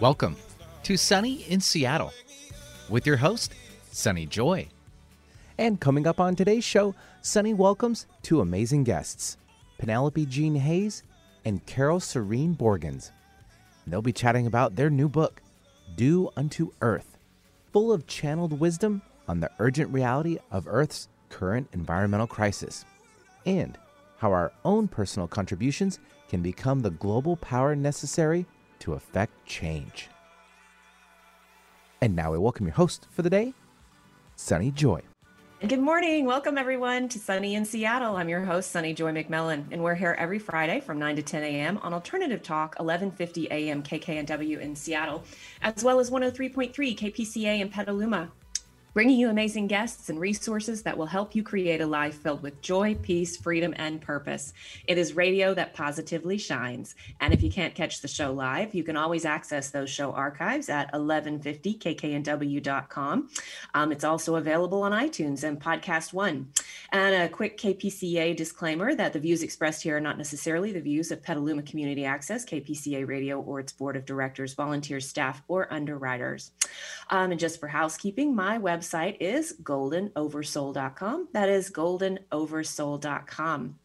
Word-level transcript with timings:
Welcome 0.00 0.36
to 0.84 0.96
Sunny 0.96 1.42
in 1.48 1.60
Seattle 1.60 2.12
with 2.88 3.04
your 3.04 3.16
host, 3.16 3.52
Sunny 3.90 4.26
Joy. 4.26 4.68
And 5.58 5.80
coming 5.80 6.06
up 6.06 6.20
on 6.20 6.36
today's 6.36 6.62
show, 6.62 6.94
Sunny 7.20 7.52
welcomes 7.52 8.06
two 8.22 8.40
amazing 8.40 8.84
guests, 8.84 9.38
Penelope 9.76 10.24
Jean 10.26 10.54
Hayes 10.54 11.02
and 11.44 11.66
Carol 11.66 11.98
Serene 11.98 12.54
Borgens. 12.54 13.10
They'll 13.88 14.00
be 14.00 14.12
chatting 14.12 14.46
about 14.46 14.76
their 14.76 14.88
new 14.88 15.08
book, 15.08 15.42
Do 15.96 16.30
Unto 16.36 16.70
Earth, 16.80 17.18
full 17.72 17.90
of 17.90 18.06
channeled 18.06 18.60
wisdom 18.60 19.02
on 19.26 19.40
the 19.40 19.50
urgent 19.58 19.92
reality 19.92 20.38
of 20.52 20.68
Earth's 20.68 21.08
current 21.28 21.66
environmental 21.72 22.28
crisis, 22.28 22.84
and 23.46 23.76
how 24.18 24.30
our 24.30 24.52
own 24.64 24.86
personal 24.86 25.26
contributions 25.26 25.98
can 26.28 26.40
become 26.40 26.82
the 26.82 26.90
global 26.90 27.36
power 27.36 27.74
necessary 27.74 28.46
to 28.80 28.94
affect 28.94 29.46
change. 29.46 30.08
And 32.00 32.14
now 32.14 32.32
we 32.32 32.38
welcome 32.38 32.66
your 32.66 32.74
host 32.74 33.06
for 33.10 33.22
the 33.22 33.30
day, 33.30 33.54
Sunny 34.36 34.70
Joy. 34.70 35.02
Good 35.66 35.80
morning. 35.80 36.24
Welcome, 36.24 36.56
everyone, 36.56 37.08
to 37.08 37.18
Sunny 37.18 37.56
in 37.56 37.64
Seattle. 37.64 38.14
I'm 38.14 38.28
your 38.28 38.44
host, 38.44 38.70
Sunny 38.70 38.94
Joy 38.94 39.10
McMillan, 39.10 39.64
and 39.72 39.82
we're 39.82 39.96
here 39.96 40.14
every 40.16 40.38
Friday 40.38 40.78
from 40.78 41.00
9 41.00 41.16
to 41.16 41.22
10 41.22 41.42
a.m. 41.42 41.78
on 41.78 41.92
Alternative 41.92 42.40
Talk, 42.40 42.76
1150 42.78 43.48
a.m. 43.50 43.82
KKNW 43.82 44.60
in 44.60 44.76
Seattle, 44.76 45.24
as 45.60 45.82
well 45.82 45.98
as 45.98 46.12
103.3 46.12 46.72
KPCA 46.72 47.58
in 47.58 47.70
Petaluma 47.70 48.30
bringing 48.94 49.18
you 49.18 49.28
amazing 49.28 49.66
guests 49.66 50.08
and 50.08 50.18
resources 50.18 50.82
that 50.82 50.96
will 50.96 51.06
help 51.06 51.34
you 51.34 51.42
create 51.42 51.80
a 51.80 51.86
life 51.86 52.16
filled 52.16 52.42
with 52.42 52.60
joy, 52.62 52.94
peace, 52.96 53.36
freedom, 53.36 53.74
and 53.76 54.00
purpose. 54.00 54.52
It 54.86 54.98
is 54.98 55.14
radio 55.14 55.54
that 55.54 55.74
positively 55.74 56.38
shines. 56.38 56.94
And 57.20 57.34
if 57.34 57.42
you 57.42 57.50
can't 57.50 57.74
catch 57.74 58.00
the 58.00 58.08
show 58.08 58.32
live, 58.32 58.74
you 58.74 58.82
can 58.82 58.96
always 58.96 59.24
access 59.24 59.70
those 59.70 59.90
show 59.90 60.12
archives 60.12 60.68
at 60.68 60.92
1150kknw.com. 60.92 63.28
Um, 63.74 63.92
it's 63.92 64.04
also 64.04 64.36
available 64.36 64.82
on 64.82 64.92
iTunes 64.92 65.44
and 65.44 65.60
Podcast 65.60 66.12
One. 66.12 66.48
And 66.90 67.14
a 67.14 67.28
quick 67.28 67.58
KPCA 67.58 68.34
disclaimer 68.34 68.94
that 68.94 69.12
the 69.12 69.20
views 69.20 69.42
expressed 69.42 69.82
here 69.82 69.98
are 69.98 70.00
not 70.00 70.16
necessarily 70.16 70.72
the 70.72 70.80
views 70.80 71.10
of 71.10 71.22
Petaluma 71.22 71.62
Community 71.62 72.04
Access, 72.04 72.44
KPCA 72.44 73.06
Radio, 73.06 73.40
or 73.40 73.60
its 73.60 73.72
board 73.72 73.96
of 73.96 74.06
directors, 74.06 74.54
volunteers, 74.54 75.06
staff, 75.06 75.42
or 75.48 75.72
underwriters. 75.72 76.52
Um, 77.10 77.30
and 77.30 77.38
just 77.38 77.60
for 77.60 77.68
housekeeping, 77.68 78.34
my 78.34 78.58
website 78.58 78.77
website 78.78 79.16
is 79.20 79.54
goldenoversoul.com. 79.62 81.28
That 81.32 81.48
is 81.48 81.70
goldenoversoul.com. 81.70 83.78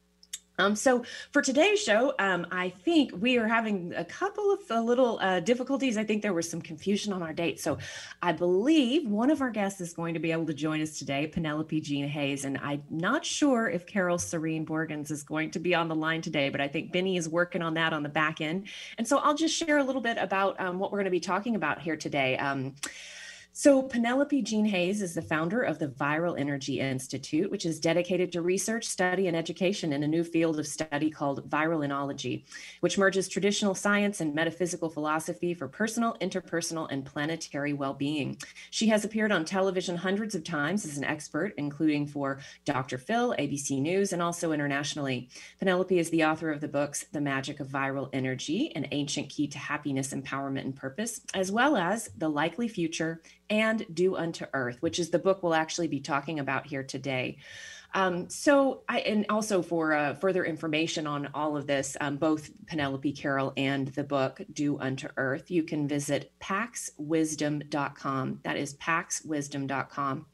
Um, 0.59 0.75
so 0.75 1.03
for 1.31 1.41
today's 1.41 1.81
show, 1.81 2.13
um, 2.19 2.45
I 2.51 2.69
think 2.69 3.11
we 3.19 3.39
are 3.39 3.47
having 3.47 3.91
a 3.95 4.05
couple 4.05 4.53
of 4.53 4.85
little 4.85 5.17
uh, 5.19 5.39
difficulties. 5.39 5.97
I 5.97 6.03
think 6.03 6.21
there 6.21 6.33
was 6.33 6.47
some 6.47 6.61
confusion 6.61 7.11
on 7.11 7.23
our 7.23 7.33
date. 7.33 7.59
So 7.59 7.79
I 8.21 8.33
believe 8.33 9.09
one 9.09 9.31
of 9.31 9.41
our 9.41 9.49
guests 9.49 9.81
is 9.81 9.93
going 9.93 10.13
to 10.13 10.19
be 10.19 10.31
able 10.31 10.45
to 10.45 10.53
join 10.53 10.79
us 10.79 10.99
today, 10.99 11.25
Penelope 11.25 11.81
Jean 11.81 12.07
Hayes. 12.07 12.45
And 12.45 12.59
I'm 12.59 12.83
not 12.91 13.25
sure 13.25 13.67
if 13.67 13.87
Carol 13.87 14.19
Serene 14.19 14.63
Borgens 14.63 15.09
is 15.09 15.23
going 15.23 15.49
to 15.51 15.59
be 15.59 15.73
on 15.73 15.87
the 15.87 15.95
line 15.95 16.21
today, 16.21 16.49
but 16.49 16.61
I 16.61 16.67
think 16.67 16.91
Benny 16.91 17.17
is 17.17 17.27
working 17.27 17.63
on 17.63 17.73
that 17.73 17.91
on 17.91 18.03
the 18.03 18.09
back 18.09 18.39
end. 18.39 18.67
And 18.99 19.07
so 19.07 19.17
I'll 19.17 19.35
just 19.35 19.55
share 19.55 19.79
a 19.79 19.83
little 19.83 20.01
bit 20.01 20.17
about 20.19 20.61
um, 20.61 20.77
what 20.77 20.91
we're 20.91 20.99
going 20.99 21.05
to 21.05 21.11
be 21.11 21.19
talking 21.19 21.55
about 21.55 21.81
here 21.81 21.97
today. 21.97 22.37
So, 23.55 23.83
Penelope 23.83 24.41
Jean 24.41 24.65
Hayes 24.65 25.03
is 25.03 25.13
the 25.13 25.21
founder 25.21 25.61
of 25.61 25.77
the 25.77 25.87
Viral 25.87 26.39
Energy 26.39 26.79
Institute, 26.79 27.51
which 27.51 27.67
is 27.67 27.79
dedicated 27.79 28.31
to 28.31 28.41
research, 28.41 28.83
study, 28.83 29.27
and 29.27 29.37
education 29.37 29.93
in 29.93 30.01
a 30.01 30.07
new 30.07 30.23
field 30.23 30.59
of 30.59 30.65
study 30.65 31.11
called 31.11 31.47
viral 31.51 31.87
enology, 31.87 32.45
which 32.79 32.97
merges 32.97 33.27
traditional 33.27 33.75
science 33.75 34.21
and 34.21 34.33
metaphysical 34.33 34.89
philosophy 34.89 35.53
for 35.53 35.67
personal, 35.67 36.17
interpersonal, 36.19 36.87
and 36.89 37.05
planetary 37.05 37.73
well 37.73 37.93
being. 37.93 38.35
She 38.71 38.87
has 38.87 39.05
appeared 39.05 39.31
on 39.31 39.45
television 39.45 39.97
hundreds 39.97 40.33
of 40.33 40.43
times 40.43 40.83
as 40.83 40.97
an 40.97 41.03
expert, 41.03 41.53
including 41.57 42.07
for 42.07 42.39
Dr. 42.65 42.97
Phil, 42.97 43.35
ABC 43.37 43.79
News, 43.79 44.13
and 44.13 44.21
also 44.23 44.51
internationally. 44.51 45.29
Penelope 45.59 45.99
is 45.99 46.09
the 46.09 46.25
author 46.25 46.49
of 46.49 46.59
the 46.59 46.67
books 46.67 47.05
The 47.11 47.21
Magic 47.21 47.59
of 47.59 47.67
Viral 47.67 48.09
Energy, 48.13 48.71
An 48.75 48.87
Ancient 48.91 49.29
Key 49.29 49.47
to 49.49 49.59
Happiness, 49.59 50.11
Empowerment, 50.11 50.61
and 50.61 50.75
Purpose, 50.75 51.21
as 51.35 51.51
well 51.51 51.77
as 51.77 52.09
The 52.17 52.29
Likely 52.29 52.67
Future 52.67 53.21
and 53.53 53.85
Do 53.93 54.15
Unto 54.15 54.45
Earth, 54.51 54.81
which 54.81 54.97
is 54.97 55.11
the 55.11 55.19
book 55.19 55.43
we'll 55.43 55.53
actually 55.53 55.87
be 55.87 55.99
talking 55.99 56.39
about 56.39 56.65
here 56.65 56.81
today. 56.81 57.37
Um, 57.93 58.27
so, 58.27 58.81
I, 58.89 59.01
and 59.01 59.27
also 59.29 59.61
for 59.61 59.93
uh, 59.93 60.15
further 60.15 60.43
information 60.43 61.05
on 61.05 61.29
all 61.35 61.55
of 61.55 61.67
this, 61.67 61.95
um, 62.01 62.17
both 62.17 62.49
Penelope 62.65 63.13
Carol 63.13 63.53
and 63.55 63.89
the 63.89 64.03
book 64.03 64.41
Do 64.51 64.79
Unto 64.79 65.07
Earth, 65.17 65.51
you 65.51 65.61
can 65.61 65.87
visit 65.87 66.31
paxwisdom.com. 66.41 68.39
That 68.43 68.57
is 68.57 68.73
paxwisdom.com. 68.73 70.25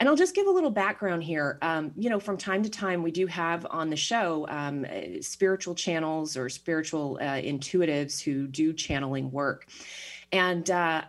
And 0.00 0.08
I'll 0.08 0.16
just 0.16 0.34
give 0.34 0.48
a 0.48 0.50
little 0.50 0.70
background 0.70 1.22
here. 1.22 1.58
Um, 1.62 1.92
you 1.96 2.10
know, 2.10 2.18
from 2.18 2.36
time 2.36 2.64
to 2.64 2.70
time, 2.70 3.04
we 3.04 3.12
do 3.12 3.28
have 3.28 3.64
on 3.70 3.90
the 3.90 3.96
show 3.96 4.48
um, 4.48 4.84
uh, 4.84 5.20
spiritual 5.20 5.76
channels 5.76 6.36
or 6.36 6.48
spiritual 6.48 7.18
uh, 7.20 7.40
intuitives 7.40 8.20
who 8.20 8.48
do 8.48 8.72
channeling 8.72 9.30
work. 9.30 9.68
And 10.30 10.70
uh, 10.70 11.02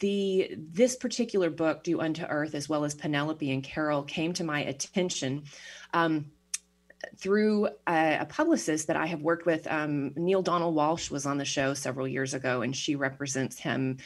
the 0.00 0.54
this 0.56 0.96
particular 0.96 1.48
book, 1.48 1.82
Do 1.82 2.00
Unto 2.00 2.24
Earth, 2.24 2.54
as 2.54 2.68
well 2.68 2.84
as 2.84 2.94
Penelope 2.94 3.50
and 3.50 3.64
Carol, 3.64 4.02
came 4.02 4.32
to 4.34 4.44
my 4.44 4.60
attention. 4.64 5.44
Um, 5.94 6.26
through 7.18 7.68
a, 7.86 8.18
a, 8.20 8.26
publicist 8.26 8.86
that 8.86 8.96
I 8.96 9.06
have 9.06 9.20
worked 9.20 9.46
with, 9.46 9.66
um, 9.66 10.12
Neale 10.16 10.42
Donald 10.42 10.74
Walsch 10.74 11.10
was 11.10 11.26
on 11.26 11.38
the 11.38 11.44
show 11.44 11.74
several 11.74 12.08
years 12.08 12.34
ago, 12.34 12.62
and 12.62 12.74
she 12.74 12.96
represents 12.96 13.58
him. 13.58 13.98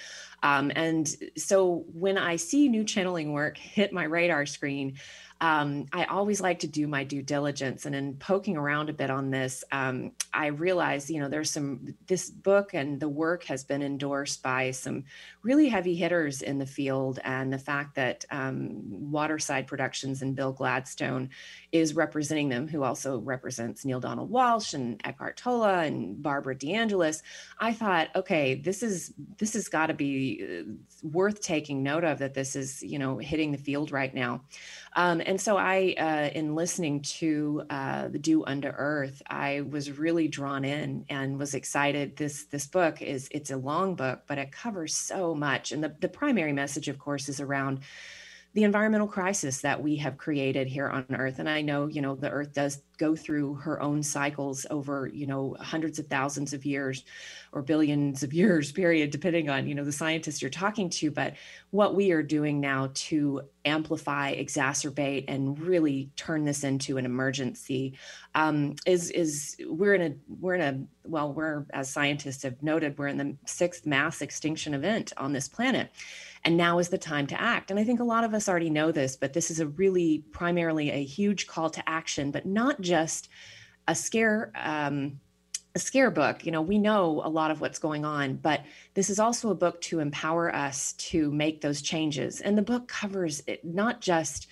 Um, 0.43 0.73
and 0.75 1.09
so 1.37 1.85
when 1.93 2.19
I 2.19 2.37
see 2.37 2.69
new 2.69 2.85
channeling 2.85 3.33
work 3.33 3.59
hit 3.59 3.93
my 3.93 4.05
radar 4.05 4.45
screen, 4.45 4.99
um, 5.43 5.87
I 5.93 6.05
always 6.05 6.41
like 6.41 6.59
to 6.61 6.67
do 6.67 6.87
my 6.87 7.03
due 7.03 7.23
diligence. 7.23 7.87
And 7.87 7.95
in 7.95 8.15
poking 8.15 8.59
around 8.59 8.91
a 8.91 8.93
bit 8.93 9.11
on 9.11 9.31
this, 9.31 9.65
um, 9.73 10.13
I 10.35 10.49
realized, 10.49 11.09
you 11.09 11.19
know, 11.19 11.29
there's 11.29 11.51
some, 11.51 11.95
this 12.07 12.29
book 12.29 12.75
and 12.75 13.01
the 13.01 13.09
work 13.09 13.45
has 13.45 13.65
been 13.65 13.83
endorsed 13.83 14.43
by 14.43 14.71
some 14.73 15.05
really 15.43 15.69
heavy 15.69 15.95
hitters 15.95 16.43
in 16.43 16.59
the 16.59 16.67
field. 16.67 17.21
And 17.25 17.51
the 17.51 17.59
fact 17.59 17.95
that 17.95 18.27
um, 18.31 19.11
Waterside 19.11 19.67
Productions 19.67 20.21
and 20.21 20.37
Bill 20.37 20.53
Gladstone 20.53 21.31
is 21.73 21.95
representing 21.95 22.51
them, 22.51 22.69
who 22.69 22.83
also 22.83 23.19
represents 23.19 23.85
Neale 23.87 24.01
Donald 24.01 24.31
Walsch 24.31 24.75
and 24.75 25.01
Eckhart 25.05 25.39
Tolle 25.39 25.65
and 25.65 26.23
Barbara 26.23 26.55
DeAngelis, 26.55 27.23
I 27.59 27.73
thought, 27.73 28.09
okay, 28.15 28.57
this 28.57 28.83
is, 28.83 29.15
this 29.39 29.55
has 29.55 29.69
got 29.69 29.87
to 29.87 29.95
be 29.95 30.45
uh, 30.61 30.73
worth 31.03 31.41
taking 31.41 31.83
note 31.83 32.05
of 32.05 32.19
that 32.19 32.35
this 32.35 32.55
is, 32.55 32.83
you 32.83 32.99
know, 32.99 33.17
hitting 33.17 33.53
the 33.53 33.59
field 33.59 33.91
right 33.91 34.15
now. 34.15 34.43
Um, 34.95 35.23
and 35.25 35.41
so 35.41 35.57
I, 35.57 35.95
uh, 35.99 36.37
in 36.37 36.55
listening 36.55 37.03
to 37.03 37.63
uh, 37.71 38.09
the 38.09 38.19
Do 38.19 38.45
Unto 38.45 38.69
Earth, 38.69 39.23
I 39.29 39.61
was 39.63 39.99
really 39.99 40.27
drawn 40.27 40.65
in 40.65 41.05
and 41.09 41.39
was 41.39 41.55
excited. 41.55 42.17
This 42.17 42.45
this 42.45 42.67
book 42.67 43.01
is 43.01 43.29
it's 43.31 43.51
a 43.51 43.57
long 43.57 43.95
book, 43.95 44.23
but 44.27 44.39
it 44.39 44.51
covers 44.51 44.95
so 44.95 45.35
much. 45.35 45.71
And 45.71 45.83
the, 45.83 45.95
the 46.01 46.09
primary 46.09 46.53
message, 46.53 46.89
of 46.89 46.99
course, 46.99 47.29
is 47.29 47.41
around 47.41 47.81
the 48.53 48.65
environmental 48.65 49.07
crisis 49.07 49.61
that 49.61 49.81
we 49.81 49.95
have 49.97 50.19
created 50.19 50.67
here 50.67 50.89
on 50.89 51.07
earth. 51.11 51.39
And 51.39 51.49
i 51.49 51.61
know 51.61 51.87
you 51.87 52.03
know 52.03 52.15
the 52.15 52.31
earth 52.31 52.53
does 52.53 52.83
go 52.99 53.17
through 53.17 53.55
her 53.55 53.81
own 53.81 54.03
cycles 54.03 54.67
over 54.71 55.09
you 55.13 55.27
know 55.27 55.57
hundreds 55.59 55.99
of 55.99 56.07
thousands 56.09 56.53
of 56.53 56.67
years 56.67 57.05
or 57.53 57.63
billions 57.63 58.23
of 58.23 58.35
years 58.35 58.71
period 58.81 59.11
depending 59.11 59.49
on 59.49 59.67
you 59.69 59.75
know 59.75 59.85
the 59.85 59.93
scientists 59.93 60.43
you're 60.43 60.51
talking 60.51 60.91
to. 60.91 61.11
But 61.11 61.35
what 61.71 61.95
we 61.95 62.11
are 62.11 62.23
doing 62.23 62.61
now 62.61 62.91
to 62.93 63.43
amplify 63.65 64.35
exacerbate 64.35 65.25
and 65.29 65.59
really 65.61 66.11
turn 66.17 66.45
this 66.45 66.65
into 66.65 66.97
an 66.97 67.05
emergency 67.05 67.95
um, 68.35 68.75
is 68.87 69.11
is 69.11 69.57
we're 69.67 69.95
in 69.95 70.03
a 70.03 70.15
we're 70.41 70.55
in 70.55 70.61
a 70.61 71.09
well 71.09 71.33
we're 71.33 71.67
as 71.73 71.91
scientists 71.91 72.43
have 72.43 72.61
noted 72.63 72.99
we're 72.99 73.09
in 73.09 73.17
the 73.17 73.37
sixth 73.47 73.87
mass 73.87 74.23
extinction 74.23 74.75
event 74.75 75.13
on 75.17 75.33
this 75.33 75.49
planet 75.49 75.91
and 76.45 76.57
now 76.57 76.79
is 76.79 76.89
the 76.89 76.99
time 76.99 77.27
to 77.29 77.41
act. 77.41 77.71
And 77.71 77.79
I 77.79 77.85
think 77.85 78.01
a 78.01 78.05
lot 78.05 78.25
of 78.25 78.35
us 78.35 78.49
already 78.49 78.71
know 78.71 78.93
this, 78.93 79.17
but 79.17 79.33
this 79.33 79.51
is 79.51 79.61
a 79.61 79.67
really 79.67 80.25
primarily 80.33 80.91
a 80.91 81.05
huge 81.05 81.47
call 81.47 81.71
to 81.71 81.89
action, 81.89 82.31
but 82.31 82.47
not 82.47 82.81
just 82.81 83.29
a 83.87 83.95
scare. 83.95 84.53
Um, 84.55 85.21
a 85.75 85.79
scare 85.79 86.11
book 86.11 86.45
you 86.45 86.51
know 86.51 86.63
we 86.63 86.79
know 86.79 87.23
a 87.25 87.29
lot 87.29 87.53
of 87.53 87.61
what's 87.61 87.79
going 87.79 88.05
on 88.05 88.35
but 88.35 88.63
this 88.95 89.09
is 89.09 89.21
also 89.21 89.51
a 89.51 89.55
book 89.55 89.81
to 89.81 90.01
empower 90.01 90.53
us 90.53 90.95
to 90.95 91.31
make 91.31 91.61
those 91.61 91.81
changes 91.81 92.41
and 92.41 92.59
the 92.59 92.63
book 92.63 92.89
covers 92.89 93.41
it 93.47 93.65
not 93.65 94.01
just 94.01 94.49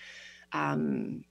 um, 0.52 1.24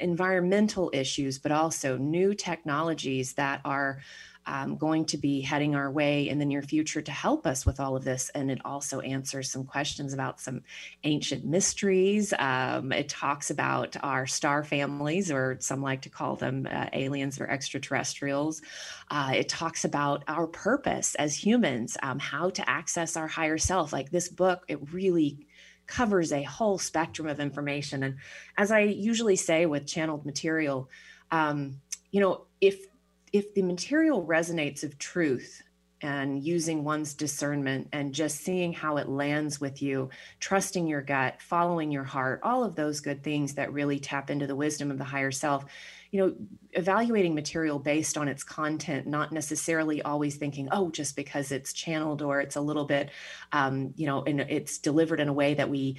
environmental 0.00 0.90
issues 0.94 1.38
but 1.38 1.52
also 1.52 1.98
new 1.98 2.34
technologies 2.34 3.34
that 3.34 3.60
are 3.64 4.00
um, 4.46 4.76
going 4.76 5.04
to 5.06 5.18
be 5.18 5.40
heading 5.40 5.74
our 5.74 5.90
way 5.90 6.28
in 6.28 6.38
the 6.38 6.44
near 6.44 6.62
future 6.62 7.02
to 7.02 7.12
help 7.12 7.46
us 7.46 7.66
with 7.66 7.80
all 7.80 7.96
of 7.96 8.04
this. 8.04 8.30
And 8.30 8.50
it 8.50 8.60
also 8.64 9.00
answers 9.00 9.50
some 9.50 9.64
questions 9.64 10.12
about 10.12 10.40
some 10.40 10.62
ancient 11.04 11.44
mysteries. 11.44 12.32
Um, 12.38 12.92
it 12.92 13.08
talks 13.08 13.50
about 13.50 13.96
our 14.02 14.26
star 14.26 14.62
families, 14.62 15.30
or 15.30 15.56
some 15.60 15.82
like 15.82 16.02
to 16.02 16.10
call 16.10 16.36
them 16.36 16.68
uh, 16.70 16.86
aliens 16.92 17.40
or 17.40 17.48
extraterrestrials. 17.48 18.62
Uh, 19.10 19.32
it 19.34 19.48
talks 19.48 19.84
about 19.84 20.24
our 20.28 20.46
purpose 20.46 21.14
as 21.16 21.34
humans, 21.34 21.96
um, 22.02 22.18
how 22.18 22.50
to 22.50 22.68
access 22.68 23.16
our 23.16 23.26
higher 23.26 23.58
self. 23.58 23.92
Like 23.92 24.10
this 24.10 24.28
book, 24.28 24.64
it 24.68 24.92
really 24.92 25.46
covers 25.86 26.32
a 26.32 26.42
whole 26.42 26.78
spectrum 26.78 27.28
of 27.28 27.40
information. 27.40 28.02
And 28.02 28.16
as 28.56 28.70
I 28.70 28.80
usually 28.80 29.36
say 29.36 29.66
with 29.66 29.86
channeled 29.86 30.26
material, 30.26 30.88
um, 31.30 31.80
you 32.10 32.20
know, 32.20 32.46
if 32.60 32.86
if 33.36 33.52
the 33.52 33.62
material 33.62 34.24
resonates 34.24 34.82
of 34.82 34.98
truth 34.98 35.62
and 36.00 36.42
using 36.42 36.84
one's 36.84 37.12
discernment 37.12 37.86
and 37.92 38.14
just 38.14 38.38
seeing 38.38 38.72
how 38.72 38.96
it 38.96 39.10
lands 39.10 39.60
with 39.60 39.82
you, 39.82 40.08
trusting 40.40 40.86
your 40.86 41.02
gut, 41.02 41.40
following 41.42 41.90
your 41.90 42.04
heart, 42.04 42.40
all 42.42 42.64
of 42.64 42.74
those 42.74 43.00
good 43.00 43.22
things 43.22 43.54
that 43.54 43.72
really 43.74 43.98
tap 43.98 44.30
into 44.30 44.46
the 44.46 44.56
wisdom 44.56 44.90
of 44.90 44.96
the 44.96 45.04
higher 45.04 45.30
self. 45.30 45.66
You 46.12 46.20
know, 46.20 46.34
evaluating 46.72 47.34
material 47.34 47.78
based 47.78 48.16
on 48.16 48.26
its 48.26 48.42
content, 48.42 49.06
not 49.06 49.32
necessarily 49.32 50.00
always 50.00 50.36
thinking, 50.36 50.68
oh, 50.72 50.90
just 50.90 51.14
because 51.14 51.52
it's 51.52 51.74
channeled 51.74 52.22
or 52.22 52.40
it's 52.40 52.56
a 52.56 52.60
little 52.60 52.86
bit, 52.86 53.10
um, 53.52 53.92
you 53.96 54.06
know, 54.06 54.22
and 54.22 54.40
it's 54.40 54.78
delivered 54.78 55.20
in 55.20 55.28
a 55.28 55.32
way 55.32 55.52
that 55.54 55.68
we 55.68 55.98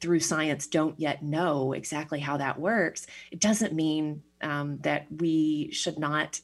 through 0.00 0.20
science 0.20 0.68
don't 0.68 1.00
yet 1.00 1.22
know 1.22 1.72
exactly 1.72 2.20
how 2.20 2.36
that 2.36 2.60
works, 2.60 3.06
it 3.32 3.40
doesn't 3.40 3.72
mean 3.72 4.22
um, 4.42 4.78
that 4.82 5.06
we 5.10 5.70
should 5.72 5.98
not 5.98 6.40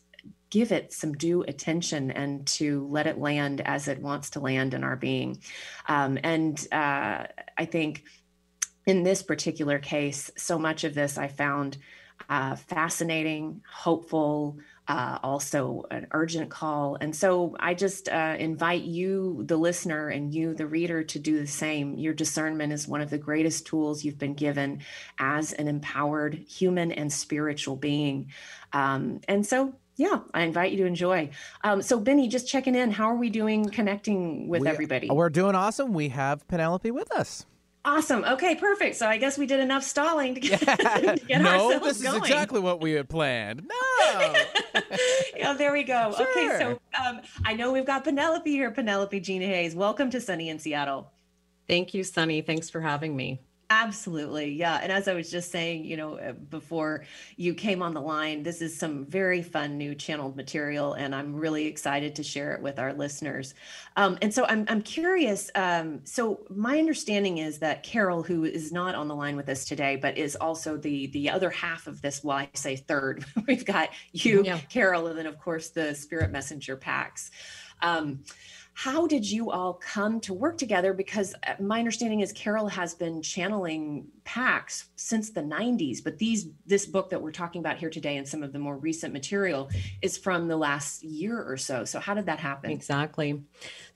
give 0.53 0.71
it 0.71 0.93
some 0.93 1.15
due 1.15 1.43
attention 1.45 2.11
and 2.11 2.47
to 2.47 2.87
let 2.89 3.07
it 3.07 3.19
land 3.19 3.63
as 3.63 3.89
it 3.89 3.99
wants 4.03 4.29
to 4.29 4.39
land 4.39 4.75
in 4.75 4.85
our 4.85 4.97
being. 4.97 5.39
Um, 5.89 6.19
and 6.23 6.55
uh, 6.71 7.25
I 7.57 7.65
think 7.65 8.05
in 8.85 9.03
this 9.03 9.23
particular 9.23 9.79
case, 9.79 10.31
so 10.37 10.59
much 10.59 10.85
of 10.85 10.93
this 10.93 11.17
I 11.17 11.29
found 11.29 11.79
uh, 12.29 12.57
fascinating, 12.57 13.63
hopeful, 13.67 14.59
uh, 14.89 15.19
also 15.23 15.85
an 15.91 16.07
urgent 16.11 16.51
call. 16.51 16.99
And 17.01 17.17
so 17.17 17.57
I 17.59 17.73
just 17.73 18.11
uh, 18.11 18.37
invite 18.39 18.83
you, 18.83 19.45
the 19.47 19.57
listener, 19.57 20.09
and 20.09 20.35
you, 20.35 20.53
the 20.53 20.67
reader, 20.67 21.03
to 21.03 21.19
do 21.19 21.39
the 21.39 21.47
same. 21.47 21.95
Your 21.95 22.13
discernment 22.13 22.75
is 22.75 22.87
one 22.87 23.01
of 23.01 23.09
the 23.09 23.17
greatest 23.17 23.67
tools 23.67 24.05
you've 24.05 24.19
been 24.19 24.35
given 24.35 24.83
as 25.19 25.55
an 25.55 25.67
empowered 25.67 26.35
human 26.35 26.93
and 26.93 27.11
spiritual 27.11 27.77
being. 27.77 28.33
Um, 28.75 29.21
and 29.29 29.47
so 29.47 29.75
yeah, 29.97 30.21
I 30.33 30.43
invite 30.43 30.73
you 30.73 30.79
to 30.79 30.87
enjoy. 30.87 31.31
Um, 31.65 31.83
so, 31.83 32.01
Benny, 32.01 32.29
just 32.29 32.49
checking 32.49 32.75
in. 32.75 32.91
How 32.91 33.07
are 33.07 33.17
we 33.17 33.31
doing 33.31 33.69
connecting 33.69 34.49
with 34.49 34.63
we, 34.63 34.69
everybody? 34.69 35.11
We're 35.11 35.31
doing 35.31 35.55
awesome. 35.55 35.93
We 35.93 36.09
have 36.09 36.47
Penelope 36.49 36.91
with 36.91 37.13
us. 37.13 37.47
Awesome. 37.85 38.25
Okay, 38.25 38.55
perfect. 38.55 38.95
So 38.95 39.09
I 39.09 39.17
guess 39.17 39.37
we 39.37 39.45
did 39.45 39.59
enough 39.59 39.83
stalling 39.83 40.35
to 40.35 40.41
get, 40.41 40.63
yeah. 40.63 40.77
to 40.77 41.17
get 41.27 41.43
no, 41.43 41.51
ourselves 41.51 41.85
this 41.85 41.97
is 41.97 42.03
going. 42.05 42.23
exactly 42.23 42.61
what 42.61 42.81
we 42.81 42.93
had 42.93 43.09
planned. 43.09 43.69
No. 43.69 44.35
yeah, 45.37 45.53
there 45.55 45.73
we 45.73 45.83
go. 45.83 46.15
Sure. 46.17 46.31
Okay, 46.31 46.59
so 46.59 46.81
um, 47.05 47.21
I 47.45 47.55
know 47.55 47.73
we've 47.73 47.85
got 47.85 48.05
Penelope 48.05 48.49
here. 48.49 48.71
Penelope 48.71 49.19
Jean 49.19 49.43
Hayes, 49.43 49.75
welcome 49.75 50.11
to 50.11 50.21
Sunny 50.21 50.49
in 50.49 50.61
Seattle. 50.61 51.11
Thank 51.67 51.93
you, 51.93 52.05
Sunny. 52.05 52.41
Thanks 52.41 52.71
for 52.71 52.81
having 52.81 53.17
me. 53.17 53.41
Absolutely. 53.75 54.53
Yeah. 54.53 54.81
And 54.83 54.93
as 54.93 55.09
I 55.09 55.15
was 55.15 55.31
just 55.31 55.51
saying, 55.51 55.87
you 55.87 55.97
know, 55.97 56.19
uh, 56.19 56.33
before 56.33 57.05
you 57.37 57.55
came 57.55 57.81
on 57.81 57.95
the 57.95 58.03
line, 58.03 58.43
this 58.43 58.61
is 58.61 58.79
some 58.79 59.07
very 59.07 59.43
fun 59.43 59.79
new 59.79 59.95
channeled 59.95 60.37
material, 60.37 60.93
and 60.93 61.15
I'm 61.15 61.35
really 61.35 61.65
excited 61.65 62.15
to 62.17 62.23
share 62.23 62.53
it 62.53 62.61
with 62.61 62.79
our 62.79 62.93
listeners. 62.93 63.55
Um, 63.97 64.19
and 64.21 64.33
so 64.33 64.45
I'm, 64.45 64.67
I'm 64.69 64.83
curious. 64.83 65.51
Um, 65.55 66.01
so 66.05 66.41
my 66.51 66.79
understanding 66.79 67.39
is 67.39 67.61
that 67.61 67.83
Carol, 67.83 68.23
who 68.23 68.45
is 68.45 68.73
not 68.73 68.95
on 68.95 69.09
the 69.09 69.17
line 69.17 69.37
with 69.37 69.49
us 69.49 69.65
today, 69.65 69.97
but 69.97 70.19
is 70.19 70.37
also 70.37 70.77
the 70.77 71.07
the 71.07 71.31
other 71.31 71.49
half 71.49 71.87
of 71.87 72.03
this, 72.03 72.23
well, 72.23 72.37
I 72.37 72.51
say 72.53 72.77
third, 72.77 73.25
we've 73.49 73.65
got 73.65 73.89
you, 74.13 74.45
yeah. 74.45 74.59
Carol, 74.69 75.07
and 75.07 75.19
then 75.19 75.27
of 75.27 75.39
course 75.39 75.71
the 75.71 75.95
spirit 75.95 76.31
messenger 76.31 76.77
packs. 76.77 77.31
Um, 77.81 78.23
how 78.75 79.07
did 79.07 79.29
you 79.31 79.51
all 79.51 79.75
come 79.75 80.19
to 80.21 80.33
work 80.33 80.57
together? 80.57 80.95
Because 80.95 81.35
uh, 81.47 81.55
my 81.61 81.79
understanding 81.79 82.21
is 82.21 82.33
Carol 82.33 82.69
has 82.69 82.95
been 82.95 83.21
channeling 83.21 84.07
Pax 84.25 84.89
since 84.97 85.31
the 85.31 85.43
90s, 85.43 86.03
but 86.03 86.19
these 86.19 86.49
this 86.67 86.87
book 86.87 87.11
that 87.11 87.21
we're 87.21 87.33
talking 87.33 87.61
about 87.61 87.77
here 87.77 87.91
today 87.91 88.17
and 88.17 88.27
some 88.27 88.43
of 88.43 88.53
the 88.53 88.59
more 88.59 88.79
recent 88.79 89.13
material 89.13 89.69
is 90.01 90.17
from 90.17 90.49
the 90.49 90.57
last 90.57 91.03
year 91.03 91.43
or 91.43 91.57
so. 91.57 91.85
So 91.85 92.01
how 92.01 92.15
did 92.15 92.27
that 92.27 92.39
happen? 92.39 92.71
Exactly. 92.71 93.43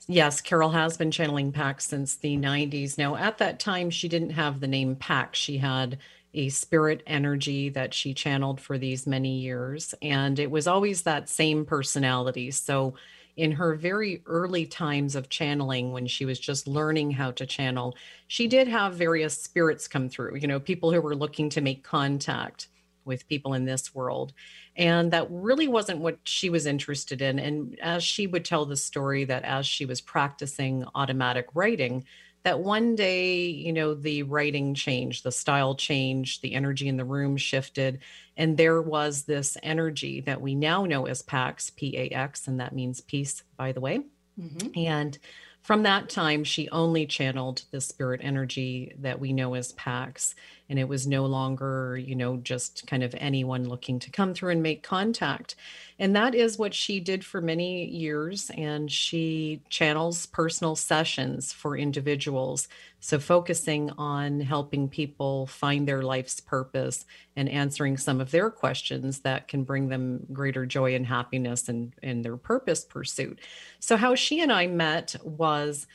Yes, 0.07 0.41
Carol 0.41 0.69
has 0.69 0.95
been 0.95 1.11
channeling 1.11 1.51
Pax 1.51 1.87
since 1.87 2.15
the 2.15 2.37
90s. 2.37 2.97
Now, 2.97 3.15
at 3.15 3.39
that 3.39 3.59
time, 3.59 3.89
she 3.89 4.07
didn't 4.07 4.31
have 4.31 4.59
the 4.59 4.67
name 4.67 4.95
Pax. 4.95 5.39
She 5.39 5.57
had 5.57 5.97
a 6.33 6.49
spirit 6.49 7.01
energy 7.07 7.69
that 7.69 7.93
she 7.93 8.13
channeled 8.13 8.61
for 8.61 8.77
these 8.77 9.07
many 9.07 9.39
years, 9.39 9.95
and 10.01 10.37
it 10.37 10.51
was 10.51 10.67
always 10.67 11.01
that 11.01 11.29
same 11.29 11.65
personality. 11.65 12.51
So 12.51 12.93
in 13.37 13.51
her 13.53 13.75
very 13.75 14.21
early 14.25 14.65
times 14.65 15.15
of 15.15 15.29
channeling 15.29 15.93
when 15.93 16.07
she 16.07 16.25
was 16.25 16.39
just 16.39 16.67
learning 16.67 17.11
how 17.11 17.31
to 17.31 17.45
channel 17.45 17.95
she 18.27 18.47
did 18.47 18.67
have 18.67 18.93
various 18.95 19.41
spirits 19.41 19.87
come 19.87 20.09
through 20.09 20.35
you 20.35 20.47
know 20.47 20.59
people 20.59 20.91
who 20.91 20.99
were 20.99 21.15
looking 21.15 21.49
to 21.49 21.61
make 21.61 21.83
contact 21.83 22.67
with 23.07 23.27
people 23.27 23.53
in 23.53 23.65
this 23.65 23.95
world. 23.95 24.33
And 24.75 25.11
that 25.11 25.27
really 25.31 25.67
wasn't 25.67 26.01
what 26.01 26.19
she 26.25 26.51
was 26.51 26.67
interested 26.67 27.21
in. 27.21 27.39
And 27.39 27.79
as 27.79 28.03
she 28.03 28.27
would 28.27 28.45
tell 28.45 28.65
the 28.65 28.75
story 28.75 29.23
that 29.23 29.43
as 29.43 29.65
she 29.65 29.85
was 29.85 30.01
practicing 30.01 30.85
automatic 30.93 31.47
writing 31.55 32.05
that 32.47 32.61
one 32.61 32.95
day, 32.95 33.47
you 33.47 33.73
know, 33.73 33.93
the 33.93 34.23
writing 34.23 34.73
changed, 34.73 35.25
the 35.25 35.33
style 35.33 35.75
changed, 35.75 36.41
the 36.41 36.53
energy 36.53 36.87
in 36.87 36.95
the 36.95 37.03
room 37.03 37.35
shifted. 37.35 37.99
And 38.37 38.55
there 38.55 38.81
was 38.81 39.23
this 39.23 39.57
energy 39.61 40.21
that 40.21 40.39
we 40.39 40.55
now 40.55 40.85
know 40.85 41.07
as 41.07 41.21
PAX, 41.21 41.69
P 41.71 41.97
A 41.97 42.09
X, 42.11 42.47
and 42.47 42.61
that 42.61 42.73
means 42.73 43.01
peace, 43.01 43.43
by 43.57 43.73
the 43.73 43.81
way. 43.81 43.99
Mm-hmm. 44.39 44.79
And 44.79 45.17
from 45.61 45.83
that 45.83 46.07
time, 46.07 46.45
she 46.45 46.69
only 46.69 47.05
channeled 47.05 47.63
the 47.71 47.81
spirit 47.81 48.21
energy 48.23 48.93
that 48.99 49.19
we 49.19 49.33
know 49.33 49.53
as 49.53 49.73
Pax. 49.73 50.33
And 50.69 50.77
it 50.77 50.87
was 50.87 51.07
no 51.07 51.25
longer, 51.25 51.97
you 51.97 52.15
know, 52.15 52.37
just 52.37 52.85
kind 52.87 53.03
of 53.03 53.15
anyone 53.17 53.67
looking 53.67 53.99
to 53.99 54.11
come 54.11 54.33
through 54.33 54.51
and 54.51 54.61
make 54.61 54.83
contact. 54.83 55.55
And 55.99 56.15
that 56.15 56.35
is 56.35 56.57
what 56.57 56.73
she 56.73 56.99
did 56.99 57.23
for 57.23 57.41
many 57.41 57.85
years. 57.85 58.51
And 58.55 58.91
she 58.91 59.61
channels 59.69 60.25
personal 60.25 60.75
sessions 60.75 61.53
for 61.53 61.77
individuals. 61.77 62.67
So, 62.99 63.19
focusing 63.19 63.91
on 63.91 64.41
helping 64.41 64.89
people 64.89 65.47
find 65.47 65.87
their 65.87 66.01
life's 66.01 66.39
purpose 66.39 67.05
and 67.35 67.47
answering 67.47 67.97
some 67.97 68.19
of 68.19 68.31
their 68.31 68.49
questions 68.49 69.19
that 69.19 69.47
can 69.47 69.63
bring 69.63 69.89
them 69.89 70.25
greater 70.33 70.65
joy 70.65 70.95
and 70.95 71.05
happiness 71.05 71.69
in, 71.69 71.93
in 72.01 72.23
their 72.23 72.37
purpose 72.37 72.83
pursuit. 72.83 73.39
So, 73.79 73.97
how 73.97 74.15
she 74.15 74.41
and 74.41 74.51
I 74.51 74.67
met 74.67 75.15
was 75.23 75.87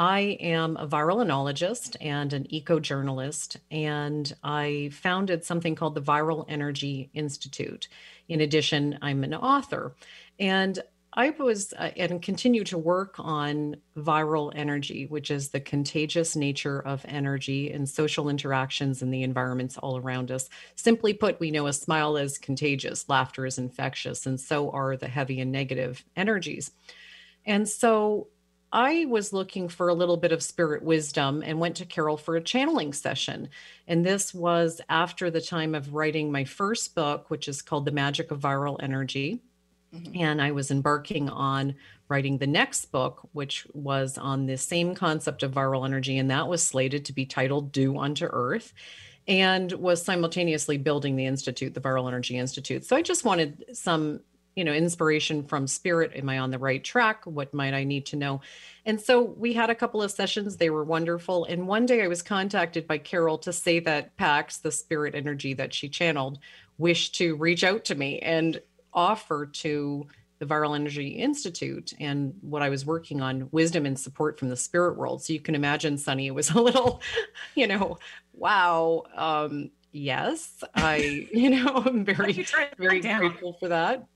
I 0.00 0.38
am 0.40 0.78
a 0.78 0.88
virolonologist 0.88 1.94
and 2.00 2.32
an 2.32 2.46
eco 2.48 2.80
journalist, 2.80 3.58
and 3.70 4.34
I 4.42 4.88
founded 4.94 5.44
something 5.44 5.74
called 5.74 5.94
the 5.94 6.00
Viral 6.00 6.46
Energy 6.48 7.10
Institute. 7.12 7.86
In 8.26 8.40
addition, 8.40 8.98
I'm 9.02 9.24
an 9.24 9.34
author. 9.34 9.94
And 10.38 10.78
I 11.12 11.28
was 11.38 11.74
uh, 11.74 11.90
and 11.98 12.22
continue 12.22 12.64
to 12.64 12.78
work 12.78 13.16
on 13.18 13.76
viral 13.94 14.50
energy, 14.54 15.04
which 15.04 15.30
is 15.30 15.50
the 15.50 15.60
contagious 15.60 16.34
nature 16.34 16.80
of 16.80 17.04
energy 17.06 17.70
and 17.70 17.86
social 17.86 18.30
interactions 18.30 19.02
in 19.02 19.10
the 19.10 19.22
environments 19.22 19.76
all 19.76 19.98
around 19.98 20.30
us. 20.30 20.48
Simply 20.76 21.12
put, 21.12 21.40
we 21.40 21.50
know 21.50 21.66
a 21.66 21.74
smile 21.74 22.16
is 22.16 22.38
contagious, 22.38 23.06
laughter 23.10 23.44
is 23.44 23.58
infectious, 23.58 24.24
and 24.24 24.40
so 24.40 24.70
are 24.70 24.96
the 24.96 25.08
heavy 25.08 25.42
and 25.42 25.52
negative 25.52 26.06
energies. 26.16 26.70
And 27.44 27.68
so 27.68 28.28
I 28.72 29.06
was 29.06 29.32
looking 29.32 29.68
for 29.68 29.88
a 29.88 29.94
little 29.94 30.16
bit 30.16 30.32
of 30.32 30.42
spirit 30.42 30.82
wisdom 30.82 31.42
and 31.44 31.58
went 31.58 31.76
to 31.76 31.84
Carol 31.84 32.16
for 32.16 32.36
a 32.36 32.42
channeling 32.42 32.92
session. 32.92 33.48
And 33.88 34.06
this 34.06 34.32
was 34.32 34.80
after 34.88 35.30
the 35.30 35.40
time 35.40 35.74
of 35.74 35.94
writing 35.94 36.30
my 36.30 36.44
first 36.44 36.94
book, 36.94 37.30
which 37.30 37.48
is 37.48 37.62
called 37.62 37.84
The 37.84 37.90
Magic 37.90 38.30
of 38.30 38.40
Viral 38.40 38.76
Energy 38.80 39.40
Mm-hmm. 39.94 40.20
And 40.20 40.42
I 40.42 40.52
was 40.52 40.70
embarking 40.70 41.28
on 41.28 41.74
writing 42.08 42.38
the 42.38 42.46
next 42.46 42.86
book, 42.86 43.28
which 43.32 43.66
was 43.72 44.18
on 44.18 44.46
the 44.46 44.56
same 44.56 44.94
concept 44.94 45.42
of 45.42 45.52
viral 45.52 45.84
energy. 45.84 46.18
And 46.18 46.30
that 46.30 46.48
was 46.48 46.66
slated 46.66 47.04
to 47.06 47.12
be 47.12 47.26
titled 47.26 47.72
Do 47.72 47.98
Unto 47.98 48.26
Earth 48.26 48.72
and 49.28 49.70
was 49.72 50.02
simultaneously 50.02 50.78
building 50.78 51.16
the 51.16 51.26
Institute, 51.26 51.74
the 51.74 51.80
Viral 51.80 52.08
Energy 52.08 52.36
Institute. 52.36 52.84
So 52.84 52.96
I 52.96 53.02
just 53.02 53.24
wanted 53.24 53.76
some 53.76 54.20
you 54.56 54.64
know 54.64 54.72
inspiration 54.72 55.42
from 55.44 55.66
spirit 55.66 56.12
am 56.14 56.28
i 56.28 56.38
on 56.38 56.50
the 56.50 56.58
right 56.58 56.84
track 56.84 57.24
what 57.24 57.52
might 57.54 57.74
i 57.74 57.84
need 57.84 58.06
to 58.06 58.16
know 58.16 58.40
and 58.84 59.00
so 59.00 59.22
we 59.22 59.52
had 59.52 59.70
a 59.70 59.74
couple 59.74 60.02
of 60.02 60.10
sessions 60.10 60.56
they 60.56 60.70
were 60.70 60.84
wonderful 60.84 61.44
and 61.44 61.66
one 61.66 61.86
day 61.86 62.02
i 62.02 62.08
was 62.08 62.22
contacted 62.22 62.86
by 62.86 62.98
carol 62.98 63.38
to 63.38 63.52
say 63.52 63.78
that 63.78 64.16
pax 64.16 64.58
the 64.58 64.72
spirit 64.72 65.14
energy 65.14 65.54
that 65.54 65.72
she 65.72 65.88
channeled 65.88 66.38
wished 66.78 67.14
to 67.14 67.36
reach 67.36 67.62
out 67.62 67.84
to 67.84 67.94
me 67.94 68.18
and 68.20 68.60
offer 68.92 69.46
to 69.46 70.06
the 70.40 70.46
Viral 70.46 70.74
Energy 70.74 71.08
Institute 71.08 71.92
and 72.00 72.34
what 72.40 72.62
I 72.62 72.70
was 72.70 72.86
working 72.86 73.20
on, 73.20 73.48
wisdom 73.52 73.84
and 73.84 73.98
support 73.98 74.38
from 74.38 74.48
the 74.48 74.56
spirit 74.56 74.96
world. 74.96 75.22
So 75.22 75.34
you 75.34 75.40
can 75.40 75.54
imagine, 75.54 75.98
Sunny, 75.98 76.26
it 76.26 76.34
was 76.34 76.50
a 76.50 76.60
little, 76.60 77.02
you 77.54 77.66
know, 77.66 77.98
wow. 78.32 79.04
Um, 79.14 79.70
yes, 79.92 80.64
I, 80.74 81.28
you 81.32 81.50
know, 81.50 81.82
I'm 81.84 82.04
very, 82.04 82.46
very 82.78 83.00
grateful 83.00 83.52
for 83.60 83.68
that. 83.68 84.06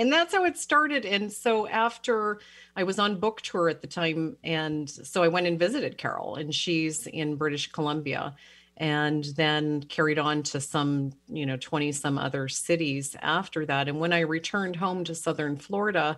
And 0.00 0.10
that's 0.10 0.34
how 0.34 0.44
it 0.44 0.56
started. 0.56 1.04
And 1.04 1.30
so 1.30 1.68
after 1.68 2.40
I 2.74 2.84
was 2.84 2.98
on 2.98 3.20
book 3.20 3.42
tour 3.42 3.68
at 3.68 3.82
the 3.82 3.86
time, 3.86 4.36
and 4.42 4.88
so 4.88 5.22
I 5.22 5.28
went 5.28 5.46
and 5.46 5.58
visited 5.58 5.98
Carol, 5.98 6.36
and 6.36 6.54
she's 6.54 7.06
in 7.06 7.36
British 7.36 7.70
Columbia 7.70 8.34
and 8.78 9.24
then 9.36 9.82
carried 9.82 10.18
on 10.18 10.42
to 10.42 10.58
some, 10.58 11.12
you 11.28 11.44
know, 11.44 11.58
20 11.58 11.92
some 11.92 12.16
other 12.16 12.48
cities 12.48 13.14
after 13.20 13.66
that. 13.66 13.88
And 13.88 14.00
when 14.00 14.14
I 14.14 14.20
returned 14.20 14.76
home 14.76 15.04
to 15.04 15.14
Southern 15.14 15.58
Florida, 15.58 16.16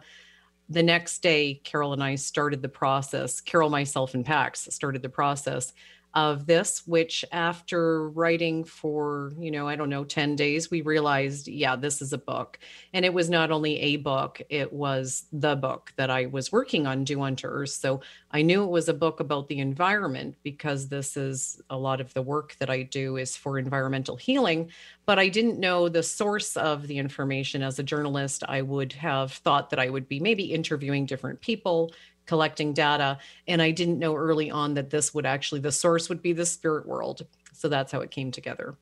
the 0.68 0.84
next 0.84 1.18
day, 1.22 1.54
Carol 1.64 1.92
and 1.92 2.04
I 2.04 2.14
started 2.14 2.62
the 2.62 2.68
process. 2.68 3.40
Carol, 3.40 3.68
myself, 3.68 4.14
and 4.14 4.24
Pax 4.24 4.68
started 4.70 5.02
the 5.02 5.08
process 5.08 5.72
of 6.14 6.46
this, 6.46 6.86
which 6.86 7.24
after 7.32 8.08
writing 8.10 8.64
for, 8.64 9.32
you 9.38 9.50
know, 9.50 9.66
I 9.66 9.76
don't 9.76 9.88
know, 9.88 10.04
10 10.04 10.36
days, 10.36 10.70
we 10.70 10.82
realized, 10.82 11.48
yeah, 11.48 11.74
this 11.74 12.02
is 12.02 12.12
a 12.12 12.18
book. 12.18 12.58
And 12.92 13.04
it 13.04 13.14
was 13.14 13.30
not 13.30 13.50
only 13.50 13.80
a 13.80 13.96
book, 13.96 14.42
it 14.50 14.72
was 14.72 15.24
the 15.32 15.56
book 15.56 15.92
that 15.96 16.10
I 16.10 16.26
was 16.26 16.52
working 16.52 16.86
on, 16.86 17.04
Do 17.04 17.22
Unto 17.22 17.46
Earth. 17.46 17.70
So 17.70 18.02
I 18.30 18.42
knew 18.42 18.62
it 18.62 18.70
was 18.70 18.88
a 18.88 18.94
book 18.94 19.20
about 19.20 19.48
the 19.48 19.60
environment 19.60 20.36
because 20.42 20.88
this 20.88 21.16
is 21.16 21.60
a 21.70 21.76
lot 21.78 22.00
of 22.00 22.12
the 22.14 22.22
work 22.22 22.56
that 22.58 22.68
I 22.68 22.82
do 22.82 23.16
is 23.16 23.36
for 23.36 23.58
environmental 23.58 24.16
healing. 24.16 24.70
But 25.06 25.18
I 25.18 25.28
didn't 25.28 25.58
know 25.58 25.88
the 25.88 26.02
source 26.02 26.56
of 26.56 26.86
the 26.86 26.98
information. 26.98 27.62
As 27.62 27.78
a 27.78 27.82
journalist, 27.82 28.44
I 28.46 28.62
would 28.62 28.92
have 28.92 29.32
thought 29.32 29.70
that 29.70 29.78
I 29.78 29.88
would 29.88 30.08
be 30.08 30.20
maybe 30.20 30.44
interviewing 30.52 31.06
different 31.06 31.40
people, 31.40 31.92
collecting 32.26 32.72
data. 32.72 33.18
And 33.48 33.60
I 33.60 33.70
didn't 33.70 33.98
know 33.98 34.14
early 34.14 34.50
on 34.50 34.74
that 34.74 34.90
this 34.90 35.12
would 35.14 35.26
actually, 35.26 35.60
the 35.60 35.72
source 35.72 36.08
would 36.08 36.22
be 36.22 36.32
the 36.32 36.46
spirit 36.46 36.86
world. 36.86 37.26
So 37.52 37.68
that's 37.68 37.92
how 37.92 38.00
it 38.00 38.10
came 38.10 38.30
together. 38.30 38.76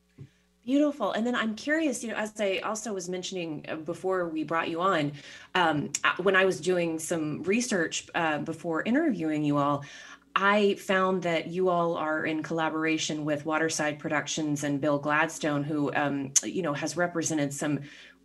Beautiful. 0.65 1.13
And 1.13 1.27
then 1.27 1.35
I'm 1.35 1.55
curious, 1.55 2.03
you 2.05 2.11
know, 2.11 2.17
as 2.17 2.39
I 2.39 2.59
also 2.59 2.93
was 2.93 3.09
mentioning 3.09 3.65
uh, 3.69 3.77
before 3.77 4.29
we 4.29 4.45
brought 4.45 4.69
you 4.69 4.81
on, 4.81 5.13
um, 5.55 5.91
when 6.23 6.37
I 6.37 6.45
was 6.45 6.61
doing 6.61 6.99
some 6.99 7.43
research 7.45 8.07
uh, 8.15 8.39
before 8.39 8.83
interviewing 8.83 9.43
you 9.43 9.57
all, 9.57 9.85
I 10.37 10.75
found 10.75 11.23
that 11.23 11.49
you 11.49 11.71
all 11.71 11.97
are 11.97 12.25
in 12.25 12.43
collaboration 12.43 13.25
with 13.25 13.47
Waterside 13.47 13.99
Productions 13.99 14.63
and 14.63 14.81
Bill 14.81 14.99
Gladstone, 14.99 15.65
who, 15.65 15.93
um, 15.95 16.33
you 16.45 16.63
know, 16.63 16.73
has 16.73 16.97
represented 16.97 17.53
some 17.53 17.81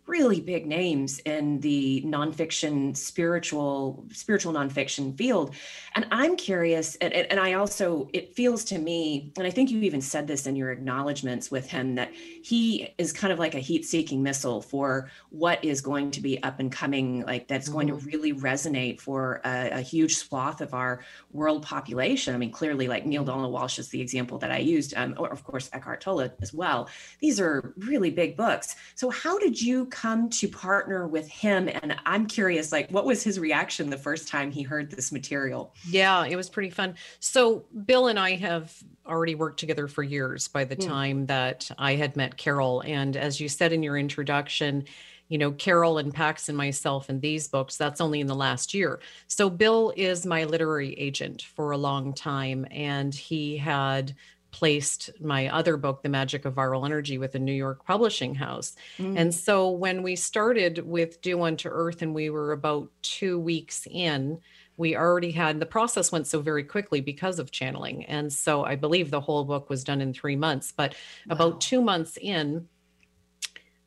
really 0.06 0.40
big 0.40 0.66
names 0.66 1.18
in 1.20 1.58
the 1.60 2.02
nonfiction 2.06 2.96
spiritual 2.96 4.04
spiritual 4.12 4.52
nonfiction 4.52 5.16
field 5.16 5.54
and 5.94 6.06
i'm 6.12 6.36
curious 6.36 6.94
and, 6.96 7.12
and 7.12 7.40
i 7.40 7.54
also 7.54 8.08
it 8.12 8.34
feels 8.34 8.64
to 8.64 8.78
me 8.78 9.32
and 9.36 9.46
i 9.46 9.50
think 9.50 9.70
you 9.70 9.80
even 9.80 10.00
said 10.00 10.26
this 10.26 10.46
in 10.46 10.54
your 10.54 10.70
acknowledgments 10.70 11.50
with 11.50 11.68
him 11.68 11.96
that 11.96 12.12
he 12.14 12.88
is 12.98 13.12
kind 13.12 13.32
of 13.32 13.38
like 13.38 13.54
a 13.54 13.58
heat 13.58 13.84
seeking 13.84 14.22
missile 14.22 14.60
for 14.60 15.10
what 15.30 15.62
is 15.64 15.80
going 15.80 16.10
to 16.10 16.20
be 16.20 16.40
up 16.44 16.60
and 16.60 16.70
coming 16.70 17.24
like 17.26 17.48
that's 17.48 17.66
mm-hmm. 17.66 17.74
going 17.74 17.86
to 17.88 17.94
mm-hmm. 17.94 18.06
really 18.06 18.32
resonate 18.32 19.00
for 19.00 19.40
a, 19.44 19.70
a, 19.70 19.80
huge 19.80 20.16
swath 20.16 20.60
of 20.60 20.74
our 20.74 21.00
world 21.32 21.62
population 21.62 22.34
i 22.34 22.38
mean 22.38 22.52
clearly 22.52 22.86
like 22.86 23.06
neale 23.06 23.24
donald 23.24 23.52
walsch 23.52 23.78
is 23.78 23.88
the 23.88 24.00
example 24.00 24.38
that 24.38 24.52
i 24.52 24.58
used 24.58 24.94
um, 24.96 25.14
or 25.18 25.32
of 25.32 25.42
course 25.42 25.68
eckhart 25.72 26.00
tolle 26.00 26.28
as 26.40 26.54
well 26.54 26.88
these 27.20 27.40
are 27.40 27.74
really 27.78 28.10
big 28.10 28.36
books 28.36 28.76
so 28.94 29.10
how 29.10 29.38
did 29.38 29.60
you 29.60 29.86
come 29.96 30.28
to 30.28 30.46
partner 30.46 31.08
with 31.08 31.26
him? 31.26 31.68
And 31.68 31.96
I'm 32.04 32.26
curious, 32.26 32.70
like, 32.70 32.90
what 32.90 33.06
was 33.06 33.22
his 33.22 33.38
reaction 33.38 33.88
the 33.88 33.96
first 33.96 34.28
time 34.28 34.50
he 34.50 34.62
heard 34.62 34.90
this 34.90 35.10
material? 35.10 35.74
Yeah, 35.88 36.26
it 36.26 36.36
was 36.36 36.50
pretty 36.50 36.68
fun. 36.68 36.96
So, 37.18 37.64
Bill 37.86 38.08
and 38.08 38.18
I 38.18 38.36
have 38.36 38.76
already 39.06 39.34
worked 39.34 39.58
together 39.58 39.88
for 39.88 40.02
years 40.02 40.48
by 40.48 40.64
the 40.64 40.76
mm. 40.76 40.86
time 40.86 41.26
that 41.26 41.70
I 41.78 41.94
had 41.94 42.14
met 42.14 42.36
Carol. 42.36 42.82
And 42.84 43.16
as 43.16 43.40
you 43.40 43.48
said 43.48 43.72
in 43.72 43.82
your 43.82 43.96
introduction, 43.96 44.84
you 45.28 45.38
know, 45.38 45.50
Carol 45.52 45.96
and 45.96 46.12
Pax 46.12 46.50
and 46.50 46.58
myself 46.58 47.08
in 47.08 47.20
these 47.20 47.48
books, 47.48 47.78
that's 47.78 48.00
only 48.00 48.20
in 48.20 48.26
the 48.26 48.34
last 48.34 48.74
year. 48.74 49.00
So 49.28 49.48
Bill 49.48 49.94
is 49.96 50.26
my 50.26 50.44
literary 50.44 50.92
agent 50.94 51.42
for 51.42 51.70
a 51.70 51.78
long 51.78 52.12
time. 52.12 52.66
And 52.70 53.14
he 53.14 53.56
had 53.56 54.14
placed 54.56 55.10
my 55.20 55.48
other 55.48 55.76
book, 55.76 56.02
The 56.02 56.08
Magic 56.08 56.46
of 56.46 56.54
Viral 56.54 56.86
Energy, 56.86 57.18
with 57.18 57.34
a 57.34 57.38
New 57.38 57.52
York 57.52 57.84
publishing 57.84 58.34
house. 58.34 58.74
Mm. 58.96 59.18
And 59.18 59.34
so 59.34 59.68
when 59.68 60.02
we 60.02 60.16
started 60.16 60.78
with 60.78 61.20
Do 61.20 61.42
Unto 61.42 61.68
Earth 61.68 62.00
and 62.00 62.14
we 62.14 62.30
were 62.30 62.52
about 62.52 62.88
two 63.02 63.38
weeks 63.38 63.86
in, 63.90 64.40
we 64.78 64.96
already 64.96 65.30
had 65.30 65.60
the 65.60 65.66
process 65.66 66.10
went 66.10 66.26
so 66.26 66.40
very 66.40 66.64
quickly 66.64 67.02
because 67.02 67.38
of 67.38 67.50
channeling. 67.50 68.06
And 68.06 68.32
so 68.32 68.64
I 68.64 68.76
believe 68.76 69.10
the 69.10 69.20
whole 69.20 69.44
book 69.44 69.68
was 69.68 69.84
done 69.84 70.00
in 70.00 70.14
three 70.14 70.36
months. 70.36 70.72
But 70.74 70.94
wow. 71.26 71.34
about 71.34 71.60
two 71.60 71.82
months 71.82 72.16
in, 72.16 72.66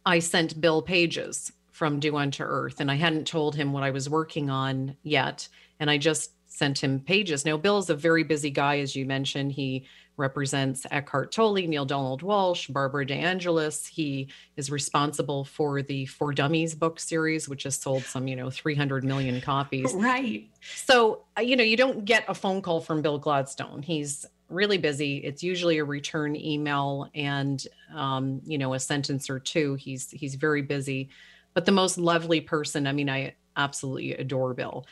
I 0.06 0.20
sent 0.20 0.62
Bill 0.62 0.84
pages 0.84 1.52
from 1.72 2.00
Do 2.00 2.16
Unto 2.16 2.44
Earth, 2.44 2.80
and 2.80 2.92
I 2.92 2.96
hadn't 2.96 3.26
told 3.26 3.56
him 3.56 3.74
what 3.74 3.82
I 3.82 3.90
was 3.90 4.08
working 4.08 4.52
on 4.52 4.98
yet. 5.02 5.48
And 5.80 5.90
I 5.90 5.98
just 5.98 6.32
sent 6.46 6.84
him 6.84 7.00
pages. 7.00 7.44
Now, 7.44 7.58
Bill 7.58 7.80
is 7.80 7.90
a 7.90 7.96
very 7.96 8.24
busy 8.24 8.52
guy, 8.52 8.80
as 8.80 8.96
you 8.96 9.08
mentioned. 9.08 9.54
He 9.54 9.88
represents 10.20 10.86
Eckhart 10.92 11.32
Tolle, 11.32 11.66
Neale 11.66 11.86
Donald 11.86 12.22
Walsch, 12.22 12.72
Barbara 12.72 13.06
DeAngelis. 13.06 13.88
He 13.88 14.28
is 14.58 14.70
responsible 14.70 15.46
for 15.46 15.82
the 15.82 16.06
For 16.06 16.34
Dummies 16.34 16.76
book 16.76 17.00
series, 17.00 17.48
which 17.50 17.64
has 17.64 17.76
sold 17.76 18.04
some, 18.04 18.28
you 18.28 18.36
know, 18.36 18.50
300 18.50 19.04
million 19.04 19.42
copies. 19.42 19.94
Right. 19.94 20.48
So, 20.62 21.24
uh, 21.38 21.42
you 21.42 21.56
know, 21.56 21.64
you 21.64 21.78
don't 21.78 22.06
get 22.06 22.26
a 22.28 22.36
phone 22.36 22.62
call 22.62 22.82
from 22.82 23.02
Bill 23.02 23.18
Gladstone. 23.18 23.82
He's 23.82 24.26
really 24.50 24.78
busy. 24.78 25.18
It's 25.18 25.42
usually 25.42 25.78
a 25.78 25.86
return 25.86 26.36
email 26.36 27.10
and, 27.16 27.66
um, 27.96 28.42
you 28.46 28.58
know, 28.58 28.74
a 28.74 28.80
sentence 28.80 29.30
or 29.30 29.40
two. 29.40 29.76
He's 29.76 30.12
he's 30.12 30.36
very 30.36 30.62
busy, 30.62 31.10
but 31.54 31.66
the 31.66 31.72
most 31.72 31.98
lovely 31.98 32.42
person. 32.42 32.88
I 32.88 32.92
mean, 32.92 33.10
I 33.10 33.36
absolutely 33.56 34.14
adore 34.14 34.54
Bill, 34.54 34.86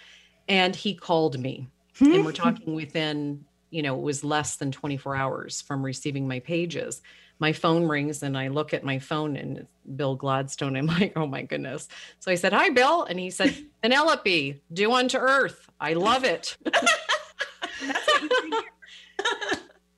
and 0.48 0.76
he 0.76 0.94
called 0.94 1.40
me, 1.40 1.68
and 2.00 2.24
we're 2.24 2.32
talking 2.46 2.74
within 2.76 3.44
you 3.70 3.82
know, 3.82 3.96
it 3.96 4.02
was 4.02 4.24
less 4.24 4.56
than 4.56 4.72
24 4.72 5.16
hours 5.16 5.62
from 5.62 5.84
receiving 5.84 6.28
my 6.28 6.40
pages. 6.40 7.02
My 7.40 7.54
phone 7.54 7.88
rings 7.88 8.24
and 8.24 8.38
I 8.38 8.48
look 8.48 8.74
at 8.74 8.84
my 8.84 9.00
phone 9.00 9.36
and 9.36 9.68
Bill 9.96 10.16
Gladstone. 10.16 10.76
I'm 10.76 10.88
like, 10.88 11.14
oh 11.16 11.28
my 11.28 11.44
goodness. 11.44 11.88
So 12.20 12.32
I 12.32 12.36
said, 12.36 12.54
Hi, 12.54 12.70
Bill. 12.70 13.04
And 13.04 13.20
he 13.20 13.30
said, 13.30 13.56
Penelope, 13.82 14.62
do 14.74 14.92
unto 14.94 15.18
earth. 15.18 15.70
I 15.80 15.94
love 15.94 16.24
it. 16.24 16.58
and 16.66 16.74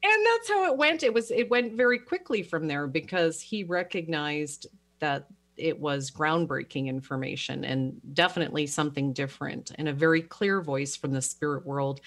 that's 0.03 0.49
how 0.49 0.65
it 0.65 0.77
went. 0.77 1.03
It 1.03 1.13
was, 1.13 1.31
it 1.31 1.49
went 1.49 1.73
very 1.73 1.99
quickly 1.99 2.43
from 2.43 2.67
there 2.67 2.87
because 2.87 3.39
he 3.39 3.63
recognized 3.63 4.67
that 4.99 5.27
it 5.55 5.79
was 5.79 6.09
groundbreaking 6.09 6.87
information 6.87 7.65
and 7.65 7.99
definitely 8.13 8.65
something 8.65 9.13
different 9.13 9.71
and 9.75 9.87
a 9.87 9.93
very 9.93 10.21
clear 10.21 10.61
voice 10.61 10.95
from 10.95 11.11
the 11.11 11.21
spirit 11.21 11.65
world 11.65 11.99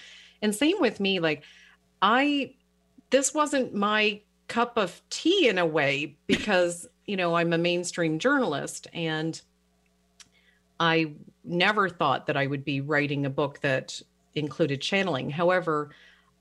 and 0.43 0.53
same 0.53 0.79
with 0.79 0.99
me, 0.99 1.19
like 1.19 1.43
I, 2.01 2.53
this 3.09 3.33
wasn't 3.33 3.73
my 3.73 4.21
cup 4.47 4.77
of 4.77 5.01
tea 5.09 5.47
in 5.47 5.57
a 5.57 5.65
way 5.65 6.17
because, 6.27 6.87
you 7.07 7.17
know, 7.17 7.33
I'm 7.33 7.53
a 7.53 7.57
mainstream 7.57 8.19
journalist 8.19 8.87
and 8.93 9.41
I 10.79 11.13
never 11.43 11.89
thought 11.89 12.27
that 12.27 12.37
I 12.37 12.45
would 12.45 12.63
be 12.63 12.81
writing 12.81 13.25
a 13.25 13.29
book 13.29 13.59
that 13.61 13.99
included 14.35 14.81
channeling. 14.81 15.29
However, 15.29 15.91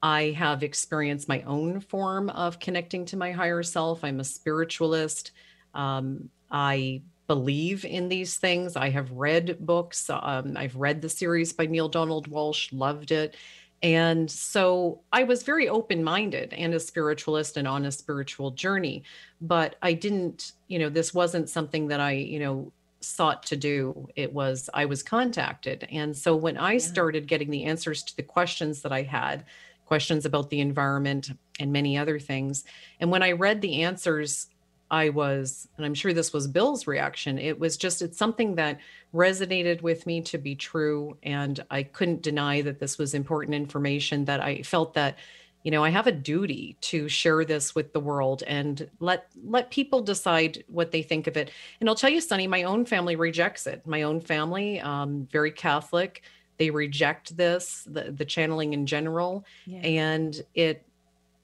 I 0.03 0.31
have 0.37 0.63
experienced 0.63 1.29
my 1.29 1.43
own 1.43 1.81
form 1.81 2.29
of 2.31 2.59
connecting 2.59 3.05
to 3.07 3.17
my 3.17 3.31
higher 3.31 3.63
self. 3.63 4.03
I'm 4.03 4.19
a 4.19 4.25
spiritualist. 4.25 5.31
Um, 5.75 6.29
I 6.51 7.03
believe 7.29 7.85
in 7.85 8.09
these 8.09 8.37
things. 8.37 8.77
I 8.77 8.91
have 8.91 9.13
read 9.13 9.59
books. 9.61 10.11
Um, 10.11 10.57
I've 10.57 10.77
read 10.77 11.03
the 11.03 11.09
series 11.09 11.53
by 11.53 11.67
Neale 11.67 11.89
Donald 11.89 12.29
Walsch, 12.29 12.69
loved 12.73 13.13
it. 13.13 13.37
And 13.83 14.31
so 14.31 15.01
I 15.13 15.25
was 15.25 15.43
very 15.43 15.69
open 15.69 16.05
minded 16.05 16.53
and 16.53 16.73
a 16.73 16.81
spiritualist 16.81 17.57
and 17.57 17.67
on 17.67 17.85
a 17.85 17.93
spiritual 17.93 18.53
journey. 18.53 19.03
But 19.41 19.77
I 19.83 19.93
didn't, 19.93 20.53
you 20.69 20.79
know, 20.79 20.89
this 20.89 21.13
wasn't 21.13 21.49
something 21.49 21.89
that 21.89 22.01
I, 22.01 22.13
you 22.13 22.39
know, 22.39 22.73
sought 23.01 23.43
to 23.45 23.57
do. 23.57 24.09
It 24.15 24.33
was, 24.33 24.71
I 24.73 24.85
was 24.85 25.03
contacted. 25.03 25.89
And 25.91 26.17
so 26.17 26.37
when 26.37 26.57
I 26.57 26.75
yeah. 26.75 26.79
started 26.79 27.27
getting 27.27 27.51
the 27.51 27.65
answers 27.65 28.05
to 28.05 28.17
the 28.17 28.23
questions 28.23 28.83
that 28.83 28.93
I 28.93 29.03
had, 29.03 29.45
questions 29.85 30.25
about 30.25 30.49
the 30.49 30.61
environment 30.61 31.31
and 31.59 31.73
many 31.73 31.99
other 31.99 32.21
things, 32.21 32.65
and 33.01 33.11
when 33.11 33.23
I 33.23 33.33
read 33.33 33.61
the 33.61 33.83
answers, 33.83 34.47
I 34.93 35.09
was, 35.09 35.67
and 35.77 35.87
I'm 35.87 35.95
sure 35.95 36.13
this 36.13 36.35
was 36.35 36.47
Bill's 36.47 36.87
reaction, 36.87 37.39
it 37.39 37.59
was 37.59 37.79
just, 37.79 38.03
it's 38.03 38.19
something 38.19 38.57
that 38.57 38.79
resonated 39.15 39.81
with 39.81 40.07
me 40.07 40.21
to 40.21 40.37
be 40.39 40.55
true. 40.55 41.17
And 41.23 41.59
I 41.71 41.83
couldn't 41.83 42.21
deny 42.21 42.61
that 42.61 42.79
this 42.79 42.99
was 42.99 43.15
important 43.15 43.55
information 43.55 44.27
that 44.27 44.41
I 44.41 44.63
felt 44.63 44.95
that 44.95 45.17
you 45.63 45.71
know 45.71 45.85
i 45.85 45.91
have 45.91 46.09
a 46.09 46.13
duty 46.13 46.77
to 46.81 47.09
share 47.09 47.45
this 47.45 47.73
with 47.73 47.93
the 47.93 48.01
world 48.01 48.43
and 48.49 48.91
let 48.99 49.29
let 49.45 49.71
people 49.71 50.03
decide 50.03 50.65
what 50.67 50.91
they 50.91 51.03
think 51.03 51.29
of 51.29 51.37
it 51.37 51.53
and 51.79 51.89
i'll 51.89 51.95
tell 51.95 52.11
you 52.11 52.21
sunny 52.21 52.49
my 52.49 52.65
own 52.65 52.85
family 52.85 53.15
rejects 53.15 53.69
it 53.69 53.87
my 53.87 54.03
own 54.03 54.21
family 54.21 54.81
um, 54.81 55.29
very 55.31 55.53
catholic 55.53 56.23
they 56.59 56.69
reject 56.69 57.37
this 57.37 57.87
the, 57.89 58.11
the 58.11 58.25
channeling 58.25 58.73
in 58.73 58.87
general 58.87 59.45
yeah. 59.67 59.79
and 59.79 60.43
it 60.57 60.85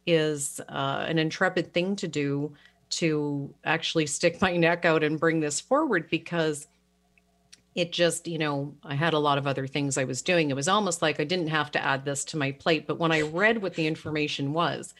is 0.05 0.61
uh, 0.69 1.05
an 1.07 1.19
intrepid 1.19 1.73
thing 1.73 1.95
to 1.95 2.09
do 2.09 2.53
to 2.91 3.53
actually 3.65 4.07
stick 4.07 4.41
my 4.41 4.57
neck 4.57 4.85
out 4.85 5.03
and 5.03 5.21
bring 5.21 5.41
this 5.41 5.61
forward 5.61 6.09
because 6.11 6.67
it 7.75 7.93
just, 7.93 8.27
you 8.27 8.39
know, 8.39 8.75
I 8.83 8.95
had 8.95 9.15
a 9.15 9.19
lot 9.19 9.39
of 9.39 9.47
other 9.47 9.67
things 9.67 9.97
I 9.97 10.05
was 10.05 10.23
doing. 10.23 10.51
It 10.51 10.57
was 10.57 10.69
almost 10.69 11.01
like 11.01 11.21
I 11.21 11.25
didn't 11.25 11.49
have 11.49 11.71
to 11.73 11.85
add 11.85 12.05
this 12.05 12.25
to 12.27 12.37
my 12.37 12.51
plate. 12.51 12.87
But 12.87 12.99
when 12.99 13.13
I 13.13 13.21
read 13.21 13.63
what 13.63 13.75
the 13.75 13.87
information 13.87 14.53
was, 14.53 14.95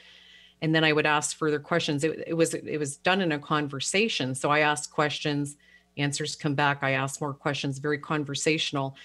and 0.63 0.75
then 0.75 0.85
I 0.85 0.93
would 0.93 1.07
ask 1.07 1.37
further 1.37 1.59
questions, 1.59 2.05
it, 2.05 2.25
it 2.27 2.35
was 2.35 2.55
it 2.55 2.79
was 2.79 2.97
done 2.97 3.21
in 3.21 3.33
a 3.33 3.39
conversation. 3.39 4.35
So 4.35 4.51
I 4.51 4.61
asked 4.61 4.93
questions, 4.93 5.57
answers 5.97 6.37
come 6.37 6.55
back. 6.55 6.79
I 6.83 6.93
asked 6.93 7.21
more 7.21 7.35
questions, 7.35 7.79
very 7.79 7.99
conversational. 7.99 8.97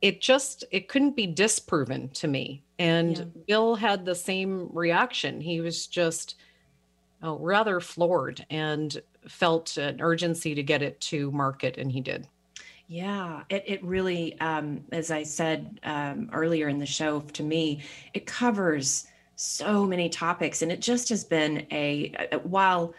It 0.00 0.20
just 0.20 0.64
it 0.70 0.88
couldn't 0.88 1.16
be 1.16 1.26
disproven 1.26 2.08
to 2.10 2.28
me. 2.28 2.62
And 2.78 3.18
yeah. 3.18 3.24
Bill 3.46 3.74
had 3.74 4.04
the 4.04 4.14
same 4.14 4.68
reaction. 4.72 5.40
He 5.40 5.60
was 5.60 5.86
just 5.86 6.36
oh, 7.22 7.38
rather 7.38 7.80
floored 7.80 8.44
and 8.50 9.00
felt 9.28 9.76
an 9.76 10.00
urgency 10.00 10.54
to 10.54 10.62
get 10.62 10.82
it 10.82 11.00
to 11.00 11.30
market, 11.30 11.76
and 11.78 11.92
he 11.92 12.00
did. 12.00 12.26
Yeah, 12.86 13.42
it, 13.50 13.64
it 13.66 13.84
really, 13.84 14.40
um, 14.40 14.82
as 14.92 15.10
I 15.10 15.22
said 15.22 15.78
um, 15.84 16.30
earlier 16.32 16.68
in 16.68 16.78
the 16.78 16.86
show, 16.86 17.20
to 17.20 17.42
me, 17.42 17.82
it 18.14 18.24
covers 18.24 19.06
so 19.36 19.84
many 19.84 20.08
topics. 20.08 20.62
And 20.62 20.72
it 20.72 20.80
just 20.80 21.10
has 21.10 21.22
been 21.22 21.66
a, 21.70 22.12
a 22.32 22.38
while 22.38 22.94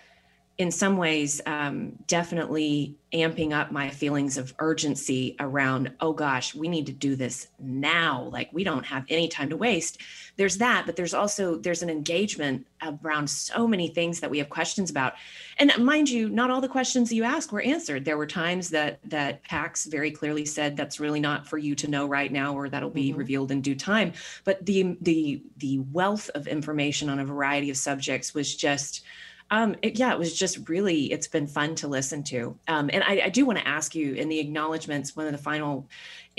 in 0.60 0.70
some 0.72 0.98
ways 0.98 1.40
um, 1.46 1.94
definitely 2.06 2.94
amping 3.14 3.54
up 3.54 3.72
my 3.72 3.90
feelings 3.90 4.38
of 4.38 4.54
urgency 4.60 5.36
around 5.40 5.92
oh 6.00 6.14
gosh 6.14 6.54
we 6.54 6.68
need 6.68 6.86
to 6.86 6.92
do 6.92 7.16
this 7.16 7.48
now. 7.58 8.30
Like 8.32 8.50
we 8.52 8.64
don't 8.64 8.86
have 8.86 9.06
any 9.10 9.28
time 9.30 9.50
to 9.50 9.58
waste. 9.58 10.00
There's 10.36 10.58
that 10.58 10.86
but 10.86 10.98
there's 10.98 11.14
also 11.14 11.56
there's 11.56 11.82
an 11.82 11.90
engagement 11.90 12.68
around 12.84 13.30
so 13.30 13.68
many 13.68 13.88
things 13.88 14.20
that 14.20 14.30
we 14.30 14.38
have 14.38 14.50
questions 14.50 14.92
about. 14.92 15.14
And 15.58 15.72
mind 15.80 16.10
you 16.10 16.30
not 16.30 16.52
all 16.52 16.62
the 16.62 16.68
questions 16.68 17.12
you 17.12 17.24
asked 17.24 17.54
were 17.54 17.62
answered. 17.62 18.04
There 18.04 18.18
were 18.18 18.28
times 18.28 18.70
that 18.70 19.00
that 19.06 19.42
pax 19.46 19.86
very 19.86 20.12
clearly 20.12 20.46
said 20.46 20.76
that's 20.76 21.00
really 21.00 21.22
not 21.22 21.48
for 21.48 21.58
you 21.58 21.74
to 21.76 21.88
know 21.90 22.06
right 22.06 22.32
now 22.32 22.54
or 22.54 22.68
that'll 22.68 22.90
be 22.90 23.10
mm-hmm. 23.10 23.20
revealed 23.20 23.52
in 23.52 23.62
due 23.62 23.76
time. 23.76 24.12
But 24.44 24.66
the 24.66 24.98
the 25.02 25.42
the 25.58 25.80
wealth 25.94 26.30
of 26.36 26.48
information 26.48 27.10
on 27.10 27.20
a 27.20 27.26
variety 27.26 27.70
of 27.70 27.78
subjects 27.78 28.34
was 28.34 28.54
just 28.54 29.06
um, 29.52 29.76
it, 29.82 29.98
yeah, 29.98 30.14
it 30.14 30.20
was 30.20 30.38
just 30.38 30.70
really, 30.70 31.12
it's 31.12 31.28
been 31.28 31.48
fun 31.48 31.76
to 31.76 31.88
listen 31.88 32.24
to. 32.24 32.58
Um, 32.68 32.90
and 32.94 33.04
I, 33.04 33.22
I 33.26 33.30
do 33.30 33.46
want 33.46 33.60
to 33.60 33.68
ask 33.68 33.96
you 33.96 34.14
in 34.14 34.30
the 34.30 34.40
acknowledgments, 34.40 35.16
one 35.16 35.26
of 35.26 35.32
the 35.32 35.38
final 35.38 35.88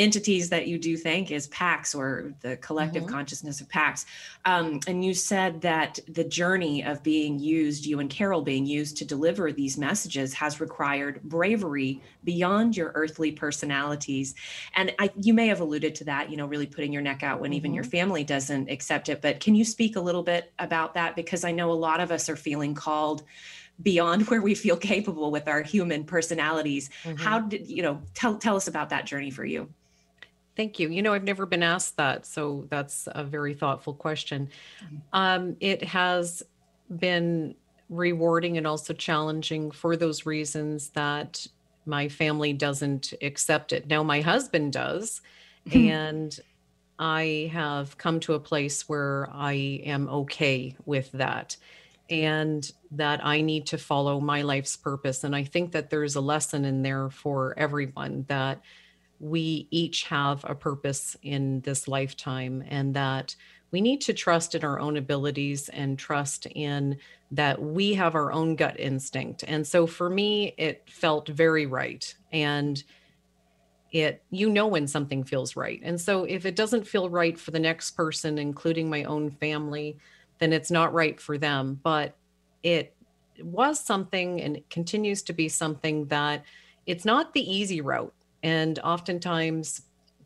entities 0.01 0.49
that 0.49 0.67
you 0.67 0.79
do 0.79 0.97
think 0.97 1.31
is 1.31 1.47
PAX 1.49 1.95
or 1.95 2.33
the 2.41 2.57
collective 2.57 3.03
mm-hmm. 3.03 3.13
consciousness 3.13 3.61
of 3.61 3.69
PAX. 3.69 4.07
Um, 4.47 4.81
and 4.87 5.05
you 5.05 5.13
said 5.13 5.61
that 5.61 5.99
the 6.09 6.25
journey 6.25 6.83
of 6.83 7.03
being 7.03 7.39
used, 7.39 7.85
you 7.85 8.01
and 8.01 8.09
Carol 8.09 8.41
being 8.41 8.65
used 8.65 8.97
to 8.97 9.05
deliver 9.05 9.53
these 9.53 9.77
messages, 9.77 10.33
has 10.33 10.59
required 10.59 11.23
bravery 11.25 12.01
beyond 12.25 12.77
your 12.77 12.93
earthly 12.95 13.31
personalities. 13.31 14.35
And 14.75 14.95
I, 14.99 15.11
you 15.21 15.35
may 15.35 15.49
have 15.49 15.61
alluded 15.61 15.95
to 15.97 16.05
that, 16.05 16.31
you 16.31 16.37
know, 16.39 16.47
really 16.47 16.67
putting 16.67 16.93
your 16.93 17.03
neck 17.03 17.23
out 17.23 17.39
when 17.39 17.51
mm-hmm. 17.51 17.57
even 17.59 17.75
your 17.75 17.85
mm-hmm. 17.85 17.91
family 17.91 18.25
doesn't 18.25 18.71
accept 18.71 19.11
it. 19.11 19.21
But 19.21 19.41
can 19.41 19.55
you 19.55 19.65
speak 19.67 19.97
a 19.97 20.01
little 20.01 20.23
bit 20.23 20.51
about 20.59 20.95
that? 20.95 21.15
Because 21.15 21.45
I 21.45 21.53
know 21.53 21.71
a 21.71 21.75
lot 21.75 22.01
of 22.01 22.11
us 22.11 22.31
are 22.31 22.37
feeling 22.37 22.75
called 22.75 23.23
beyond 23.83 24.23
where 24.29 24.41
we 24.41 24.55
feel 24.55 24.79
capable 24.79 25.31
with 25.31 25.47
our 25.47 25.63
human 25.63 26.05
personalities. 26.05 26.89
Mm-hmm. 27.05 27.23
How 27.23 27.41
did 27.41 27.69
you 27.69 27.83
know? 27.83 28.01
Tell 28.15 28.37
tell 28.37 28.57
us 28.57 28.67
about 28.67 28.89
that 28.89 29.05
journey 29.05 29.31
for 29.31 29.45
you. 29.45 29.69
Thank 30.61 30.79
you. 30.79 30.91
You 30.91 31.01
know, 31.01 31.15
I've 31.15 31.25
never 31.25 31.47
been 31.47 31.63
asked 31.63 31.97
that, 31.97 32.27
so 32.27 32.67
that's 32.69 33.09
a 33.13 33.25
very 33.25 33.55
thoughtful 33.55 33.95
question. 33.95 34.51
Mm-hmm. 34.85 34.97
Um, 35.15 35.57
it 35.59 35.83
has 35.85 36.43
been 36.99 37.55
rewarding 37.89 38.59
and 38.59 38.67
also 38.67 38.93
challenging 38.93 39.71
for 39.71 39.97
those 39.97 40.27
reasons 40.27 40.91
that 40.91 41.47
my 41.87 42.11
family 42.11 42.53
doesn't 42.53 43.15
accept 43.23 43.73
it. 43.73 43.87
Now, 43.87 44.03
my 44.03 44.21
husband 44.21 44.75
does, 44.75 45.23
mm-hmm. 45.67 45.89
and 45.89 46.41
I 46.99 47.51
have 47.55 47.97
come 47.97 48.21
to 48.21 48.35
a 48.35 48.39
place 48.39 48.87
where 48.87 49.31
I 49.33 49.55
am 49.87 50.11
okay 50.11 50.77
with 50.85 51.11
that 51.13 51.57
and 52.11 52.71
that 52.91 53.25
I 53.25 53.41
need 53.41 53.65
to 53.69 53.79
follow 53.79 54.21
my 54.21 54.43
life's 54.43 54.77
purpose. 54.77 55.25
And 55.25 55.35
I 55.35 55.45
think 55.45 55.73
that 55.73 55.89
there's 55.89 56.17
a 56.17 56.21
lesson 56.21 56.67
in 56.67 56.83
there 56.83 57.09
for 57.09 57.59
everyone 57.59 58.27
that 58.29 58.61
we 59.21 59.69
each 59.71 60.05
have 60.05 60.45
a 60.49 60.55
purpose 60.55 61.17
in 61.23 61.61
this 61.61 61.87
lifetime 61.87 62.65
and 62.69 62.95
that 62.95 63.37
we 63.71 63.81
need 63.81 64.01
to 64.01 64.15
trust 64.15 64.55
in 64.55 64.65
our 64.65 64.81
own 64.81 64.97
abilities 64.97 65.69
and 65.69 65.99
trust 65.99 66.47
in 66.47 66.97
that 67.31 67.63
we 67.63 67.95
have 67.95 68.15
our 68.15 68.33
own 68.33 68.57
gut 68.57 68.81
instinct. 68.81 69.45
And 69.47 69.65
so 69.65 69.87
for 69.87 70.11
me, 70.11 70.55
it 70.59 70.89
felt 70.89 71.29
very 71.29 71.67
right. 71.67 72.13
And 72.33 72.83
it, 73.93 74.23
you 74.31 74.49
know, 74.49 74.67
when 74.67 74.89
something 74.89 75.23
feels 75.23 75.55
right. 75.55 75.81
And 75.85 76.01
so 76.01 76.25
if 76.25 76.47
it 76.47 76.57
doesn't 76.57 76.87
feel 76.87 77.09
right 77.09 77.39
for 77.39 77.51
the 77.51 77.59
next 77.59 77.93
person, 77.93 78.39
including 78.39 78.89
my 78.89 79.05
own 79.05 79.31
family, 79.31 79.99
then 80.39 80.53
it's 80.53 80.71
not 80.71 80.95
right 80.95 81.21
for 81.21 81.39
them. 81.39 81.79
But 81.83 82.17
it 82.63 82.95
was 83.41 83.79
something 83.79 84.41
and 84.41 84.57
it 84.57 84.71
continues 84.71 85.23
to 85.23 85.33
be 85.33 85.49
something 85.49 86.07
that 86.07 86.45
it's 86.87 87.05
not 87.05 87.35
the 87.35 87.53
easy 87.53 87.81
route 87.81 88.15
and 88.43 88.79
oftentimes 88.81 89.83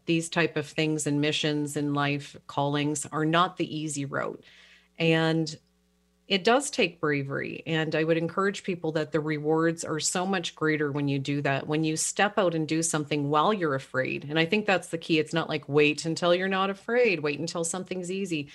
these 0.06 0.28
type 0.28 0.56
of 0.56 0.66
things 0.66 1.06
and 1.06 1.20
missions 1.20 1.76
in 1.76 1.94
life 1.94 2.36
callings 2.46 3.06
are 3.10 3.24
not 3.24 3.56
the 3.56 3.76
easy 3.76 4.04
road. 4.04 4.42
And 4.98 5.54
it 6.26 6.42
does 6.44 6.70
take 6.70 7.00
bravery. 7.00 7.62
And 7.66 7.94
i 7.94 8.04
would 8.04 8.16
encourage 8.16 8.62
people 8.62 8.92
that 8.92 9.12
the 9.12 9.20
rewards 9.20 9.84
are 9.84 10.00
so 10.00 10.24
much 10.24 10.54
greater 10.54 10.90
when 10.90 11.08
you 11.08 11.18
do 11.18 11.42
that 11.42 11.66
when 11.66 11.84
you 11.84 11.96
step 11.96 12.38
out 12.38 12.54
and 12.54 12.66
do 12.66 12.82
something 12.82 13.28
while 13.30 13.52
you're 13.52 13.74
afraid. 13.74 14.26
And 14.28 14.38
i 14.38 14.44
think 14.44 14.66
that's 14.66 14.88
the 14.88 14.98
key. 14.98 15.18
It's 15.18 15.34
not 15.34 15.48
like 15.48 15.68
wait 15.68 16.04
until 16.04 16.34
you're 16.34 16.48
not 16.48 16.70
afraid 16.70 17.20
wait 17.20 17.40
until 17.40 17.64
something's 17.64 18.10
easy. 18.10 18.48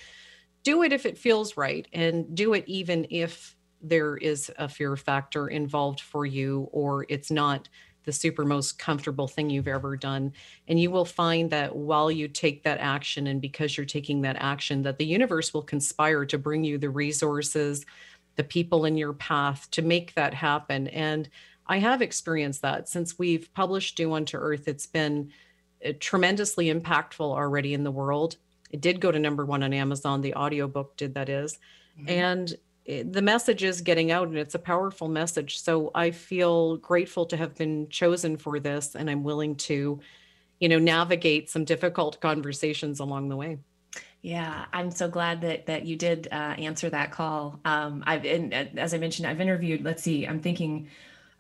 Do 0.64 0.84
it 0.84 0.94
if 0.94 1.06
it 1.06 1.18
feels 1.18 1.58
right 1.58 1.88
and 1.94 2.36
do 2.36 2.54
it 2.54 2.66
even 2.68 3.08
if 3.10 3.56
there 3.82 4.18
is 4.18 4.52
a 4.58 4.68
fear 4.68 4.98
factor 4.98 5.48
involved 5.48 6.02
for 6.02 6.26
you 6.26 6.68
or 6.72 7.06
it's 7.08 7.32
not 7.32 7.70
the 8.10 8.14
super 8.14 8.44
most 8.44 8.80
comfortable 8.80 9.28
thing 9.28 9.52
you've 9.52 9.68
ever 9.68 9.96
done. 9.96 10.34
And 10.68 10.82
you 10.82 10.90
will 10.90 11.06
find 11.06 11.52
that 11.52 11.76
while 11.76 12.10
you 12.10 12.28
take 12.28 12.64
that 12.64 12.80
action 12.80 13.28
and 13.28 13.40
because 13.40 13.78
you're 13.78 13.86
taking 13.86 14.22
that 14.22 14.38
action 14.40 14.82
that 14.82 14.98
the 14.98 15.06
universe 15.06 15.54
will 15.54 15.62
conspire 15.62 16.26
to 16.26 16.40
bring 16.40 16.64
you 16.64 16.80
the 16.80 16.90
resources 16.90 17.86
the 18.36 18.44
people 18.44 18.86
in 18.86 18.98
your 18.98 19.14
path 19.14 19.70
to 19.70 19.84
make 19.84 20.16
that 20.16 20.34
happen. 20.34 20.88
And 20.88 21.30
i 21.68 21.78
have 21.78 22.02
experienced 22.02 22.64
that 22.64 22.90
since 22.90 23.20
we've 23.20 23.54
published 23.54 23.96
do 23.96 24.12
unto 24.14 24.38
earth. 24.38 24.68
It's 24.68 24.88
been 24.88 25.32
uh, 25.86 25.92
tremendously 26.00 26.74
impactful 26.74 27.20
already 27.20 27.76
in 27.76 27.84
the 27.84 27.92
world. 27.92 28.38
It 28.72 28.82
did 28.82 29.02
go 29.02 29.12
to 29.12 29.20
number 29.20 29.46
one 29.46 29.62
on 29.62 29.72
amazon. 29.72 30.22
The 30.22 30.34
audiobook 30.34 30.98
did 30.98 31.14
that 31.14 31.30
is. 31.30 31.60
Mm-hmm. 32.00 32.10
and 32.10 32.58
the 32.90 33.22
message 33.22 33.64
is 33.64 33.82
getting 33.82 34.12
out 34.12 34.28
and 34.28 34.38
it's 34.38 34.56
a 34.56 34.60
powerful 34.60 35.08
message 35.08 35.60
so 35.60 35.92
i 35.94 36.10
feel 36.10 36.78
grateful 36.78 37.26
to 37.26 37.38
have 37.38 37.56
been 37.56 37.88
chosen 37.90 38.36
for 38.36 38.60
this 38.60 38.96
and 38.96 39.10
i'm 39.10 39.24
willing 39.24 39.56
to 39.56 40.00
you 40.60 40.68
know 40.68 40.80
navigate 40.80 41.50
some 41.50 41.64
difficult 41.64 42.20
conversations 42.20 43.00
along 43.00 43.30
the 43.30 43.36
way 43.36 43.58
yeah, 44.22 44.66
I'm 44.74 44.92
so 44.92 45.08
glad 45.08 45.42
that 45.42 45.68
that 45.68 45.86
you 45.86 45.96
did 45.96 46.28
uh, 46.32 46.36
answer 46.58 46.90
that 46.90 47.12
call. 47.12 47.60
Um, 47.64 48.04
I've, 48.06 48.26
in, 48.26 48.52
as 48.52 48.94
I 48.94 48.98
mentioned, 48.98 49.28
I've 49.28 49.40
interviewed. 49.40 49.82
Let's 49.82 50.04
see, 50.04 50.26
I'm 50.26 50.42
thinking 50.42 50.90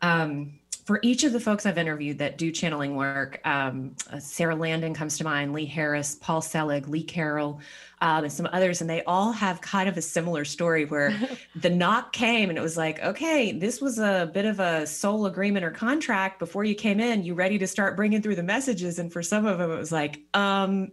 um, 0.01 0.59
for 0.89 0.99
each 1.03 1.23
of 1.23 1.33
the 1.33 1.39
folks 1.39 1.67
I've 1.67 1.77
interviewed 1.77 2.17
that 2.17 2.39
do 2.39 2.51
channeling 2.51 2.95
work, 2.95 3.39
um, 3.45 3.95
uh, 4.11 4.17
Sara 4.17 4.55
Landon 4.55 4.95
comes 4.95 5.19
to 5.19 5.23
mind, 5.23 5.53
Lee 5.53 5.67
Harris, 5.67 6.15
Paul 6.15 6.41
Selig, 6.41 6.87
Lee 6.87 7.03
Carroll, 7.03 7.61
um, 8.01 8.23
and 8.23 8.33
some 8.33 8.49
others, 8.51 8.81
and 8.81 8.89
they 8.89 9.03
all 9.03 9.31
have 9.31 9.61
kind 9.61 9.87
of 9.87 9.97
a 9.97 10.01
similar 10.01 10.43
story 10.43 10.85
where 10.85 11.15
the 11.55 11.69
knock 11.69 12.11
came 12.11 12.49
and 12.49 12.57
it 12.57 12.61
was 12.61 12.75
like, 12.75 13.03
okay, 13.03 13.51
this 13.51 13.79
was 13.79 13.99
a 13.99 14.31
bit 14.33 14.45
of 14.45 14.59
a 14.59 14.87
soul 14.87 15.27
agreement 15.27 15.63
or 15.63 15.69
contract 15.69 16.39
before 16.39 16.63
you 16.63 16.73
came 16.73 16.99
in. 16.99 17.23
You 17.23 17.35
ready 17.35 17.59
to 17.59 17.67
start 17.67 17.95
bringing 17.95 18.23
through 18.23 18.37
the 18.37 18.41
messages? 18.41 18.97
And 18.97 19.13
for 19.13 19.21
some 19.21 19.45
of 19.45 19.59
them, 19.59 19.69
it 19.69 19.77
was 19.77 19.91
like, 19.91 20.21
um, 20.33 20.91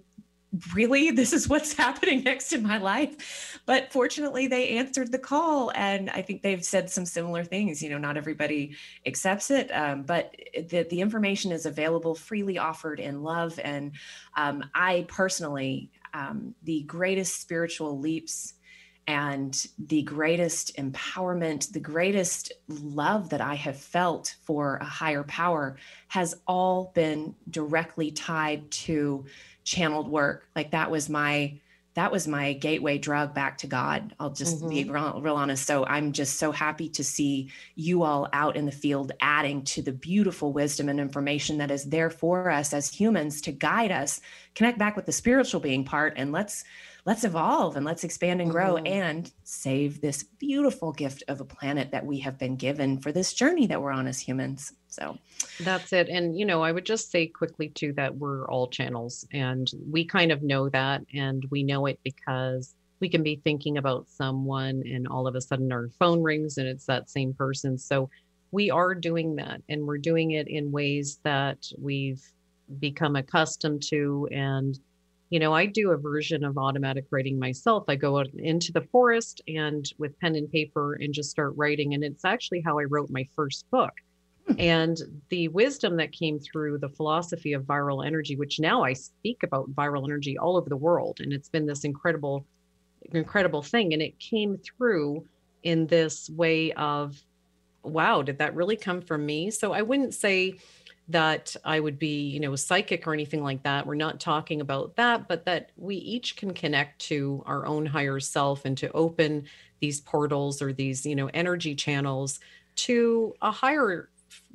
really 0.75 1.11
this 1.11 1.33
is 1.33 1.49
what's 1.49 1.73
happening 1.85 2.23
next 2.23 2.53
in 2.53 2.62
my 2.62 2.79
life. 2.79 3.61
But 3.66 3.92
fortunately 3.92 4.47
they 4.47 4.77
answered 4.79 5.12
the 5.12 5.19
call 5.19 5.73
and 5.75 6.11
i 6.11 6.23
think 6.23 6.42
they've 6.42 6.64
said 6.64 6.90
some 6.90 7.05
similar 7.05 7.45
things 7.45 7.83
you 7.83 7.90
know 7.90 7.99
not 7.99 8.16
everybody 8.16 8.77
accepts 9.07 9.51
it 9.51 9.71
um, 9.71 10.03
but 10.03 10.35
the, 10.55 10.87
the 10.90 11.01
information 11.01 11.53
is 11.53 11.66
available 11.66 12.14
freely 12.14 12.59
offered 12.59 13.01
in 13.01 13.23
love 13.23 13.59
and 13.62 13.92
um, 14.37 14.64
i 14.75 15.05
personally 15.09 15.90
um, 16.14 16.55
the 16.62 16.83
greatest 16.83 17.40
spiritual 17.40 17.99
leaps 17.99 18.55
and 19.07 19.66
the 19.79 20.03
greatest 20.03 20.77
empowerment, 20.77 21.73
the 21.73 21.81
greatest 21.81 22.53
love 22.69 23.31
that 23.31 23.40
I 23.40 23.55
have 23.55 23.77
felt 23.77 24.35
for 24.42 24.77
a 24.77 24.85
higher 24.85 25.23
power 25.23 25.77
has 26.09 26.35
all 26.47 26.90
been 26.95 27.35
directly 27.49 28.11
tied 28.11 28.71
to 28.71 29.25
channeled 29.64 30.09
work. 30.09 30.49
Like 30.57 30.73
that 30.73 30.90
was 30.90 31.09
my 31.09 31.61
that 31.95 32.12
was 32.12 32.29
my 32.29 32.53
gateway 32.53 32.99
drug 32.99 33.33
back 33.33 33.57
to 33.57 33.66
God. 33.66 34.14
I'll 34.21 34.29
just 34.29 34.59
mm-hmm. 34.59 34.69
be 34.69 34.85
real, 34.85 35.19
real, 35.23 35.35
honest. 35.35 35.66
So 35.66 35.87
I'm 35.87 36.12
just 36.12 36.38
so 36.38 36.53
happy 36.53 36.90
to 36.90 37.03
see 37.03 37.51
you 37.75 38.03
all 38.03 38.29
out 38.35 38.55
in 38.55 38.66
the 38.66 38.73
field 38.73 39.12
adding 39.23 39.62
to 39.62 39.81
the 39.81 39.92
beautiful 39.92 40.53
wisdom 40.53 40.90
and 40.90 41.01
information 41.01 41.57
that 41.57 41.71
is 41.71 41.87
there 41.87 42.11
for 42.11 42.51
us 42.51 42.75
as 42.75 42.92
humans 42.92 43.40
to 43.42 43.53
guide 43.53 43.92
us, 43.92 44.21
connect 44.55 44.77
back 44.79 44.95
with 44.95 45.07
the 45.07 45.12
spiritual 45.12 45.59
being 45.59 45.85
part, 45.85 46.12
and 46.16 46.33
let's 46.33 46.64
let's 47.07 47.23
evolve 47.23 47.77
and 47.77 47.87
let's 47.87 48.03
expand 48.03 48.40
and 48.40 48.51
grow 48.51 48.75
mm-hmm. 48.75 48.87
and 48.87 49.33
save 49.45 50.01
this 50.01 50.25
beautiful 50.25 50.92
gift 50.92 51.23
of 51.29 51.40
a 51.40 51.45
planet 51.45 51.92
that 51.92 52.05
we 52.05 52.19
have 52.19 52.37
been 52.37 52.57
given 52.57 52.99
for 52.99 53.12
this 53.12 53.33
journey 53.33 53.66
that 53.69 53.81
we're 53.81 53.92
on 53.92 54.09
as 54.09 54.19
humans. 54.19 54.73
So 54.88 55.16
that's 55.61 55.92
it. 55.92 56.09
And, 56.09 56.37
you 56.37 56.45
know, 56.45 56.62
I 56.62 56.73
would 56.73 56.85
just 56.85 57.12
say 57.12 57.29
quickly 57.29 57.69
too 57.69 57.92
that 57.92 58.16
we're 58.16 58.47
all 58.49 58.66
channels 58.66 59.25
and 59.33 59.71
we 59.88 60.05
kind 60.05 60.33
of 60.33 60.42
know 60.42 60.69
that. 60.71 61.03
And 61.14 61.47
we 61.49 61.62
know 61.62 61.87
it 61.87 62.01
because 62.03 62.75
we 62.99 63.09
can 63.09 63.23
be 63.23 63.40
thinking 63.45 63.79
about 63.79 64.09
someone 64.09 64.83
and 64.85 65.07
all 65.07 65.29
of 65.29 65.37
a 65.37 65.40
sudden 65.40 65.71
our 65.71 65.90
phone 66.01 66.23
rings 66.23 66.59
and 66.59 66.66
it's 66.66 66.87
that 66.87 67.09
same 67.09 67.35
person. 67.35 67.79
So 67.79 68.11
we 68.51 68.71
are 68.71 68.95
doing 68.95 69.37
that 69.37 69.62
and 69.69 69.87
we're 69.87 69.99
doing 69.99 70.33
it 70.33 70.49
in 70.49 70.73
ways 70.73 71.21
that 71.23 71.66
we've 71.79 72.23
become 72.81 73.14
accustomed 73.14 73.83
to 73.90 74.29
and 74.33 74.77
you 75.31 75.41
know, 75.41 75.53
I 75.53 75.67
do 75.67 75.91
a 75.91 75.97
version 75.97 76.45
of 76.45 76.57
automatic 76.57 77.07
writing 77.11 77.39
myself. 77.39 77.85
I 77.89 77.97
go 77.97 78.19
out 78.19 78.29
into 78.35 78.73
the 78.73 78.83
forest 78.93 79.43
and 79.49 79.85
with 79.99 80.19
pen 80.21 80.37
and 80.37 80.51
paper 80.51 80.95
and 80.95 81.12
just 81.12 81.31
start 81.31 81.55
writing. 81.57 81.95
And 81.95 82.05
it's 82.05 82.25
actually 82.25 82.61
how 82.61 82.79
I 82.79 82.85
wrote 82.85 83.11
my 83.11 83.27
first 83.35 83.69
book. 83.71 83.93
Hmm. 84.47 84.55
And 84.59 84.99
the 85.31 85.49
wisdom 85.49 85.97
that 85.97 86.12
came 86.12 86.39
through 86.39 86.79
the 86.79 86.89
philosophy 86.89 87.55
of 87.55 87.65
viral 87.65 88.07
energy, 88.07 88.37
which 88.37 88.61
now 88.61 88.85
I 88.85 88.93
speak 88.93 89.43
about 89.43 89.75
viral 89.75 90.05
energy 90.05 90.39
all 90.39 90.57
over 90.57 90.69
the 90.69 90.77
world. 90.77 91.21
And 91.21 91.33
it's 91.33 91.49
been 91.49 91.67
this 91.67 91.83
incredible, 91.83 92.47
incredible 93.12 93.62
thing. 93.62 93.93
And 93.95 94.03
it 94.03 94.17
came 94.21 94.57
through 94.59 95.27
in 95.65 95.89
this 95.89 96.31
way 96.31 96.71
of, 96.73 97.21
wow, 97.83 98.23
did 98.23 98.39
that 98.39 98.55
really 98.55 98.77
come 98.77 99.01
from 99.01 99.27
me? 99.27 99.51
So 99.51 99.73
I 99.73 99.83
wouldn't 99.83 100.15
say, 100.15 100.59
that 101.09 101.55
I 101.64 101.79
would 101.79 101.99
be, 101.99 102.29
you 102.29 102.40
know, 102.40 102.57
psychic 102.57 103.07
or 103.07 103.12
anything 103.12 103.42
like 103.42 103.62
that. 103.62 103.87
We're 103.87 103.95
not 103.95 104.19
talking 104.19 104.61
about 104.61 104.97
that, 104.97 105.29
but 105.29 105.45
that 105.45 105.71
we 105.77 105.97
each 105.97 106.37
can 106.37 106.53
connect 106.53 106.99
to 107.03 107.42
our 107.47 107.66
own 107.66 107.87
higher 107.87 108.19
self 108.19 108.64
and 108.64 108.77
to 108.79 108.90
open 108.92 109.45
these 109.81 110.01
portals 110.01 110.61
or 110.61 110.73
these, 110.73 111.07
you 111.07 111.14
know, 111.14 111.31
energy 111.33 111.75
channels 111.75 112.40
to 112.77 113.35
a 113.40 113.51
higher 113.51 114.09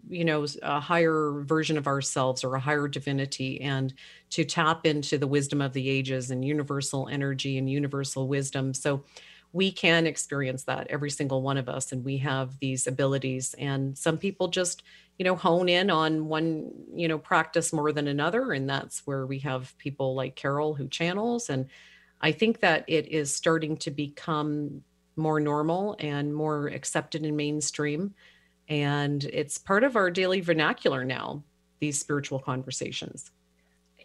you 0.10 0.26
know 0.26 0.46
a 0.64 0.80
higher 0.80 1.42
version 1.46 1.78
of 1.78 1.88
ourselves 1.88 2.44
or 2.44 2.56
a 2.56 2.60
higher 2.60 2.88
divinity 2.88 3.62
and 3.62 3.94
to 4.32 4.44
tap 4.44 4.86
into 4.86 5.18
the 5.18 5.28
wisdom 5.28 5.62
of 5.62 5.74
the 5.74 5.90
ages 5.90 6.32
and 6.32 6.44
universal 6.44 7.08
energy 7.10 7.58
and 7.58 7.70
universal 7.70 8.28
wisdom 8.28 8.74
so 8.74 9.04
we 9.54 9.72
can 9.72 10.08
experience 10.08 10.64
that 10.64 10.88
every 10.90 11.10
single 11.10 11.42
one 11.42 11.58
of 11.58 11.68
us 11.68 11.92
and 11.92 12.06
we 12.06 12.18
have 12.18 12.58
these 12.60 12.88
abilities 12.88 13.54
and 13.58 13.98
some 13.98 14.18
people 14.18 14.48
just 14.48 14.84
you 15.18 15.26
know 15.26 15.36
hone 15.36 15.70
in 15.70 15.90
on 15.90 16.28
one 16.28 16.72
you 16.96 17.08
know 17.08 17.18
practice 17.18 17.74
more 17.74 17.92
than 17.92 18.08
another 18.08 18.54
and 18.54 18.70
that's 18.70 19.06
where 19.06 19.26
we 19.26 19.40
have 19.40 19.78
people 19.78 20.16
like 20.16 20.36
carol 20.36 20.74
who 20.74 20.88
channels 20.88 21.50
and 21.50 21.68
i 22.22 22.32
think 22.32 22.60
that 22.60 22.84
it 22.88 23.08
is 23.08 23.36
starting 23.36 23.76
to 23.76 23.92
become 23.92 24.82
more 25.16 25.40
normal 25.40 25.96
and 26.00 26.34
more 26.34 26.68
accepted 26.68 27.26
in 27.26 27.36
mainstream 27.36 28.14
and 28.70 29.26
it's 29.26 29.58
part 29.58 29.84
of 29.84 29.96
our 29.96 30.10
daily 30.10 30.40
vernacular 30.40 31.04
now 31.04 31.44
these 31.80 32.00
spiritual 32.00 32.40
conversations 32.40 33.32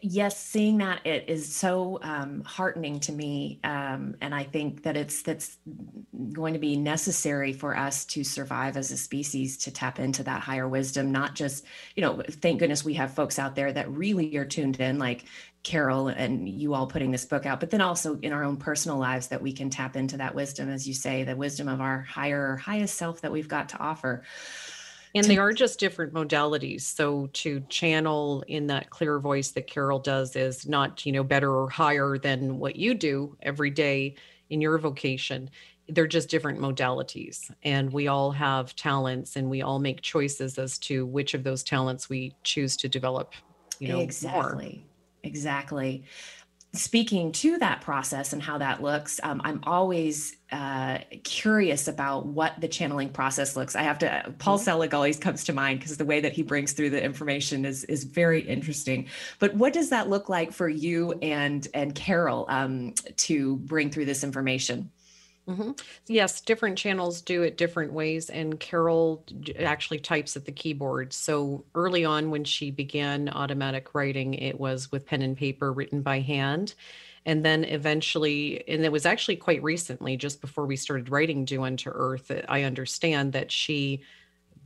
yes 0.00 0.38
seeing 0.38 0.78
that 0.78 1.04
it 1.06 1.24
is 1.28 1.54
so 1.54 1.98
um, 2.02 2.42
heartening 2.44 3.00
to 3.00 3.12
me 3.12 3.58
um, 3.64 4.14
and 4.20 4.34
i 4.34 4.42
think 4.42 4.82
that 4.82 4.96
it's 4.96 5.22
that's 5.22 5.58
going 6.32 6.52
to 6.52 6.58
be 6.58 6.76
necessary 6.76 7.52
for 7.52 7.76
us 7.76 8.04
to 8.04 8.22
survive 8.24 8.76
as 8.76 8.90
a 8.90 8.96
species 8.96 9.56
to 9.56 9.70
tap 9.70 9.98
into 9.98 10.22
that 10.22 10.40
higher 10.40 10.68
wisdom 10.68 11.10
not 11.12 11.34
just 11.34 11.64
you 11.94 12.02
know 12.02 12.22
thank 12.28 12.58
goodness 12.58 12.84
we 12.84 12.94
have 12.94 13.12
folks 13.12 13.38
out 13.38 13.54
there 13.54 13.72
that 13.72 13.90
really 13.90 14.36
are 14.36 14.44
tuned 14.44 14.78
in 14.80 14.98
like 14.98 15.24
carol 15.62 16.08
and 16.08 16.48
you 16.48 16.74
all 16.74 16.86
putting 16.86 17.10
this 17.10 17.24
book 17.24 17.44
out 17.44 17.58
but 17.58 17.70
then 17.70 17.80
also 17.80 18.18
in 18.20 18.32
our 18.32 18.44
own 18.44 18.56
personal 18.56 18.98
lives 18.98 19.26
that 19.28 19.42
we 19.42 19.52
can 19.52 19.68
tap 19.68 19.96
into 19.96 20.16
that 20.16 20.34
wisdom 20.34 20.68
as 20.70 20.86
you 20.86 20.94
say 20.94 21.24
the 21.24 21.34
wisdom 21.34 21.68
of 21.68 21.80
our 21.80 22.02
higher 22.02 22.56
highest 22.56 22.96
self 22.96 23.20
that 23.20 23.32
we've 23.32 23.48
got 23.48 23.68
to 23.68 23.78
offer 23.78 24.22
and 25.16 25.26
they 25.26 25.38
are 25.38 25.52
just 25.52 25.78
different 25.78 26.12
modalities. 26.12 26.82
So 26.82 27.28
to 27.34 27.60
channel 27.68 28.44
in 28.46 28.66
that 28.68 28.90
clear 28.90 29.18
voice 29.18 29.50
that 29.52 29.66
Carol 29.66 29.98
does 29.98 30.36
is 30.36 30.66
not, 30.66 31.04
you 31.06 31.12
know, 31.12 31.24
better 31.24 31.54
or 31.54 31.68
higher 31.68 32.18
than 32.18 32.58
what 32.58 32.76
you 32.76 32.94
do 32.94 33.36
every 33.42 33.70
day 33.70 34.16
in 34.50 34.60
your 34.60 34.78
vocation. 34.78 35.50
They're 35.88 36.06
just 36.06 36.28
different 36.28 36.58
modalities. 36.58 37.50
And 37.62 37.92
we 37.92 38.08
all 38.08 38.30
have 38.32 38.74
talents 38.76 39.36
and 39.36 39.48
we 39.48 39.62
all 39.62 39.78
make 39.78 40.02
choices 40.02 40.58
as 40.58 40.78
to 40.80 41.06
which 41.06 41.34
of 41.34 41.44
those 41.44 41.62
talents 41.62 42.08
we 42.08 42.34
choose 42.42 42.76
to 42.78 42.88
develop, 42.88 43.32
you 43.78 43.88
know, 43.88 44.00
exactly. 44.00 44.84
More. 44.84 44.92
Exactly 45.22 46.04
speaking 46.76 47.32
to 47.32 47.58
that 47.58 47.80
process 47.80 48.32
and 48.32 48.42
how 48.42 48.58
that 48.58 48.82
looks, 48.82 49.20
um, 49.22 49.40
I'm 49.44 49.60
always 49.64 50.36
uh, 50.52 50.98
curious 51.24 51.88
about 51.88 52.26
what 52.26 52.60
the 52.60 52.68
channeling 52.68 53.08
process 53.08 53.56
looks. 53.56 53.74
I 53.74 53.82
have 53.82 53.98
to. 53.98 54.34
Paul 54.38 54.56
mm-hmm. 54.56 54.64
Selig 54.64 54.94
always 54.94 55.18
comes 55.18 55.44
to 55.44 55.52
mind 55.52 55.80
because 55.80 55.96
the 55.96 56.04
way 56.04 56.20
that 56.20 56.32
he 56.32 56.42
brings 56.42 56.72
through 56.72 56.90
the 56.90 57.02
information 57.02 57.64
is 57.64 57.84
is 57.84 58.04
very 58.04 58.40
interesting. 58.42 59.08
But 59.38 59.54
what 59.54 59.72
does 59.72 59.90
that 59.90 60.08
look 60.08 60.28
like 60.28 60.52
for 60.52 60.68
you 60.68 61.12
and 61.22 61.66
and 61.74 61.94
Carol 61.94 62.46
um, 62.48 62.94
to 63.16 63.56
bring 63.56 63.90
through 63.90 64.04
this 64.04 64.22
information? 64.22 64.90
Mm-hmm. 65.48 65.72
Yes, 66.08 66.40
different 66.40 66.76
channels 66.76 67.22
do 67.22 67.42
it 67.42 67.56
different 67.56 67.92
ways. 67.92 68.30
And 68.30 68.58
Carol 68.58 69.24
actually 69.60 70.00
types 70.00 70.36
at 70.36 70.44
the 70.44 70.50
keyboard. 70.52 71.12
So 71.12 71.64
early 71.74 72.04
on, 72.04 72.30
when 72.30 72.42
she 72.42 72.72
began 72.72 73.28
automatic 73.28 73.94
writing, 73.94 74.34
it 74.34 74.58
was 74.58 74.90
with 74.90 75.06
pen 75.06 75.22
and 75.22 75.36
paper 75.36 75.72
written 75.72 76.02
by 76.02 76.18
hand. 76.18 76.74
And 77.24 77.44
then 77.44 77.64
eventually, 77.64 78.68
and 78.68 78.84
it 78.84 78.90
was 78.90 79.06
actually 79.06 79.36
quite 79.36 79.62
recently, 79.62 80.16
just 80.16 80.40
before 80.40 80.66
we 80.66 80.76
started 80.76 81.10
writing 81.10 81.44
Do 81.44 81.62
Unto 81.62 81.90
Earth, 81.90 82.30
I 82.48 82.62
understand 82.64 83.32
that 83.32 83.52
she 83.52 84.02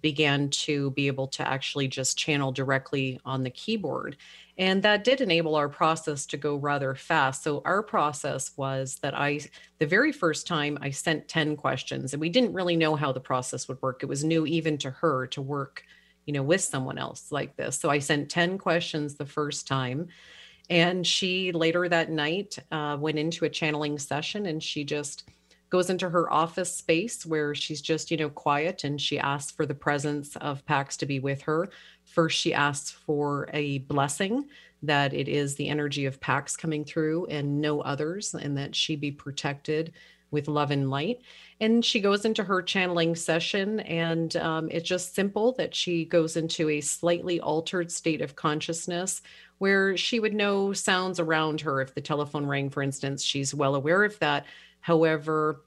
began 0.02 0.48
to 0.48 0.90
be 0.92 1.08
able 1.08 1.26
to 1.28 1.46
actually 1.46 1.88
just 1.88 2.16
channel 2.16 2.52
directly 2.52 3.20
on 3.26 3.42
the 3.42 3.50
keyboard. 3.50 4.16
And 4.60 4.82
that 4.82 5.04
did 5.04 5.22
enable 5.22 5.56
our 5.56 5.70
process 5.70 6.26
to 6.26 6.36
go 6.36 6.54
rather 6.54 6.94
fast. 6.94 7.42
So 7.42 7.62
our 7.64 7.82
process 7.82 8.50
was 8.58 8.98
that 9.00 9.18
I, 9.18 9.40
the 9.78 9.86
very 9.86 10.12
first 10.12 10.46
time 10.46 10.76
I 10.82 10.90
sent 10.90 11.28
10 11.28 11.56
questions 11.56 12.12
and 12.12 12.20
we 12.20 12.28
didn't 12.28 12.52
really 12.52 12.76
know 12.76 12.94
how 12.94 13.10
the 13.10 13.20
process 13.20 13.68
would 13.68 13.80
work. 13.80 14.02
It 14.02 14.06
was 14.06 14.22
new 14.22 14.44
even 14.44 14.76
to 14.78 14.90
her 14.90 15.26
to 15.28 15.40
work, 15.40 15.82
you 16.26 16.34
know, 16.34 16.42
with 16.42 16.60
someone 16.60 16.98
else 16.98 17.32
like 17.32 17.56
this. 17.56 17.80
So 17.80 17.88
I 17.88 18.00
sent 18.00 18.28
10 18.28 18.58
questions 18.58 19.14
the 19.14 19.24
first 19.24 19.66
time. 19.66 20.08
And 20.68 21.06
she 21.06 21.52
later 21.52 21.88
that 21.88 22.10
night 22.10 22.58
uh, 22.70 22.98
went 23.00 23.18
into 23.18 23.46
a 23.46 23.48
channeling 23.48 23.98
session 23.98 24.44
and 24.44 24.62
she 24.62 24.84
just, 24.84 25.24
goes 25.70 25.88
into 25.88 26.10
her 26.10 26.30
office 26.30 26.74
space 26.74 27.24
where 27.24 27.54
she's 27.54 27.80
just, 27.80 28.10
you 28.10 28.16
know, 28.16 28.28
quiet 28.28 28.82
and 28.82 29.00
she 29.00 29.18
asks 29.18 29.52
for 29.52 29.64
the 29.64 29.74
presence 29.74 30.36
of 30.36 30.64
Pax 30.66 30.96
to 30.98 31.06
be 31.06 31.20
with 31.20 31.42
her. 31.42 31.70
First, 32.10 32.38
she 32.38 32.52
asks 32.52 32.90
for 32.90 33.48
a 33.52 33.78
blessing 33.78 34.48
that 34.82 35.14
it 35.14 35.28
is 35.28 35.54
the 35.54 35.68
energy 35.68 36.06
of 36.06 36.20
Pax 36.20 36.56
coming 36.56 36.84
through 36.84 37.26
and 37.26 37.60
no 37.60 37.80
others, 37.80 38.34
and 38.34 38.56
that 38.56 38.74
she 38.74 38.96
be 38.96 39.10
protected 39.10 39.92
with 40.30 40.48
love 40.48 40.70
and 40.70 40.90
light. 40.90 41.20
And 41.60 41.84
she 41.84 42.00
goes 42.00 42.24
into 42.24 42.44
her 42.44 42.62
channeling 42.62 43.14
session, 43.14 43.80
and 43.80 44.34
um, 44.36 44.68
it's 44.70 44.88
just 44.88 45.14
simple 45.14 45.52
that 45.52 45.74
she 45.74 46.04
goes 46.04 46.36
into 46.36 46.68
a 46.68 46.80
slightly 46.80 47.40
altered 47.40 47.90
state 47.90 48.20
of 48.20 48.36
consciousness 48.36 49.22
where 49.58 49.96
she 49.96 50.20
would 50.20 50.34
know 50.34 50.72
sounds 50.72 51.20
around 51.20 51.60
her. 51.60 51.80
If 51.80 51.94
the 51.94 52.00
telephone 52.00 52.46
rang, 52.46 52.70
for 52.70 52.82
instance, 52.82 53.22
she's 53.22 53.54
well 53.54 53.74
aware 53.74 54.04
of 54.04 54.18
that 54.20 54.46
However, 54.80 55.60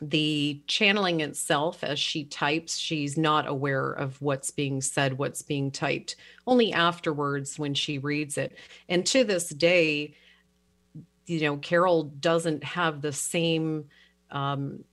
the 0.00 0.62
channeling 0.66 1.20
itself, 1.20 1.84
as 1.84 1.98
she 1.98 2.24
types, 2.24 2.78
she's 2.78 3.18
not 3.18 3.46
aware 3.46 3.90
of 3.90 4.20
what's 4.22 4.50
being 4.50 4.80
said, 4.80 5.18
what's 5.18 5.42
being 5.42 5.70
typed, 5.70 6.16
only 6.46 6.72
afterwards 6.72 7.58
when 7.58 7.74
she 7.74 7.98
reads 7.98 8.38
it. 8.38 8.56
And 8.88 9.04
to 9.06 9.24
this 9.24 9.48
day, 9.48 10.14
you 11.26 11.40
know, 11.42 11.56
Carol 11.58 12.04
doesn't 12.04 12.64
have 12.64 13.02
the 13.02 13.12
same 13.12 13.84
um, 14.30 14.84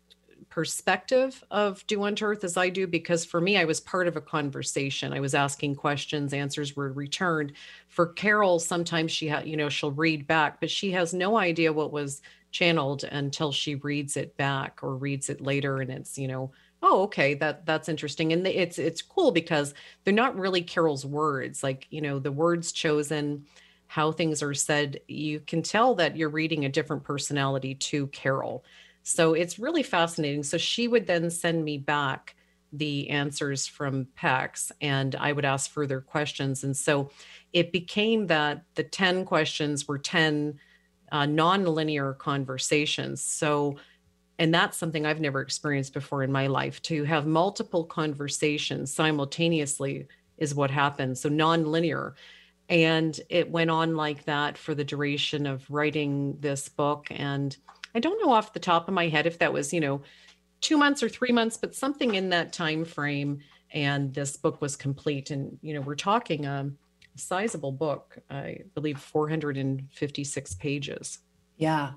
perspective 0.50 1.44
of 1.52 1.86
do 1.88 2.04
Unto 2.04 2.26
Earth 2.26 2.44
as 2.44 2.58
I 2.58 2.70
do 2.70 2.88
because 2.88 3.24
for 3.24 3.40
me, 3.40 3.58
I 3.58 3.66
was 3.66 3.80
part 3.80 4.08
of 4.08 4.16
a 4.18 4.22
conversation. 4.22 5.14
I 5.14 5.20
was 5.20 5.36
asking 5.36 5.76
questions, 5.76 6.34
answers 6.34 6.76
were 6.76 6.92
returned. 6.92 7.54
For 7.88 8.08
Carol, 8.08 8.60
sometimes 8.60 9.12
she 9.12 9.28
had, 9.28 9.48
you 9.48 9.56
know, 9.56 9.70
she'll 9.70 9.92
read 9.92 10.28
back, 10.28 10.60
but 10.60 10.70
she 10.70 10.92
has 10.92 11.14
no 11.14 11.38
idea 11.38 11.72
what 11.72 11.92
was 11.92 12.22
channeled 12.58 13.04
until 13.04 13.52
she 13.52 13.76
reads 13.76 14.18
it 14.18 14.36
back 14.36 14.80
or 14.82 14.96
reads 14.96 15.30
it 15.30 15.42
later 15.42 15.78
and 15.78 15.92
it's 15.92 16.18
you 16.18 16.28
know 16.28 16.52
oh 16.82 17.04
okay 17.04 17.36
that 17.36 17.66
that's 17.66 17.90
interesting. 17.90 18.34
And 18.34 18.46
it's 18.48 18.80
it's 18.80 19.02
cool 19.02 19.32
because 19.32 19.74
they're 20.04 20.14
not 20.14 20.38
really 20.38 20.62
carol's 20.62 21.06
words. 21.06 21.64
Like 21.64 21.86
you 21.90 22.02
know 22.02 22.20
the 22.20 22.32
words 22.32 22.72
chosen 22.72 23.46
how 23.88 24.12
things 24.12 24.42
are 24.42 24.54
said 24.54 25.00
you 25.08 25.40
can 25.40 25.62
tell 25.62 25.96
that 25.96 26.18
you're 26.18 26.30
reading 26.30 26.66
a 26.66 26.70
different 26.70 27.04
personality 27.04 27.76
to 27.76 28.08
carol. 28.08 28.66
So 29.04 29.34
it's 29.34 29.60
really 29.60 29.84
fascinating. 29.84 30.44
So 30.44 30.58
she 30.58 30.88
would 30.88 31.08
then 31.08 31.30
send 31.30 31.64
me 31.64 31.78
back 31.78 32.36
the 32.74 33.10
answers 33.10 33.66
from 33.66 34.08
pax 34.16 34.74
and 34.82 35.16
i 35.16 35.32
would 35.32 35.46
ask 35.46 35.72
further 35.72 36.02
questions. 36.02 36.64
And 36.64 36.76
so 36.76 37.12
it 37.54 37.72
became 37.72 38.28
that 38.28 38.64
the 38.76 38.84
10 38.84 39.26
questions 39.26 39.88
were 39.88 39.98
10 39.98 40.60
uh, 41.12 41.26
non-linear 41.26 42.14
conversations. 42.14 43.22
So 43.22 43.78
and 44.40 44.54
that's 44.54 44.78
something 44.78 45.04
i've 45.04 45.20
never 45.20 45.42
experienced 45.42 45.94
before 45.94 46.22
in 46.22 46.32
my 46.32 46.46
life 46.46 46.80
to 46.84 47.04
have 47.06 47.26
multiple 47.26 47.84
conversations 47.84 48.94
simultaneously 48.94 50.06
is 50.38 50.54
what 50.54 50.70
happens 50.70 51.22
so 51.22 51.30
non-linear. 51.30 52.14
And 52.70 53.20
it 53.30 53.50
went 53.50 53.72
on 53.72 53.96
like 53.96 54.26
that 54.26 54.58
for 54.58 54.76
the 54.76 54.84
duration 54.84 55.48
of 55.48 55.66
writing 55.70 56.38
this 56.40 56.70
book. 56.70 57.08
And 57.10 57.56
i 57.96 58.00
don't 58.00 58.22
know 58.24 58.32
off 58.32 58.54
the 58.54 58.60
top 58.60 58.88
of 58.88 58.94
my 58.94 59.08
head 59.08 59.26
if 59.26 59.40
that 59.40 59.54
was 59.54 59.74
you 59.74 59.80
know 59.80 60.02
two 60.62 60.78
months 60.78 61.02
or 61.02 61.10
three 61.10 61.32
months 61.32 61.58
but 61.58 61.74
something 61.74 62.16
in 62.16 62.30
that 62.30 62.54
time 62.54 62.84
frame 62.84 63.40
and 63.72 64.14
this 64.14 64.38
book 64.38 64.62
was 64.62 64.76
complete. 64.76 65.32
And 65.32 65.58
you 65.62 65.74
know 65.74 65.82
we're 65.82 65.96
talking 65.96 66.46
um, 66.46 66.78
sizable 67.18 67.72
book. 67.72 68.18
I 68.30 68.60
believe 68.74 69.00
456 69.00 70.56
pages. 70.56 71.20
Yeah. 71.58 71.92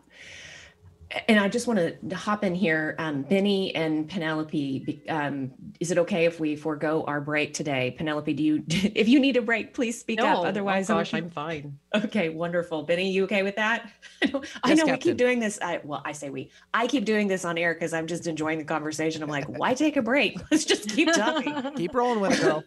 And 1.26 1.40
I 1.40 1.48
just 1.48 1.66
want 1.66 1.80
to 2.08 2.16
hop 2.16 2.44
in 2.44 2.54
here. 2.54 2.94
Um, 2.98 3.22
Benny 3.22 3.74
and 3.74 4.08
Penelope, 4.08 5.02
um, 5.08 5.50
is 5.80 5.90
it 5.90 5.98
okay 5.98 6.24
if 6.24 6.38
we 6.38 6.54
forego 6.54 7.02
our 7.04 7.20
break 7.20 7.52
today? 7.52 7.92
Penelope, 7.98 8.32
do 8.32 8.42
you, 8.44 8.62
if 8.68 9.08
you 9.08 9.18
need 9.18 9.36
a 9.36 9.42
break, 9.42 9.74
please 9.74 9.98
speak 9.98 10.20
no, 10.20 10.26
up. 10.26 10.38
Oh 10.38 10.44
Otherwise, 10.44 10.88
oh 10.88 10.94
gosh, 10.94 11.12
I'm, 11.12 11.24
I'm 11.24 11.30
fine. 11.30 11.78
Okay, 11.96 12.28
wonderful. 12.28 12.84
Benny, 12.84 13.10
you 13.10 13.24
okay 13.24 13.42
with 13.42 13.56
that? 13.56 13.90
I 14.62 14.74
know, 14.74 14.84
we 14.86 14.96
keep 14.98 15.16
doing 15.16 15.40
this. 15.40 15.58
I, 15.60 15.80
well, 15.82 16.00
I 16.04 16.12
say 16.12 16.30
we, 16.30 16.52
I 16.72 16.86
keep 16.86 17.04
doing 17.04 17.26
this 17.26 17.44
on 17.44 17.58
air 17.58 17.74
because 17.74 17.92
I'm 17.92 18.06
just 18.06 18.28
enjoying 18.28 18.58
the 18.58 18.64
conversation. 18.64 19.20
I'm 19.20 19.28
like, 19.28 19.48
why 19.48 19.74
take 19.74 19.96
a 19.96 20.02
break? 20.02 20.38
Let's 20.52 20.64
just 20.64 20.90
keep 20.90 21.12
talking. 21.12 21.72
keep 21.74 21.92
rolling 21.92 22.20
with 22.20 22.38
it, 22.38 22.40
girl 22.40 22.64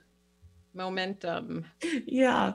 momentum. 0.73 1.65
Yeah. 2.05 2.53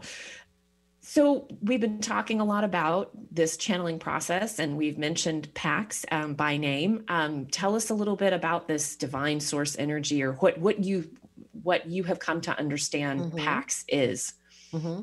So 1.00 1.48
we've 1.62 1.81
been 1.81 2.00
talking 2.00 2.38
a 2.40 2.44
lot 2.44 2.64
about 2.64 3.12
this 3.31 3.57
channeling 3.57 3.98
process, 3.98 4.59
and 4.59 4.76
we've 4.76 4.98
mentioned 4.98 5.52
PAX 5.54 6.04
um, 6.12 6.35
by 6.35 6.59
name. 6.59 7.04
Um, 7.09 7.46
tell 7.46 7.74
us 7.74 7.88
a 7.88 7.94
little 7.94 8.16
bit 8.16 8.35
about 8.35 8.68
this 8.68 8.94
divine 8.94 9.40
source 9.40 9.74
energy, 9.78 10.22
or 10.22 10.33
what 10.33 10.59
what 10.59 10.85
you 10.85 11.11
what 11.62 11.87
you 11.87 12.04
have 12.04 12.18
come 12.18 12.42
to 12.42 12.59
understand 12.59 13.20
mm-hmm. 13.20 13.38
PAX 13.38 13.85
is. 13.88 14.35
Mm-hmm. 14.72 15.00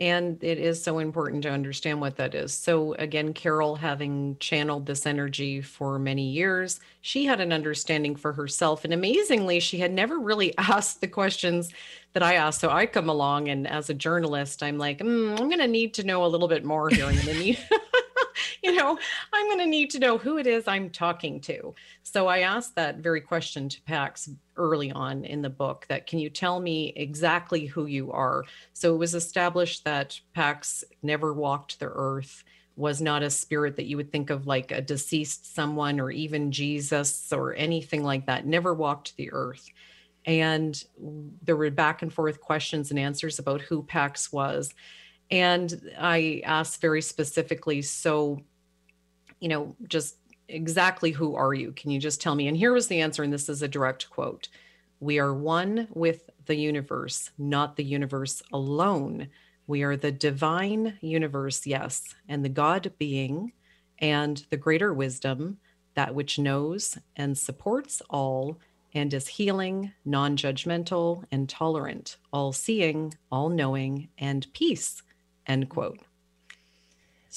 And 0.00 0.42
it 0.44 0.58
is 0.58 0.80
so 0.80 1.00
important 1.00 1.42
to 1.42 1.50
understand 1.50 2.00
what 2.00 2.16
that 2.16 2.32
is. 2.32 2.52
So, 2.52 2.94
again, 2.94 3.34
Carol, 3.34 3.74
having 3.74 4.36
channeled 4.38 4.86
this 4.86 5.06
energy 5.06 5.60
for 5.60 5.98
many 5.98 6.28
years, 6.28 6.78
she 7.00 7.24
had 7.24 7.40
an 7.40 7.52
understanding 7.52 8.14
for 8.14 8.32
herself. 8.32 8.84
And 8.84 8.94
amazingly, 8.94 9.58
she 9.58 9.78
had 9.78 9.92
never 9.92 10.20
really 10.20 10.56
asked 10.58 11.00
the 11.00 11.08
questions 11.08 11.72
that 12.12 12.22
I 12.22 12.34
asked. 12.34 12.60
So, 12.60 12.70
I 12.70 12.86
come 12.86 13.08
along, 13.08 13.48
and 13.48 13.66
as 13.66 13.90
a 13.90 13.94
journalist, 13.94 14.62
I'm 14.62 14.78
like, 14.78 15.00
mm, 15.00 15.30
I'm 15.32 15.48
going 15.48 15.58
to 15.58 15.66
need 15.66 15.94
to 15.94 16.04
know 16.04 16.24
a 16.24 16.28
little 16.28 16.48
bit 16.48 16.64
more 16.64 16.88
here. 16.90 17.06
I'm 17.06 17.14
going 17.14 17.26
to 17.26 17.34
need. 17.34 17.58
you 18.62 18.74
know, 18.74 18.98
I'm 19.32 19.46
going 19.46 19.58
to 19.58 19.66
need 19.66 19.90
to 19.90 19.98
know 19.98 20.18
who 20.18 20.38
it 20.38 20.46
is 20.46 20.66
I'm 20.66 20.90
talking 20.90 21.40
to. 21.42 21.74
So 22.02 22.26
I 22.26 22.40
asked 22.40 22.74
that 22.76 22.98
very 22.98 23.20
question 23.20 23.68
to 23.68 23.82
Pax 23.82 24.30
early 24.56 24.90
on 24.90 25.24
in 25.24 25.42
the 25.42 25.50
book 25.50 25.86
that 25.88 26.06
can 26.06 26.18
you 26.18 26.30
tell 26.30 26.60
me 26.60 26.92
exactly 26.96 27.66
who 27.66 27.86
you 27.86 28.10
are? 28.12 28.44
So 28.72 28.94
it 28.94 28.98
was 28.98 29.14
established 29.14 29.84
that 29.84 30.18
Pax 30.34 30.84
never 31.02 31.32
walked 31.32 31.78
the 31.78 31.90
earth 31.92 32.44
was 32.78 33.00
not 33.00 33.24
a 33.24 33.30
spirit 33.30 33.74
that 33.74 33.86
you 33.86 33.96
would 33.96 34.12
think 34.12 34.30
of 34.30 34.46
like 34.46 34.70
a 34.70 34.80
deceased 34.80 35.52
someone 35.52 35.98
or 35.98 36.12
even 36.12 36.52
Jesus 36.52 37.32
or 37.32 37.52
anything 37.54 38.04
like 38.04 38.26
that, 38.26 38.46
never 38.46 38.72
walked 38.72 39.16
the 39.16 39.32
earth. 39.32 39.68
And 40.24 40.80
there 41.42 41.56
were 41.56 41.70
back 41.70 42.02
and 42.02 42.12
forth 42.12 42.40
questions 42.40 42.90
and 42.90 42.98
answers 42.98 43.40
about 43.40 43.62
who 43.62 43.82
Pax 43.82 44.30
was. 44.32 44.72
And 45.30 45.92
I 45.98 46.42
asked 46.44 46.80
very 46.80 47.02
specifically, 47.02 47.82
so, 47.82 48.42
you 49.40 49.48
know, 49.48 49.76
just 49.88 50.16
exactly 50.48 51.10
who 51.10 51.34
are 51.36 51.54
you? 51.54 51.72
Can 51.72 51.90
you 51.90 52.00
just 52.00 52.20
tell 52.20 52.34
me? 52.34 52.48
And 52.48 52.56
here 52.56 52.72
was 52.72 52.88
the 52.88 53.00
answer, 53.00 53.22
and 53.22 53.32
this 53.32 53.48
is 53.48 53.62
a 53.62 53.68
direct 53.68 54.10
quote 54.10 54.48
We 55.00 55.18
are 55.18 55.34
one 55.34 55.88
with 55.92 56.30
the 56.46 56.56
universe, 56.56 57.30
not 57.38 57.76
the 57.76 57.84
universe 57.84 58.42
alone. 58.52 59.28
We 59.66 59.82
are 59.82 59.96
the 59.96 60.12
divine 60.12 60.98
universe, 61.00 61.66
yes, 61.66 62.14
and 62.28 62.44
the 62.44 62.48
God 62.48 62.92
being 62.98 63.52
and 63.98 64.44
the 64.50 64.56
greater 64.56 64.94
wisdom, 64.94 65.58
that 65.94 66.14
which 66.14 66.38
knows 66.38 66.96
and 67.16 67.36
supports 67.36 68.00
all 68.08 68.58
and 68.94 69.12
is 69.12 69.28
healing, 69.28 69.92
non 70.04 70.36
judgmental, 70.36 71.24
and 71.30 71.48
tolerant, 71.48 72.16
all 72.32 72.52
seeing, 72.52 73.14
all 73.30 73.48
knowing, 73.48 74.08
and 74.16 74.46
peace. 74.54 75.02
End 75.46 75.68
quote. 75.68 75.98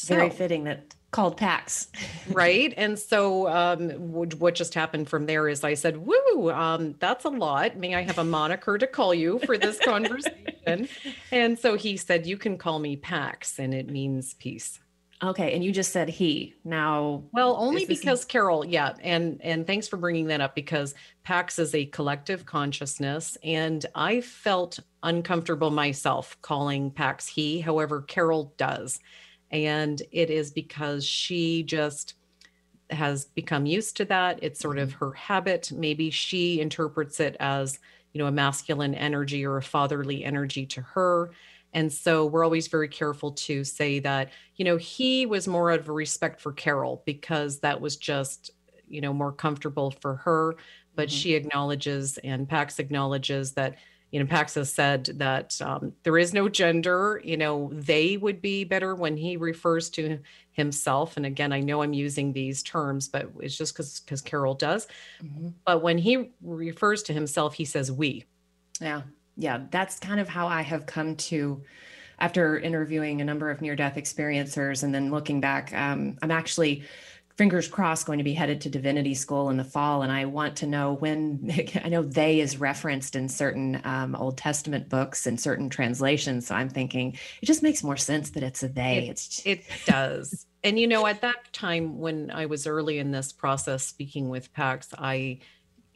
Very 0.06 0.30
fitting 0.30 0.64
that 0.64 0.96
called 1.12 1.38
PAX. 1.38 1.88
right. 2.30 2.74
And 2.78 2.98
so 2.98 3.48
um, 3.48 3.90
what 4.12 4.56
just 4.56 4.74
happened 4.74 5.10
from 5.10 5.26
there 5.26 5.48
is 5.48 5.64
I 5.64 5.76
said, 5.76 5.98
woo, 5.98 6.52
um, 6.52 6.96
that's 7.00 7.26
a 7.26 7.30
lot. 7.30 7.78
May 7.78 7.96
I 7.96 8.02
have 8.02 8.18
a 8.18 8.24
moniker 8.24 8.78
to 8.78 8.88
call 8.88 9.14
you 9.14 9.40
for 9.40 9.58
this 9.58 9.78
conversation? 9.86 10.88
and 11.32 11.60
so 11.60 11.76
he 11.76 11.98
said, 11.98 12.26
you 12.26 12.38
can 12.38 12.58
call 12.58 12.80
me 12.80 12.96
Pax 12.96 13.60
and 13.60 13.74
it 13.74 13.90
means 13.90 14.34
peace. 14.36 14.80
Okay, 15.24 15.54
and 15.54 15.64
you 15.64 15.72
just 15.72 15.92
said 15.92 16.10
he. 16.10 16.56
Now, 16.64 17.24
well, 17.32 17.56
only 17.60 17.86
because 17.86 18.26
Carol, 18.26 18.66
yeah, 18.66 18.96
and 19.04 19.40
and 19.44 19.68
thanks 19.68 19.88
for 19.88 19.98
bringing 19.98 20.26
that 20.28 20.42
up 20.42 20.56
because 20.56 20.96
PAX 21.24 21.60
is 21.60 21.76
a 21.76 21.86
collective 21.86 22.48
consciousness, 22.48 23.38
and 23.44 23.86
I 23.94 24.22
felt 24.22 24.80
uncomfortable 25.04 25.70
myself 25.70 26.42
calling 26.42 26.90
PAX 26.90 27.28
he. 27.28 27.60
However, 27.60 28.02
Carol 28.02 28.56
does, 28.58 29.00
and 29.52 30.02
it 30.12 30.30
is 30.30 30.52
because 30.52 31.06
she 31.06 31.64
just 31.64 32.16
has 32.90 33.26
become 33.26 33.66
used 33.66 33.98
to 33.98 34.06
that. 34.06 34.40
It's 34.42 34.60
sort 34.60 34.78
of 34.78 34.90
mm-hmm. 34.90 35.06
her 35.06 35.12
habit. 35.14 35.72
Maybe 35.72 36.10
she 36.10 36.60
interprets 36.60 37.20
it 37.20 37.38
as 37.40 37.80
you 38.14 38.20
know 38.20 38.28
a 38.28 38.32
masculine 38.32 38.96
energy 38.96 39.46
or 39.46 39.58
a 39.58 39.64
fatherly 39.64 40.24
energy 40.24 40.66
to 40.68 40.82
her 40.82 41.32
and 41.74 41.92
so 41.92 42.26
we're 42.26 42.44
always 42.44 42.68
very 42.68 42.88
careful 42.88 43.32
to 43.32 43.64
say 43.64 44.00
that, 44.00 44.32
you 44.56 44.66
know, 44.66 44.78
he 44.78 45.26
was 45.26 45.48
more 45.48 45.72
of 45.72 45.88
a 45.88 45.92
respect 45.92 46.42
for 46.42 46.52
Carol 46.52 47.02
because 47.06 47.60
that 47.60 47.80
was 47.80 47.96
just, 47.96 48.52
you 48.88 49.00
know, 49.00 49.14
more 49.14 49.32
comfortable 49.32 49.92
for 49.92 50.16
her. 50.18 50.56
But 50.96 51.08
mm-hmm. 51.08 51.16
she 51.16 51.34
acknowledges 51.34 52.18
and 52.20 52.48
Pax 52.48 52.80
acknowledges 52.80 53.54
that, 53.54 53.76
you 54.12 54.20
know, 54.20 54.26
Pax 54.26 54.56
has 54.56 54.72
said 54.72 55.06
that 55.16 55.60
um, 55.62 55.94
there 56.04 56.18
is 56.18 56.34
no 56.34 56.50
gender, 56.50 57.22
you 57.24 57.38
know, 57.38 57.70
they 57.74 58.18
would 58.18 58.42
be 58.42 58.64
better 58.64 58.94
when 58.94 59.16
he 59.16 59.38
refers 59.38 59.90
to 59.92 60.20
himself. 60.52 61.18
And 61.18 61.26
again, 61.26 61.54
I 61.54 61.62
know 61.62 61.82
I'm 61.82 61.94
using 61.94 62.34
these 62.34 62.62
terms, 62.62 63.08
but 63.08 63.30
it's 63.40 63.58
just 63.58 63.74
because 63.74 64.02
because 64.02 64.22
Carol 64.22 64.54
does. 64.54 64.88
Mm-hmm. 65.24 65.50
But 65.66 65.82
when 65.82 65.98
he 65.98 66.32
refers 66.42 67.04
to 67.04 67.14
himself, 67.14 67.54
he 67.54 67.66
says 67.66 67.92
we. 67.92 68.26
Yeah 68.80 69.04
yeah, 69.38 69.62
that's 69.70 70.00
kind 70.00 70.20
of 70.20 70.28
how 70.28 70.48
I 70.48 70.62
have 70.62 70.86
come 70.86 71.16
to 71.16 71.64
after 72.20 72.60
interviewing 72.60 73.22
a 73.22 73.26
number 73.26 73.50
of 73.50 73.62
near 73.62 73.76
death 73.76 73.96
experiencers 73.96 74.84
and 74.84 74.94
then 74.94 75.10
looking 75.10 75.42
back. 75.42 75.74
Um, 75.74 76.18
I'm 76.22 76.32
actually 76.32 76.84
fingers 77.42 77.68
crossed 77.68 78.06
going 78.06 78.20
to 78.20 78.24
be 78.24 78.34
headed 78.34 78.62
to 78.62 78.70
divinity 78.70 79.16
school 79.16 79.50
in 79.50 79.58
the 79.58 79.64
fall 79.64 80.04
and 80.04 80.12
i 80.12 80.26
want 80.26 80.56
to 80.56 80.68
know 80.68 80.94
when 80.94 81.52
i 81.84 81.90
know 81.90 82.04
they 82.04 82.40
is 82.40 82.60
referenced 82.60 83.16
in 83.16 83.28
certain 83.28 83.82
um, 83.84 84.16
old 84.16 84.38
testament 84.38 84.88
books 84.90 85.26
and 85.26 85.40
certain 85.40 85.70
translations 85.70 86.48
so 86.48 86.56
i'm 86.56 86.70
thinking 86.70 87.18
it 87.42 87.46
just 87.46 87.64
makes 87.64 87.84
more 87.84 87.98
sense 87.98 88.30
that 88.32 88.44
it's 88.44 88.62
a 88.62 88.68
they 88.68 89.10
it, 89.10 89.42
it 89.46 89.64
does 89.86 90.46
and 90.64 90.80
you 90.80 90.88
know 90.88 91.08
at 91.08 91.22
that 91.22 91.52
time 91.52 91.98
when 92.00 92.30
i 92.32 92.46
was 92.46 92.68
early 92.68 93.00
in 93.00 93.12
this 93.12 93.32
process 93.32 93.88
speaking 93.88 94.30
with 94.30 94.54
pax 94.54 94.90
i 94.98 95.40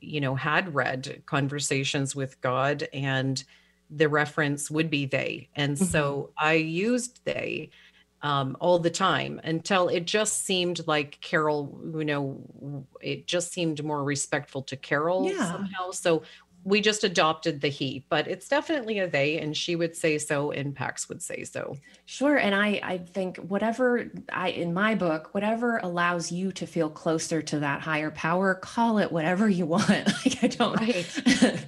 you 0.06 0.22
know, 0.22 0.36
had 0.36 0.74
read 0.74 1.24
conversations 1.26 2.16
with 2.16 2.40
God 2.42 2.88
and 2.94 3.44
the 3.90 4.10
reference 4.10 4.72
would 4.72 4.90
be 4.90 5.06
they. 5.06 5.50
And 5.56 5.76
mm-hmm. 5.76 5.86
so 5.86 6.32
I 6.38 6.54
used 6.54 7.22
they 7.26 7.70
um, 8.26 8.58
all 8.60 8.80
the 8.80 8.90
time 8.90 9.40
until 9.44 9.88
it 9.88 10.06
just 10.06 10.46
seemed 10.46 10.82
like 10.88 11.22
Carol, 11.22 11.80
you 11.96 12.04
know, 12.04 12.88
it 13.00 13.28
just 13.28 13.54
seemed 13.54 13.84
more 13.84 14.04
respectful 14.04 14.64
to 14.64 14.76
Carol 14.76 15.30
yeah. 15.30 15.52
somehow. 15.52 15.92
So 15.92 16.24
we 16.66 16.82
just 16.82 17.04
adopted 17.04 17.62
the 17.62 17.68
he, 17.68 18.04
but 18.10 18.28
it's 18.28 18.48
definitely 18.48 18.98
a 18.98 19.08
they, 19.08 19.38
and 19.38 19.56
she 19.56 19.76
would 19.76 19.96
say 19.96 20.18
so, 20.18 20.50
and 20.50 20.76
Pax 20.76 21.08
would 21.08 21.22
say 21.22 21.44
so. 21.44 21.78
Sure, 22.06 22.38
and 22.38 22.56
I 22.56 22.82
I 22.82 22.98
think 22.98 23.38
whatever 23.38 24.10
I 24.34 24.50
in 24.50 24.74
my 24.74 24.96
book, 24.96 25.30
whatever 25.34 25.78
allows 25.78 26.32
you 26.32 26.52
to 26.54 26.66
feel 26.66 26.90
closer 26.90 27.44
to 27.44 27.60
that 27.60 27.82
higher 27.82 28.10
power, 28.10 28.56
call 28.56 28.98
it 28.98 29.12
whatever 29.12 29.48
you 29.48 29.68
want. 29.68 29.90
like 30.26 30.44
I 30.44 30.48
don't. 30.48 30.80
Right. 30.80 31.06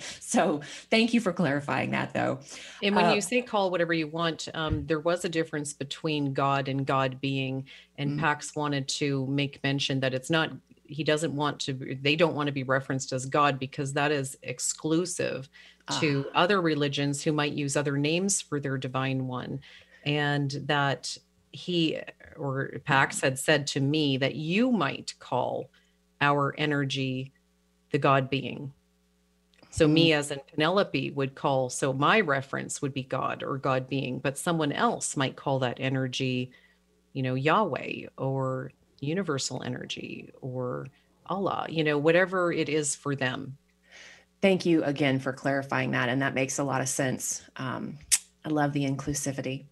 so 0.20 0.62
thank 0.90 1.14
you 1.14 1.22
for 1.22 1.32
clarifying 1.32 1.92
that, 1.92 2.16
though. 2.16 2.40
And 2.82 2.96
when 2.96 3.06
uh, 3.06 3.14
you 3.14 3.22
say 3.22 3.44
call 3.44 3.70
whatever 3.70 3.94
you 3.94 4.08
want, 4.08 4.48
um, 4.56 4.88
there 4.88 5.00
was 5.00 5.24
a 5.24 5.30
difference 5.30 5.74
between 5.74 6.34
God 6.34 6.68
and 6.68 6.88
God 6.88 7.22
being, 7.22 7.68
and 8.00 8.12
mm-hmm. 8.12 8.20
Pax 8.22 8.56
wanted 8.56 8.88
to 8.88 9.28
make 9.28 9.64
mention 9.64 10.00
that 10.00 10.16
it's 10.16 10.32
not 10.32 10.52
he 10.88 11.04
doesn't 11.04 11.36
want 11.36 11.60
to 11.60 11.98
they 12.02 12.16
don't 12.16 12.36
want 12.36 12.48
to 12.48 12.54
be 12.54 12.64
referenced 12.64 13.12
as 13.12 13.26
god 13.26 13.60
because 13.60 13.94
that 13.94 14.12
is 14.12 14.38
exclusive 14.44 15.50
to 16.00 16.26
uh. 16.34 16.38
other 16.38 16.62
religions 16.62 17.24
who 17.24 17.32
might 17.32 17.54
use 17.54 17.76
other 17.76 17.98
names 17.98 18.42
for 18.42 18.60
their 18.60 18.78
divine 18.78 19.28
one. 19.28 19.62
And 20.06 20.52
that 20.66 21.18
he 21.52 22.00
or 22.36 22.74
pax 22.86 23.22
had 23.22 23.40
said 23.40 23.68
to 23.68 23.80
me 23.80 24.18
that 24.18 24.36
you 24.36 24.72
might 24.72 25.14
call 25.20 25.70
our 26.22 26.56
energy 26.58 27.34
the 27.92 27.98
god 27.98 28.30
being. 28.30 28.74
So 29.70 29.88
me 29.88 30.14
as 30.14 30.32
in 30.32 30.40
penelope 30.52 31.12
would 31.12 31.36
call 31.36 31.70
so 31.70 31.94
my 31.94 32.20
reference 32.22 32.82
would 32.82 32.94
be 32.94 33.04
god 33.04 33.44
or 33.44 33.58
god 33.58 33.88
being 33.88 34.18
but 34.18 34.38
someone 34.38 34.72
else 34.72 35.16
might 35.16 35.36
call 35.36 35.60
that 35.60 35.78
energy 35.80 36.50
you 37.14 37.22
know 37.22 37.36
yahweh 37.36 38.08
or 38.18 38.72
universal 39.00 39.62
energy 39.64 40.32
or 40.42 40.88
Allah, 41.26 41.66
you 41.70 41.84
know, 41.84 41.98
whatever 41.98 42.52
it 42.52 42.70
is 42.70 42.96
for 42.96 43.16
them. 43.16 43.58
Thank 44.42 44.66
you 44.66 44.84
again 44.84 45.20
for 45.20 45.34
clarifying 45.34 45.92
that. 45.92 46.10
And 46.10 46.22
that 46.22 46.34
makes 46.34 46.60
a 46.60 46.64
lot 46.64 46.82
of 46.82 46.90
sense. 46.90 47.44
Um, 47.56 47.98
I 48.46 48.50
love 48.50 48.74
the 48.74 48.86
inclusivity. 48.86 49.66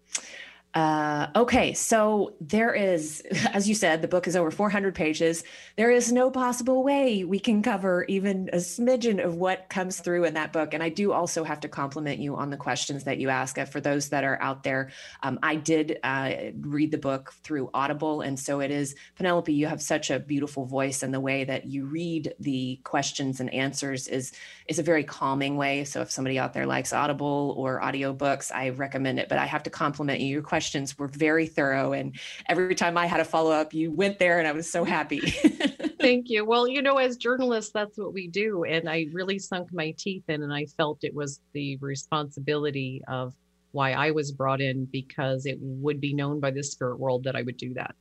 Uh, 0.75 1.27
okay, 1.38 1.73
so 1.73 2.33
there 2.41 2.73
is, 2.73 3.21
as 3.53 3.67
you 3.67 3.73
said, 3.73 4.01
the 4.01 4.09
book 4.09 4.27
is 4.27 4.35
over 4.35 4.51
400 4.51 4.93
pages. 4.93 5.45
There 5.77 5.89
is 5.89 6.11
no 6.11 6.29
possible 6.29 6.83
way 6.83 7.23
we 7.23 7.39
can 7.39 7.63
cover 7.63 8.03
even 8.09 8.49
a 8.51 8.57
smidgen 8.57 9.23
of 9.23 9.35
what 9.35 9.69
comes 9.69 10.01
through 10.01 10.25
in 10.25 10.33
that 10.33 10.51
book. 10.51 10.73
And 10.73 10.83
I 10.83 10.89
do 10.89 11.13
also 11.13 11.45
have 11.45 11.61
to 11.61 11.69
compliment 11.69 12.19
you 12.19 12.35
on 12.35 12.49
the 12.49 12.57
questions 12.57 13.05
that 13.05 13.19
you 13.19 13.29
ask. 13.29 13.57
Uh, 13.57 13.63
for 13.63 13.79
those 13.79 14.09
that 14.09 14.25
are 14.25 14.38
out 14.41 14.63
there, 14.63 14.91
um, 15.23 15.39
I 15.41 15.55
did 15.55 15.97
uh, 16.03 16.33
read 16.59 16.91
the 16.91 16.97
book 16.97 17.33
through 17.41 17.69
Audible. 17.73 18.19
And 18.19 18.38
so 18.38 18.59
it 18.59 18.69
is, 18.69 18.95
Penelope, 19.15 19.53
you 19.53 19.67
have 19.67 19.81
such 19.81 20.11
a 20.11 20.19
beautiful 20.19 20.65
voice, 20.65 21.03
and 21.03 21.13
the 21.13 21.21
way 21.21 21.45
that 21.45 21.67
you 21.67 21.85
read 21.85 22.33
the 22.41 22.81
questions 22.83 23.39
and 23.39 23.53
answers 23.53 24.09
is, 24.09 24.33
is 24.67 24.77
a 24.77 24.83
very 24.83 25.05
calming 25.05 25.55
way. 25.55 25.85
So 25.85 26.01
if 26.01 26.11
somebody 26.11 26.38
out 26.38 26.51
there 26.51 26.65
likes 26.65 26.91
Audible 26.91 27.55
or 27.57 27.79
audiobooks, 27.79 28.51
I 28.53 28.69
recommend 28.69 29.19
it. 29.19 29.29
But 29.29 29.38
I 29.38 29.45
have 29.45 29.63
to 29.63 29.69
compliment 29.69 30.19
you. 30.19 30.27
Your 30.27 30.41
question 30.41 30.64
questions 30.65 30.97
were 30.97 31.08
very 31.08 31.45
thorough. 31.45 31.93
And 31.93 32.17
every 32.49 32.73
time 32.73 32.97
I 32.97 33.06
had 33.06 33.19
a 33.19 33.25
follow 33.25 33.51
up, 33.51 33.71
you 33.71 33.91
went 33.91 34.17
there 34.17 34.39
and 34.39 34.47
I 34.47 34.51
was 34.51 34.67
so 34.67 34.84
happy. 34.84 35.19
Thank 35.99 36.28
you. 36.28 36.43
Well, 36.43 36.67
you 36.67 36.82
know, 36.82 36.97
as 36.97 37.17
journalists, 37.17 37.71
that's 37.71 37.99
what 37.99 38.13
we 38.13 38.28
do. 38.28 38.63
And 38.63 38.89
I 38.89 39.06
really 39.13 39.38
sunk 39.38 39.71
my 39.71 39.93
teeth 39.95 40.23
in, 40.28 40.41
and 40.41 40.51
I 40.51 40.65
felt 40.65 41.04
it 41.04 41.13
was 41.13 41.39
the 41.54 41.78
responsibility 41.78 43.04
of 43.08 43.36
why 43.73 43.91
I 43.91 44.10
was 44.10 44.32
brought 44.32 44.60
in 44.60 44.86
because 44.86 45.45
it 45.45 45.60
would 45.62 46.01
be 46.01 46.15
known 46.15 46.39
by 46.39 46.49
the 46.49 46.63
spirit 46.63 46.99
world 46.99 47.25
that 47.25 47.36
I 47.36 47.43
would 47.43 47.58
do 47.58 47.75
that. 47.75 47.93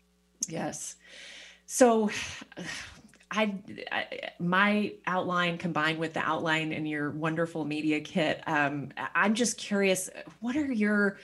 Yes. 0.49 0.97
So, 1.67 2.09
I, 3.31 3.55
I, 3.91 4.31
my 4.39 4.93
outline 5.07 5.59
combined 5.59 5.99
with 5.99 6.13
the 6.15 6.21
outline 6.21 6.73
in 6.73 6.87
your 6.87 7.11
wonderful 7.11 7.65
media 7.65 8.01
kit. 8.01 8.41
Um, 8.47 8.91
I'm 9.15 9.35
just 9.35 9.59
curious, 9.59 10.09
what 10.39 10.57
are 10.57 10.73
your 10.73 11.19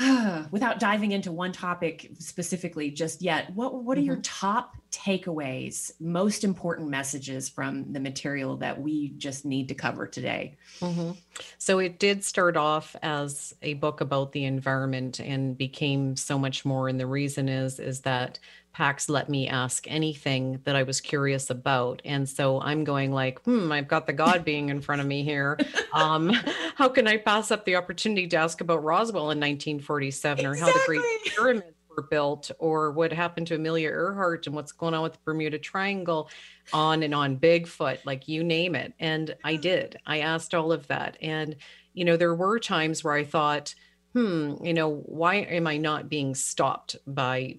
without 0.50 0.80
diving 0.80 1.12
into 1.12 1.30
one 1.30 1.52
topic 1.52 2.10
specifically 2.18 2.90
just 2.90 3.20
yet, 3.20 3.54
what 3.54 3.82
what 3.82 3.98
are 3.98 4.00
mm-hmm. 4.00 4.06
your 4.06 4.16
top 4.16 4.76
takeaways, 4.90 5.92
most 6.00 6.44
important 6.44 6.88
messages 6.88 7.48
from 7.48 7.92
the 7.92 8.00
material 8.00 8.56
that 8.56 8.80
we 8.80 9.10
just 9.18 9.44
need 9.44 9.68
to 9.68 9.74
cover 9.74 10.06
today? 10.06 10.56
Mm-hmm. 10.80 11.12
So 11.58 11.78
it 11.78 11.98
did 11.98 12.24
start 12.24 12.56
off 12.56 12.96
as 13.02 13.54
a 13.62 13.74
book 13.74 14.00
about 14.00 14.32
the 14.32 14.44
environment 14.44 15.20
and 15.20 15.56
became 15.58 16.16
so 16.16 16.38
much 16.38 16.64
more. 16.64 16.88
And 16.88 16.98
the 16.98 17.06
reason 17.06 17.48
is 17.48 17.78
is 17.78 18.00
that 18.00 18.38
Pax 18.72 19.08
let 19.08 19.28
me 19.28 19.48
ask 19.48 19.86
anything 19.90 20.60
that 20.64 20.76
I 20.76 20.82
was 20.82 21.00
curious 21.00 21.50
about. 21.50 22.00
And 22.04 22.28
so 22.28 22.60
I'm 22.60 22.84
going 22.84 23.12
like, 23.12 23.42
hmm, 23.42 23.70
I've 23.70 23.88
got 23.88 24.06
the 24.06 24.12
God 24.12 24.44
being 24.44 24.70
in 24.70 24.80
front 24.80 25.00
of 25.00 25.06
me 25.06 25.22
here. 25.22 25.58
Um, 25.92 26.30
how 26.76 26.88
can 26.88 27.06
I 27.06 27.18
pass 27.18 27.50
up 27.50 27.66
the 27.66 27.76
opportunity 27.76 28.26
to 28.28 28.36
ask 28.38 28.62
about 28.62 28.82
Roswell 28.82 29.24
in 29.24 29.38
1947 29.38 30.46
exactly. 30.46 30.46
or 30.46 30.64
how 30.64 30.72
the 30.72 30.82
Great 30.86 31.24
Pyramids 31.26 31.76
were 31.96 32.02
built 32.02 32.50
or 32.58 32.92
what 32.92 33.12
happened 33.12 33.46
to 33.48 33.56
Amelia 33.56 33.88
Earhart 33.88 34.46
and 34.46 34.56
what's 34.56 34.72
going 34.72 34.94
on 34.94 35.02
with 35.02 35.12
the 35.14 35.18
Bermuda 35.24 35.58
Triangle, 35.58 36.30
on 36.72 37.02
and 37.02 37.14
on, 37.14 37.36
Bigfoot, 37.36 37.98
like 38.04 38.28
you 38.28 38.42
name 38.44 38.74
it. 38.74 38.94
And 38.98 39.34
I 39.44 39.56
did. 39.56 39.98
I 40.06 40.20
asked 40.20 40.54
all 40.54 40.72
of 40.72 40.86
that. 40.88 41.18
And, 41.20 41.56
you 41.92 42.04
know, 42.04 42.16
there 42.16 42.34
were 42.34 42.58
times 42.58 43.04
where 43.04 43.14
I 43.14 43.24
thought, 43.24 43.74
hmm, 44.12 44.54
you 44.62 44.74
know, 44.74 45.02
why 45.04 45.36
am 45.36 45.66
I 45.66 45.76
not 45.76 46.08
being 46.08 46.34
stopped 46.34 46.96
by 47.06 47.58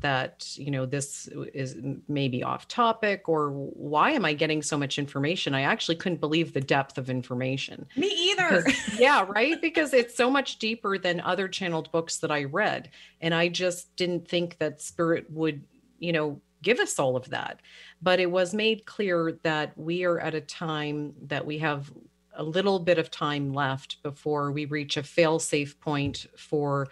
That 0.00 0.46
you 0.56 0.70
know 0.70 0.86
this 0.86 1.28
is 1.54 1.76
maybe 2.08 2.42
off 2.42 2.68
topic 2.68 3.28
or 3.28 3.50
why 3.50 4.10
am 4.10 4.24
i 4.24 4.32
getting 4.32 4.62
so 4.62 4.76
much 4.76 4.98
information? 4.98 5.54
I 5.54 5.62
actually 5.62 5.96
couldn't 5.96 6.20
believe 6.20 6.52
the 6.52 6.60
depth 6.60 6.98
of 6.98 7.08
information. 7.08 7.86
Me 7.96 8.08
either. 8.30 8.64
Yeah 8.98 9.24
right? 9.28 9.60
Because 9.60 9.94
it's 9.94 10.14
so 10.14 10.30
much 10.30 10.58
deeper 10.58 10.98
than 10.98 11.20
other 11.20 11.48
channeled 11.48 11.90
books 11.92 12.18
that 12.18 12.30
i 12.30 12.44
read. 12.44 12.90
And 13.20 13.34
i 13.34 13.48
just 13.48 13.94
didn't 13.96 14.28
think 14.28 14.58
that 14.58 14.82
spirit 14.82 15.26
would 15.30 15.62
you 15.98 16.12
know 16.12 16.40
give 16.62 16.78
us 16.78 16.98
all 16.98 17.16
of 17.16 17.30
that. 17.30 17.60
But 18.02 18.20
it 18.20 18.30
was 18.30 18.54
made 18.54 18.84
clear 18.84 19.38
that 19.42 19.76
we 19.78 20.04
are 20.04 20.20
at 20.20 20.34
a 20.34 20.40
time 20.40 21.14
that 21.22 21.46
we 21.46 21.58
have 21.58 21.90
a 22.34 22.42
little 22.42 22.78
bit 22.78 22.98
of 22.98 23.10
time 23.10 23.52
left 23.52 24.02
before 24.02 24.52
we 24.52 24.64
reach 24.64 24.96
a 24.96 25.02
fail 25.02 25.38
safe 25.38 25.78
point 25.80 26.26
for 26.36 26.88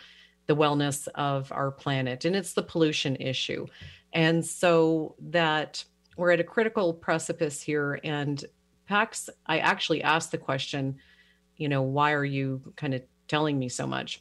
the 0.48 0.56
wellness 0.56 1.06
of 1.14 1.52
our 1.52 1.70
planet 1.70 2.24
and 2.24 2.34
it's 2.34 2.54
the 2.54 2.62
pollution 2.62 3.14
issue 3.16 3.66
and 4.12 4.44
so 4.44 5.14
that 5.20 5.84
we're 6.16 6.32
at 6.32 6.40
a 6.40 6.44
critical 6.44 6.92
precipice 6.92 7.62
here 7.62 8.00
and 8.02 8.46
pax 8.86 9.30
i 9.46 9.58
actually 9.58 10.02
asked 10.02 10.32
the 10.32 10.38
question 10.38 10.96
you 11.56 11.68
know 11.68 11.82
why 11.82 12.12
are 12.12 12.24
you 12.24 12.60
kind 12.76 12.94
of 12.94 13.02
telling 13.28 13.58
me 13.58 13.68
so 13.68 13.86
much 13.86 14.20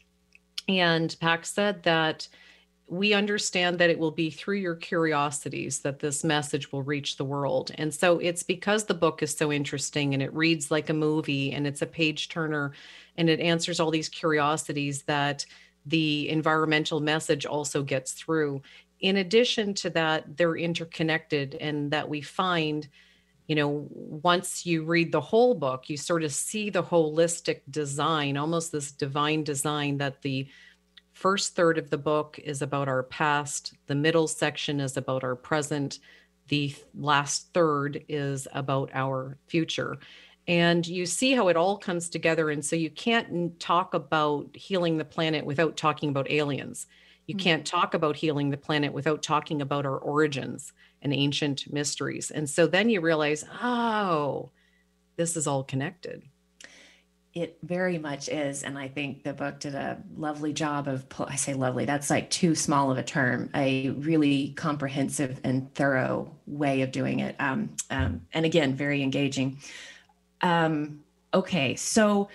and 0.68 1.16
pax 1.20 1.52
said 1.54 1.82
that 1.84 2.28
we 2.90 3.14
understand 3.14 3.80
that 3.80 3.90
it 3.90 4.00
will 4.00 4.12
be 4.12 4.30
through 4.30 4.56
your 4.56 4.76
curiosities 4.76 5.80
that 5.80 6.00
this 6.00 6.24
message 6.24 6.72
will 6.72 6.84
reach 6.84 7.18
the 7.18 7.26
world. 7.26 7.72
And 7.76 7.94
so 7.94 8.18
it's 8.20 8.44
because 8.44 8.86
the 8.86 8.94
book 8.94 9.22
is 9.22 9.36
so 9.36 9.52
interesting 9.52 10.14
and 10.14 10.24
it 10.24 10.34
reads 10.34 10.72
like 10.72 10.90
a 10.90 10.94
movie 10.94 11.52
and 11.52 11.68
it's 11.68 11.82
a 11.82 11.86
page 11.86 12.30
turner 12.30 12.72
and 13.18 13.30
it 13.30 13.42
answers 13.42 13.82
all 13.82 13.92
these 13.92 14.08
curiosities 14.08 15.02
that 15.04 15.46
the 15.88 16.30
environmental 16.30 17.00
message 17.00 17.46
also 17.46 17.84
gets 17.84 18.12
through. 18.12 18.62
In 19.00 19.18
addition 19.18 19.74
to 19.76 19.90
that, 19.92 20.38
they're 20.38 20.56
interconnected, 20.58 21.56
and 21.56 21.92
that 21.92 22.10
we 22.10 22.22
find, 22.22 22.88
you 23.48 23.56
know, 23.56 23.88
once 23.90 24.66
you 24.66 24.84
read 24.84 25.12
the 25.12 25.22
whole 25.22 25.54
book, 25.54 25.90
you 25.90 25.98
sort 25.98 26.24
of 26.24 26.32
see 26.32 26.70
the 26.70 26.84
holistic 26.84 27.62
design, 27.70 28.38
almost 28.38 28.72
this 28.72 28.92
divine 28.92 29.44
design 29.44 29.98
that 29.98 30.22
the 30.22 30.48
first 31.14 31.56
third 31.56 31.78
of 31.78 31.90
the 31.90 31.98
book 31.98 32.40
is 32.44 32.62
about 32.62 32.88
our 32.88 33.04
past, 33.04 33.74
the 33.88 33.96
middle 33.96 34.28
section 34.28 34.80
is 34.80 34.98
about 34.98 35.24
our 35.24 35.36
present, 35.36 36.00
the 36.48 36.74
last 36.96 37.50
third 37.54 38.04
is 38.08 38.48
about 38.54 38.90
our 38.94 39.38
future 39.48 39.98
and 40.48 40.88
you 40.88 41.06
see 41.06 41.34
how 41.34 41.50
it 41.50 41.58
all 41.58 41.78
comes 41.78 42.08
together 42.10 42.50
and 42.50 42.64
so 42.64 42.76
you 42.76 42.90
can't 42.90 43.60
talk 43.60 43.94
about 43.94 44.56
healing 44.56 44.98
the 44.98 45.06
planet 45.06 45.46
without 45.46 45.76
talking 45.76 46.10
about 46.10 46.32
aliens. 46.32 46.88
You 47.26 47.36
mm-hmm. 47.36 47.44
can't 47.44 47.66
talk 47.66 47.94
about 47.94 48.16
healing 48.16 48.50
the 48.50 48.58
planet 48.58 48.94
without 48.94 49.22
talking 49.22 49.62
about 49.62 49.86
our 49.86 49.98
origins 49.98 50.72
and 51.02 51.14
ancient 51.14 51.72
mysteries 51.72 52.32
and 52.32 52.50
so 52.50 52.66
then 52.66 52.90
you 52.90 53.02
realize 53.02 53.44
oh 53.62 54.52
this 55.18 55.36
is 55.36 55.48
all 55.48 55.64
connected. 55.64 56.24
It 57.34 57.58
very 57.62 58.00
much 58.00 58.30
is 58.30 58.64
and 58.64 58.80
i 58.80 58.88
think 58.88 59.24
the 59.24 59.34
book 59.34 59.60
did 59.60 59.76
a 59.76 60.02
lovely 60.16 60.54
job 60.54 60.88
of 60.88 61.06
i 61.20 61.36
say 61.36 61.54
lovely 61.54 61.86
that's 61.86 62.10
like 62.10 62.32
too 62.32 62.56
small 62.56 62.90
of 62.90 62.98
a 62.98 63.04
term 63.04 63.52
a 63.54 63.90
really 63.90 64.54
comprehensive 64.54 65.40
and 65.44 65.72
thorough 65.76 66.34
way 66.48 66.82
of 66.82 66.92
doing 66.92 67.20
it 67.20 67.36
um, 67.38 67.70
um, 67.92 68.22
and 68.34 68.44
again 68.44 68.74
very 68.74 69.04
engaging 69.04 69.60
um, 70.42 71.04
okay, 71.34 71.76
so 71.76 72.30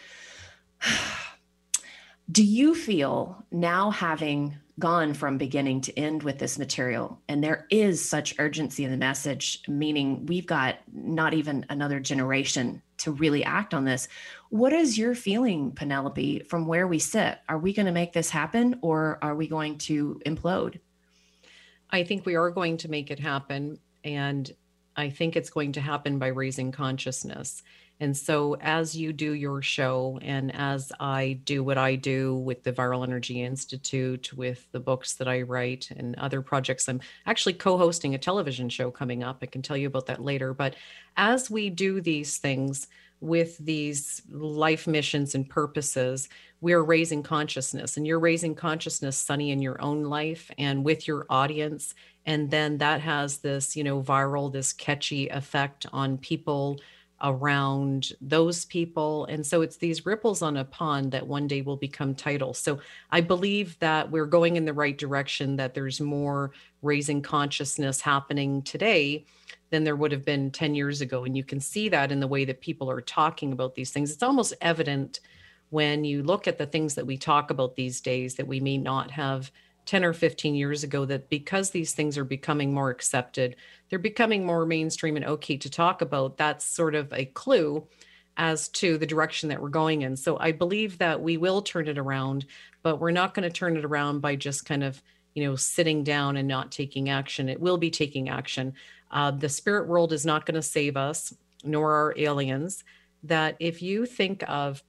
do 2.31 2.44
you 2.44 2.74
feel 2.74 3.44
now 3.50 3.90
having 3.90 4.56
gone 4.79 5.12
from 5.12 5.37
beginning 5.37 5.83
to 5.83 5.96
end 5.98 6.22
with 6.22 6.38
this 6.38 6.58
material 6.58 7.20
and 7.29 7.44
there 7.44 7.66
is 7.70 8.02
such 8.02 8.35
urgency 8.38 8.85
in 8.85 8.90
the 8.90 8.96
message 8.96 9.60
meaning 9.68 10.24
we've 10.24 10.46
got 10.46 10.79
not 10.94 11.35
even 11.35 11.64
another 11.68 12.00
generation 12.00 12.81
to 13.02 13.12
really 13.12 13.44
act 13.44 13.74
on 13.74 13.85
this. 13.85 14.06
What 14.50 14.72
is 14.72 14.96
your 14.96 15.14
feeling, 15.14 15.72
Penelope, 15.72 16.44
from 16.48 16.66
where 16.66 16.87
we 16.87 16.98
sit? 16.98 17.38
Are 17.48 17.58
we 17.58 17.72
going 17.72 17.87
to 17.87 17.92
make 17.92 18.12
this 18.12 18.31
happen 18.31 18.79
or 18.81 19.18
are 19.22 19.35
we 19.35 19.48
going 19.48 19.79
to 19.79 20.20
implode? 20.24 20.79
I 21.90 22.04
think 22.04 22.24
we 22.24 22.37
are 22.37 22.50
going 22.50 22.77
to 22.79 22.88
make 22.88 23.10
it 23.10 23.18
happen. 23.18 23.79
And 24.04 24.50
I 24.96 25.10
think 25.10 25.37
it's 25.37 25.50
going 25.50 25.72
to 25.72 25.81
happen 25.81 26.18
by 26.18 26.29
raising 26.29 26.70
consciousness. 26.70 27.62
And 28.00 28.16
so, 28.16 28.56
as 28.60 28.96
you 28.96 29.12
do 29.12 29.32
your 29.32 29.62
show, 29.62 30.18
and 30.22 30.52
as 30.56 30.90
I 30.98 31.38
do 31.44 31.62
what 31.62 31.78
I 31.78 31.94
do 31.94 32.34
with 32.34 32.64
the 32.64 32.72
Viral 32.72 33.04
Energy 33.04 33.42
Institute, 33.42 34.32
with 34.32 34.66
the 34.72 34.80
books 34.80 35.14
that 35.14 35.28
I 35.28 35.42
write, 35.42 35.90
and 35.92 36.16
other 36.16 36.42
projects, 36.42 36.88
I'm 36.88 37.00
actually 37.26 37.52
co 37.52 37.78
hosting 37.78 38.14
a 38.14 38.18
television 38.18 38.68
show 38.68 38.90
coming 38.90 39.22
up. 39.22 39.38
I 39.42 39.46
can 39.46 39.62
tell 39.62 39.76
you 39.76 39.86
about 39.86 40.06
that 40.06 40.22
later. 40.22 40.52
But 40.52 40.74
as 41.16 41.48
we 41.48 41.70
do 41.70 42.00
these 42.00 42.38
things 42.38 42.88
with 43.20 43.56
these 43.58 44.20
life 44.28 44.88
missions 44.88 45.36
and 45.36 45.48
purposes, 45.48 46.28
we're 46.60 46.82
raising 46.82 47.22
consciousness, 47.22 47.96
and 47.96 48.06
you're 48.06 48.18
raising 48.18 48.54
consciousness, 48.54 49.16
Sunny, 49.16 49.52
in 49.52 49.62
your 49.62 49.80
own 49.80 50.04
life 50.04 50.50
and 50.58 50.84
with 50.84 51.06
your 51.06 51.24
audience. 51.30 51.94
And 52.26 52.50
then 52.50 52.78
that 52.78 53.00
has 53.00 53.38
this, 53.38 53.76
you 53.76 53.84
know, 53.84 54.02
viral, 54.02 54.52
this 54.52 54.72
catchy 54.72 55.28
effect 55.28 55.86
on 55.92 56.18
people 56.18 56.80
around 57.23 58.12
those 58.20 58.64
people. 58.64 59.27
And 59.27 59.46
so 59.46 59.62
it's 59.62 59.77
these 59.77 60.04
ripples 60.04 60.42
on 60.42 60.56
a 60.56 60.64
pond 60.64 61.12
that 61.12 61.27
one 61.27 61.46
day 61.46 61.62
will 61.62 61.77
become 61.77 62.14
tidal. 62.14 62.52
So 62.52 62.81
I 63.10 63.20
believe 63.20 63.79
that 63.79 64.10
we're 64.10 64.27
going 64.27 64.56
in 64.56 64.64
the 64.64 64.73
right 64.73 64.96
direction, 64.96 65.56
that 65.56 65.75
there's 65.75 66.00
more 66.00 66.50
raising 66.83 67.23
consciousness 67.23 68.00
happening 68.00 68.62
today 68.62 69.25
than 69.70 69.85
there 69.85 69.96
would 69.96 70.12
have 70.12 70.25
been 70.25 70.50
10 70.50 70.75
years 70.75 71.00
ago. 71.00 71.25
And 71.25 71.37
you 71.37 71.44
can 71.44 71.60
see 71.60 71.88
that 71.88 72.12
in 72.12 72.20
the 72.20 72.29
way 72.29 72.44
that 72.44 72.60
people 72.60 72.90
are 72.90 73.00
talking 73.00 73.52
about 73.52 73.75
these 73.75 73.90
things. 73.90 74.12
It's 74.12 74.23
almost 74.23 74.54
evident 74.60 75.20
when 75.70 76.04
you 76.04 76.23
look 76.23 76.46
at 76.46 76.58
the 76.58 76.66
things 76.66 76.94
that 76.96 77.06
we 77.06 77.16
talk 77.16 77.50
about 77.50 77.77
these 77.77 78.00
days 78.00 78.35
that 78.35 78.46
we 78.46 78.60
may 78.60 78.77
not 78.77 79.10
have 79.12 79.50
10 79.87 80.04
or 80.04 80.12
15 80.12 80.54
years 80.54 80.85
ago 80.85 81.04
that 81.06 81.29
because 81.29 81.70
these 81.70 81.92
things 81.92 82.18
are 82.18 82.25
becoming 82.25 82.73
more 82.73 82.90
accepted, 82.90 83.56
they're 83.92 83.98
becoming 83.98 84.46
more 84.46 84.64
mainstream 84.64 85.16
and 85.16 85.24
okay 85.26 85.58
to 85.58 85.68
talk 85.68 86.00
about. 86.00 86.38
That's 86.38 86.64
sort 86.64 86.94
of 86.94 87.12
a 87.12 87.26
clue 87.26 87.86
as 88.38 88.68
to 88.68 88.96
the 88.96 89.04
direction 89.04 89.50
that 89.50 89.60
we're 89.60 89.68
going 89.68 90.00
in. 90.00 90.16
So 90.16 90.38
I 90.40 90.52
believe 90.52 90.96
that 90.96 91.20
we 91.20 91.36
will 91.36 91.60
turn 91.60 91.86
it 91.86 91.98
around, 91.98 92.46
but 92.82 92.96
we're 92.96 93.10
not 93.10 93.34
going 93.34 93.42
to 93.42 93.54
turn 93.54 93.76
it 93.76 93.84
around 93.84 94.20
by 94.20 94.34
just 94.34 94.64
kind 94.64 94.82
of, 94.82 95.02
you 95.34 95.44
know, 95.44 95.56
sitting 95.56 96.04
down 96.04 96.38
and 96.38 96.48
not 96.48 96.72
taking 96.72 97.10
action. 97.10 97.50
It 97.50 97.60
will 97.60 97.76
be 97.76 97.90
taking 97.90 98.30
action. 98.30 98.72
Uh, 99.10 99.30
the 99.30 99.50
spirit 99.50 99.86
world 99.86 100.14
is 100.14 100.24
not 100.24 100.46
going 100.46 100.54
to 100.54 100.62
save 100.62 100.96
us, 100.96 101.34
nor 101.62 101.92
are 101.92 102.14
aliens. 102.16 102.84
That 103.24 103.56
if 103.60 103.82
you 103.82 104.06
think 104.06 104.42
of 104.48 104.82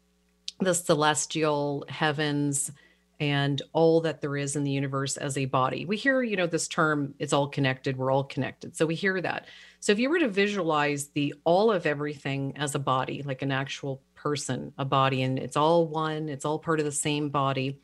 the 0.61 0.73
celestial 0.73 1.83
heavens, 1.89 2.71
and 3.19 3.61
all 3.73 4.01
that 4.01 4.21
there 4.21 4.35
is 4.35 4.55
in 4.55 4.63
the 4.63 4.71
universe 4.71 5.17
as 5.17 5.37
a 5.37 5.45
body. 5.45 5.85
We 5.85 5.97
hear, 5.97 6.23
you 6.23 6.35
know, 6.35 6.47
this 6.47 6.67
term, 6.67 7.13
it's 7.19 7.33
all 7.33 7.47
connected, 7.47 7.97
we're 7.97 8.11
all 8.11 8.23
connected. 8.23 8.75
So 8.75 8.85
we 8.85 8.95
hear 8.95 9.21
that. 9.21 9.47
So 9.79 9.91
if 9.91 9.99
you 9.99 10.09
were 10.09 10.19
to 10.19 10.27
visualize 10.27 11.07
the 11.07 11.33
all 11.43 11.71
of 11.71 11.85
everything 11.85 12.57
as 12.57 12.75
a 12.75 12.79
body, 12.79 13.21
like 13.23 13.41
an 13.41 13.51
actual 13.51 14.01
person, 14.15 14.73
a 14.77 14.85
body, 14.85 15.21
and 15.21 15.37
it's 15.37 15.57
all 15.57 15.87
one, 15.87 16.27
it's 16.27 16.45
all 16.45 16.59
part 16.59 16.79
of 16.79 16.85
the 16.85 16.91
same 16.91 17.29
body, 17.29 17.79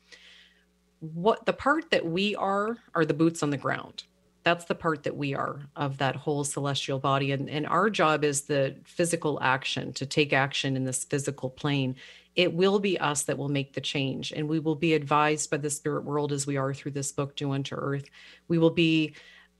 what 1.00 1.46
the 1.46 1.52
part 1.52 1.90
that 1.90 2.04
we 2.04 2.34
are 2.36 2.76
are 2.94 3.04
the 3.04 3.14
boots 3.14 3.42
on 3.42 3.50
the 3.50 3.56
ground. 3.56 4.04
That's 4.42 4.64
the 4.64 4.74
part 4.74 5.02
that 5.02 5.16
we 5.16 5.34
are 5.34 5.60
of 5.76 5.98
that 5.98 6.16
whole 6.16 6.44
celestial 6.44 6.98
body. 6.98 7.32
And, 7.32 7.50
and 7.50 7.66
our 7.66 7.90
job 7.90 8.24
is 8.24 8.42
the 8.42 8.76
physical 8.84 9.38
action, 9.42 9.92
to 9.94 10.06
take 10.06 10.32
action 10.32 10.76
in 10.76 10.84
this 10.84 11.04
physical 11.04 11.50
plane 11.50 11.96
it 12.36 12.52
will 12.52 12.78
be 12.78 12.98
us 12.98 13.24
that 13.24 13.38
will 13.38 13.48
make 13.48 13.72
the 13.72 13.80
change 13.80 14.32
and 14.32 14.48
we 14.48 14.60
will 14.60 14.76
be 14.76 14.94
advised 14.94 15.50
by 15.50 15.56
the 15.56 15.70
spirit 15.70 16.04
world 16.04 16.32
as 16.32 16.46
we 16.46 16.56
are 16.56 16.72
through 16.72 16.92
this 16.92 17.12
book 17.12 17.34
do 17.36 17.52
unto 17.52 17.74
earth. 17.74 18.04
We 18.48 18.58
will 18.58 18.70
be 18.70 19.14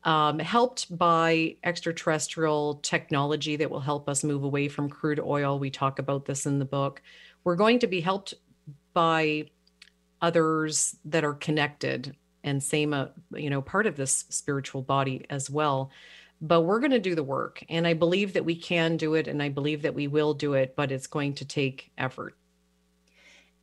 um, 0.05 0.39
helped 0.39 0.97
by 0.97 1.57
extraterrestrial 1.65 2.77
technology 2.77 3.57
that 3.57 3.71
will 3.71 3.81
help 3.81 4.09
us 4.09 4.25
move 4.25 4.45
away 4.45 4.69
from 4.69 4.89
crude 4.89 5.21
oil. 5.21 5.59
We 5.59 5.71
talk 5.71 5.99
about 5.99 6.25
this 6.25 6.47
in 6.47 6.59
the 6.59 6.65
book. 6.65 7.03
We're 7.45 7.57
going 7.57 7.81
to 7.81 7.87
be 7.87 8.01
helped 8.01 8.35
by 8.95 9.51
others 10.23 10.97
that 11.05 11.25
are 11.25 11.35
connected 11.35 12.17
and 12.45 12.63
same 12.63 12.95
uh, 12.95 13.07
you 13.35 13.51
know 13.51 13.61
part 13.61 13.87
of 13.87 13.97
this 13.97 14.25
spiritual 14.31 14.83
body 14.83 15.27
as 15.29 15.51
well. 15.51 15.91
But 16.43 16.63
we're 16.63 16.81
going 16.81 16.93
to 16.93 16.99
do 16.99 17.15
the 17.15 17.23
work 17.23 17.63
and 17.69 17.87
i 17.87 17.93
believe 17.93 18.33
that 18.33 18.47
we 18.47 18.57
can 18.57 18.97
do 18.97 19.13
it 19.13 19.29
and 19.29 19.43
i 19.43 19.51
believe 19.51 19.83
that 19.83 19.95
we 19.95 20.09
will 20.09 20.33
do 20.33 20.55
it 20.55 20.75
but 20.75 20.91
it's 20.91 21.07
going 21.07 21.35
to 21.35 21.45
take 21.45 21.93
effort 21.99 22.35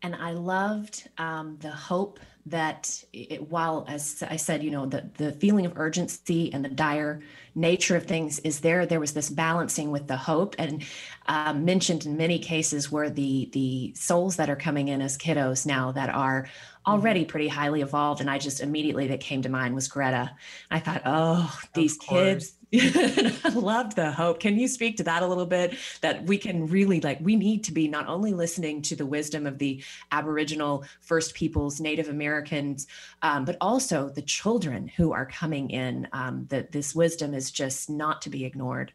and 0.02 0.16
I 0.16 0.32
loved 0.32 1.10
um, 1.18 1.58
the 1.62 1.72
hope 1.72 2.20
that 2.50 3.04
it, 3.14 3.50
while, 3.50 3.86
as 3.88 4.24
I 4.30 4.36
said, 4.36 4.64
you 4.64 4.72
know, 4.72 4.86
the, 4.86 5.10
the 5.18 5.32
feeling 5.34 5.66
of 5.66 5.78
urgency 5.78 6.52
and 6.54 6.64
the 6.64 6.70
dire 6.70 7.22
nature 7.56 7.96
of 7.96 8.06
things 8.06 8.40
is 8.40 8.60
there, 8.60 8.86
there 8.86 9.00
was 9.00 9.14
this 9.14 9.30
balancing 9.30 9.92
with 9.92 10.08
the 10.08 10.18
hope 10.18 10.56
and 10.58 10.84
um, 11.28 11.66
mentioned 11.66 12.06
in 12.06 12.16
many 12.16 12.40
cases 12.40 12.92
where 12.92 13.10
the 13.10 13.50
the 13.54 13.94
souls 13.96 14.36
that 14.36 14.50
are 14.50 14.56
coming 14.56 14.88
in 14.88 15.02
as 15.02 15.18
kiddos 15.18 15.66
now 15.66 15.92
that 15.92 16.10
are 16.10 16.48
already 16.88 17.22
mm-hmm. 17.22 17.30
pretty 17.30 17.48
highly 17.48 17.82
evolved. 17.82 18.22
And 18.22 18.30
I 18.30 18.38
just 18.38 18.62
immediately 18.62 19.08
that 19.08 19.20
came 19.20 19.42
to 19.42 19.50
mind 19.50 19.76
was 19.76 19.88
Greta. 19.88 20.32
I 20.72 20.80
thought, 20.80 21.02
oh, 21.06 21.60
these 21.74 21.98
kids, 21.98 22.54
I 22.74 23.52
loved 23.54 23.96
the 23.96 24.12
hope. 24.12 24.40
Can 24.40 24.58
you 24.58 24.68
speak 24.68 24.98
to 24.98 25.04
that 25.04 25.24
a 25.24 25.28
little 25.28 25.46
bit? 25.46 25.76
That 26.02 26.24
we 26.24 26.38
can 26.38 26.68
really 26.68 27.02
like, 27.02 27.20
we 27.22 27.36
need 27.36 27.64
to 27.66 27.72
be 27.72 27.88
not 27.88 28.08
only 28.08 28.34
listening 28.34 28.82
to 28.84 28.96
the 28.96 29.06
wisdom 29.06 29.46
of 29.46 29.58
the 29.58 29.84
Aboriginal 30.12 30.84
First 31.02 31.34
Peoples, 31.34 31.80
Native 31.80 32.10
Americans, 32.38 32.88
um, 33.22 33.46
but 33.46 33.58
also 33.60 34.10
the 34.10 34.22
children 34.22 34.88
who 34.88 35.12
are 35.12 35.26
coming 35.26 35.70
in. 35.70 36.08
Um, 36.14 36.46
that 36.50 36.72
this 36.72 36.94
wisdom 36.94 37.34
is 37.34 37.52
just 37.52 37.90
not 37.90 38.22
to 38.22 38.30
be 38.30 38.46
ignored. 38.46 38.94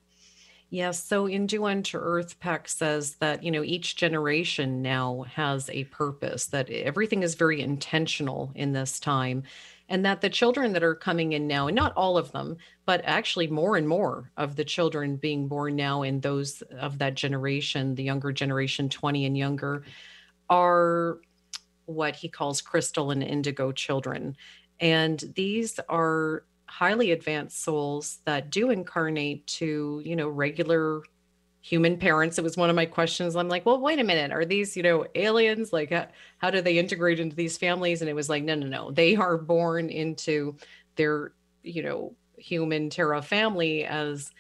Yes. 0.71 1.05
So 1.05 1.27
in 1.27 1.47
Do 1.47 1.67
Unto 1.67 1.99
Earth, 1.99 2.41
Pax 2.41 2.75
says 2.75 3.17
that, 3.17 3.43
you 3.43 3.51
know, 3.51 3.63
each 3.63 3.95
generation 3.97 4.81
now 4.81 5.27
has 5.35 5.69
a 5.69 5.85
purpose, 5.85 6.47
that 6.47 6.71
everything 6.71 7.23
is 7.23 7.35
very 7.35 7.61
intentional 7.61 8.53
in 8.55 8.73
this 8.73 8.99
time 8.99 9.43
and 9.91 10.07
that 10.07 10.23
the 10.23 10.31
children 10.31 10.73
that 10.73 10.83
are 10.83 10.95
coming 10.95 11.35
in 11.35 11.47
now 11.47 11.67
and 11.67 11.77
not 11.77 11.93
all 11.95 12.17
of 12.17 12.33
them 12.33 12.57
but 12.87 13.03
actually 13.05 13.49
more 13.49 13.77
and 13.77 13.87
more 13.87 14.31
of 14.39 14.57
the 14.57 14.65
children 14.65 15.17
being 15.17 15.47
born 15.49 15.77
now 15.77 16.03
in 16.03 16.21
those 16.21 16.63
of 16.79 16.97
that 16.99 17.15
generation 17.15 17.95
the 17.95 18.03
younger 18.03 18.33
generation 18.33 18.89
20 18.89 19.27
and 19.27 19.37
younger 19.37 19.85
are 20.49 21.19
what 21.87 22.17
he 22.17 22.29
calls 22.29 22.61
crystal 22.61 23.11
and 23.11 23.23
indigo 23.23 23.73
children. 23.73 24.37
And 24.81 25.23
these 25.37 25.79
are 25.89 26.45
highly 26.67 27.11
advanced 27.13 27.63
souls 27.63 28.21
that 28.25 28.51
do 28.51 28.71
incarnate 28.71 29.47
to 29.47 30.01
you 30.05 30.17
know 30.17 30.29
regular 30.29 31.03
human 31.61 31.97
parents. 31.97 32.39
It 32.39 32.45
was 32.45 32.57
one 32.57 32.71
of 32.71 32.77
my 32.77 32.87
questions. 32.87 33.37
I'm 33.37 33.49
like 33.49 33.67
well 33.67 33.81
wait 33.81 33.99
a 33.99 34.05
minute. 34.05 34.33
Are 34.33 34.45
these 34.45 34.77
you 34.77 34.83
know 34.83 35.07
aliens? 35.15 35.73
Like 35.73 35.93
how, 36.39 36.51
do 36.51 36.61
they 36.61 36.79
integrate 36.79 37.21
into 37.21 37.37
these 37.37 37.59
families? 37.59 38.01
And 38.01 38.09
it 38.11 38.15
was 38.15 38.29
like 38.29 38.45
no 38.45 38.55
no 38.55 38.67
no. 38.67 38.91
They 38.91 39.17
are 39.17 39.39
born 39.39 39.91
into 39.91 40.57
their 40.97 41.33
you 41.63 41.83
know 41.83 42.15
human 42.37 42.91
terra 42.91 43.23
family 43.23 43.85
as 43.85 44.31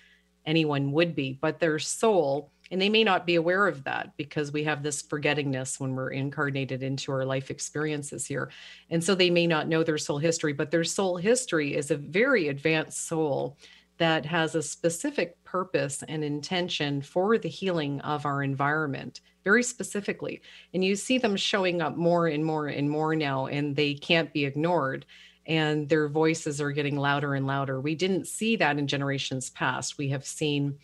anyone 0.44 0.90
would 0.90 1.14
be 1.14 1.38
but 1.40 1.60
their 1.60 1.78
soul 1.78 2.51
and 2.72 2.80
they 2.80 2.88
may 2.88 3.04
not 3.04 3.26
be 3.26 3.34
aware 3.34 3.66
of 3.66 3.84
that 3.84 4.16
because 4.16 4.50
we 4.50 4.64
have 4.64 4.82
this 4.82 5.02
forgettingness 5.02 5.78
when 5.78 5.94
we're 5.94 6.10
incarnated 6.10 6.82
into 6.82 7.12
our 7.12 7.26
life 7.26 7.50
experiences 7.50 8.26
here. 8.26 8.50
And 8.88 9.04
so 9.04 9.14
they 9.14 9.28
may 9.28 9.46
not 9.46 9.68
know 9.68 9.84
their 9.84 9.98
soul 9.98 10.18
history 10.18 10.54
but 10.54 10.70
their 10.70 10.82
soul 10.82 11.18
history 11.18 11.76
is 11.76 11.90
a 11.90 11.96
very 11.96 12.48
advanced 12.48 13.06
soul 13.06 13.58
that 13.98 14.24
has 14.24 14.54
a 14.54 14.62
specific 14.62 15.42
purpose 15.44 16.02
and 16.08 16.24
intention 16.24 17.02
for 17.02 17.36
the 17.36 17.48
healing 17.48 18.00
of 18.00 18.24
our 18.24 18.42
environment 18.42 19.20
very 19.44 19.62
specifically. 19.62 20.40
And 20.72 20.82
you 20.82 20.96
see 20.96 21.18
them 21.18 21.36
showing 21.36 21.82
up 21.82 21.96
more 21.96 22.26
and 22.26 22.44
more 22.44 22.68
and 22.68 22.88
more 22.88 23.14
now 23.14 23.46
and 23.46 23.76
they 23.76 23.92
can't 23.94 24.32
be 24.32 24.46
ignored 24.46 25.04
and 25.46 25.88
their 25.88 26.08
voices 26.08 26.60
are 26.60 26.72
getting 26.72 26.96
louder 26.96 27.34
and 27.34 27.46
louder. 27.46 27.80
We 27.80 27.96
didn't 27.96 28.28
see 28.28 28.56
that 28.56 28.78
in 28.78 28.86
generations 28.86 29.50
past. 29.50 29.98
We 29.98 30.08
have 30.08 30.24
seen 30.24 30.78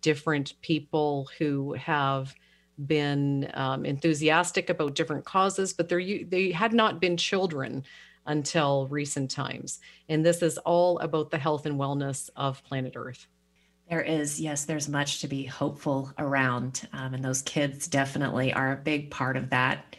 different 0.00 0.54
people 0.62 1.28
who 1.38 1.74
have 1.74 2.34
been 2.86 3.50
um, 3.54 3.84
enthusiastic 3.84 4.70
about 4.70 4.94
different 4.94 5.24
causes 5.24 5.72
but 5.72 5.88
they 5.88 6.50
had 6.54 6.72
not 6.72 7.00
been 7.00 7.16
children 7.16 7.84
until 8.26 8.86
recent 8.88 9.30
times. 9.30 9.80
And 10.08 10.24
this 10.24 10.42
is 10.42 10.58
all 10.58 10.98
about 11.00 11.30
the 11.30 11.38
health 11.38 11.66
and 11.66 11.78
wellness 11.78 12.30
of 12.36 12.62
planet 12.64 12.94
Earth. 12.96 13.26
There 13.88 14.02
is, 14.02 14.40
yes, 14.40 14.66
there's 14.66 14.88
much 14.88 15.20
to 15.22 15.28
be 15.28 15.44
hopeful 15.44 16.12
around. 16.16 16.86
Um, 16.92 17.14
and 17.14 17.24
those 17.24 17.42
kids 17.42 17.88
definitely 17.88 18.52
are 18.52 18.72
a 18.72 18.76
big 18.76 19.10
part 19.10 19.36
of 19.36 19.50
that. 19.50 19.96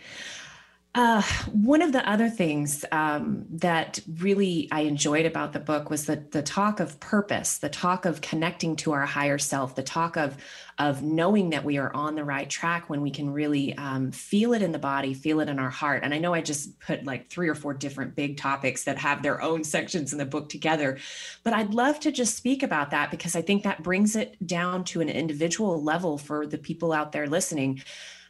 Uh, 0.93 1.21
one 1.53 1.81
of 1.81 1.93
the 1.93 2.09
other 2.09 2.29
things 2.29 2.83
um, 2.91 3.45
that 3.49 4.01
really 4.19 4.67
I 4.73 4.81
enjoyed 4.81 5.25
about 5.25 5.53
the 5.53 5.59
book 5.59 5.89
was 5.89 6.05
the 6.05 6.17
the 6.31 6.43
talk 6.43 6.81
of 6.81 6.99
purpose, 6.99 7.59
the 7.59 7.69
talk 7.69 8.03
of 8.03 8.19
connecting 8.19 8.75
to 8.77 8.91
our 8.91 9.05
higher 9.05 9.37
self, 9.37 9.73
the 9.73 9.83
talk 9.83 10.17
of 10.17 10.35
of 10.79 11.01
knowing 11.01 11.51
that 11.51 11.63
we 11.63 11.77
are 11.77 11.93
on 11.93 12.15
the 12.15 12.25
right 12.25 12.49
track 12.49 12.89
when 12.89 13.01
we 13.01 13.09
can 13.09 13.31
really 13.31 13.73
um, 13.77 14.11
feel 14.11 14.51
it 14.51 14.61
in 14.61 14.73
the 14.73 14.79
body, 14.79 15.13
feel 15.13 15.39
it 15.39 15.47
in 15.47 15.59
our 15.59 15.69
heart. 15.69 16.03
And 16.03 16.13
I 16.13 16.17
know 16.17 16.33
I 16.33 16.41
just 16.41 16.77
put 16.81 17.05
like 17.05 17.29
three 17.29 17.47
or 17.47 17.55
four 17.55 17.73
different 17.73 18.13
big 18.13 18.35
topics 18.35 18.83
that 18.83 18.97
have 18.97 19.23
their 19.23 19.41
own 19.41 19.63
sections 19.63 20.11
in 20.11 20.17
the 20.17 20.25
book 20.25 20.49
together, 20.49 20.97
but 21.43 21.53
I'd 21.53 21.73
love 21.73 22.01
to 22.01 22.11
just 22.11 22.35
speak 22.35 22.63
about 22.63 22.91
that 22.91 23.11
because 23.11 23.33
I 23.33 23.41
think 23.41 23.63
that 23.63 23.81
brings 23.81 24.17
it 24.17 24.35
down 24.45 24.83
to 24.85 24.99
an 24.99 25.07
individual 25.07 25.81
level 25.81 26.17
for 26.17 26.45
the 26.45 26.57
people 26.57 26.91
out 26.91 27.13
there 27.13 27.27
listening 27.27 27.81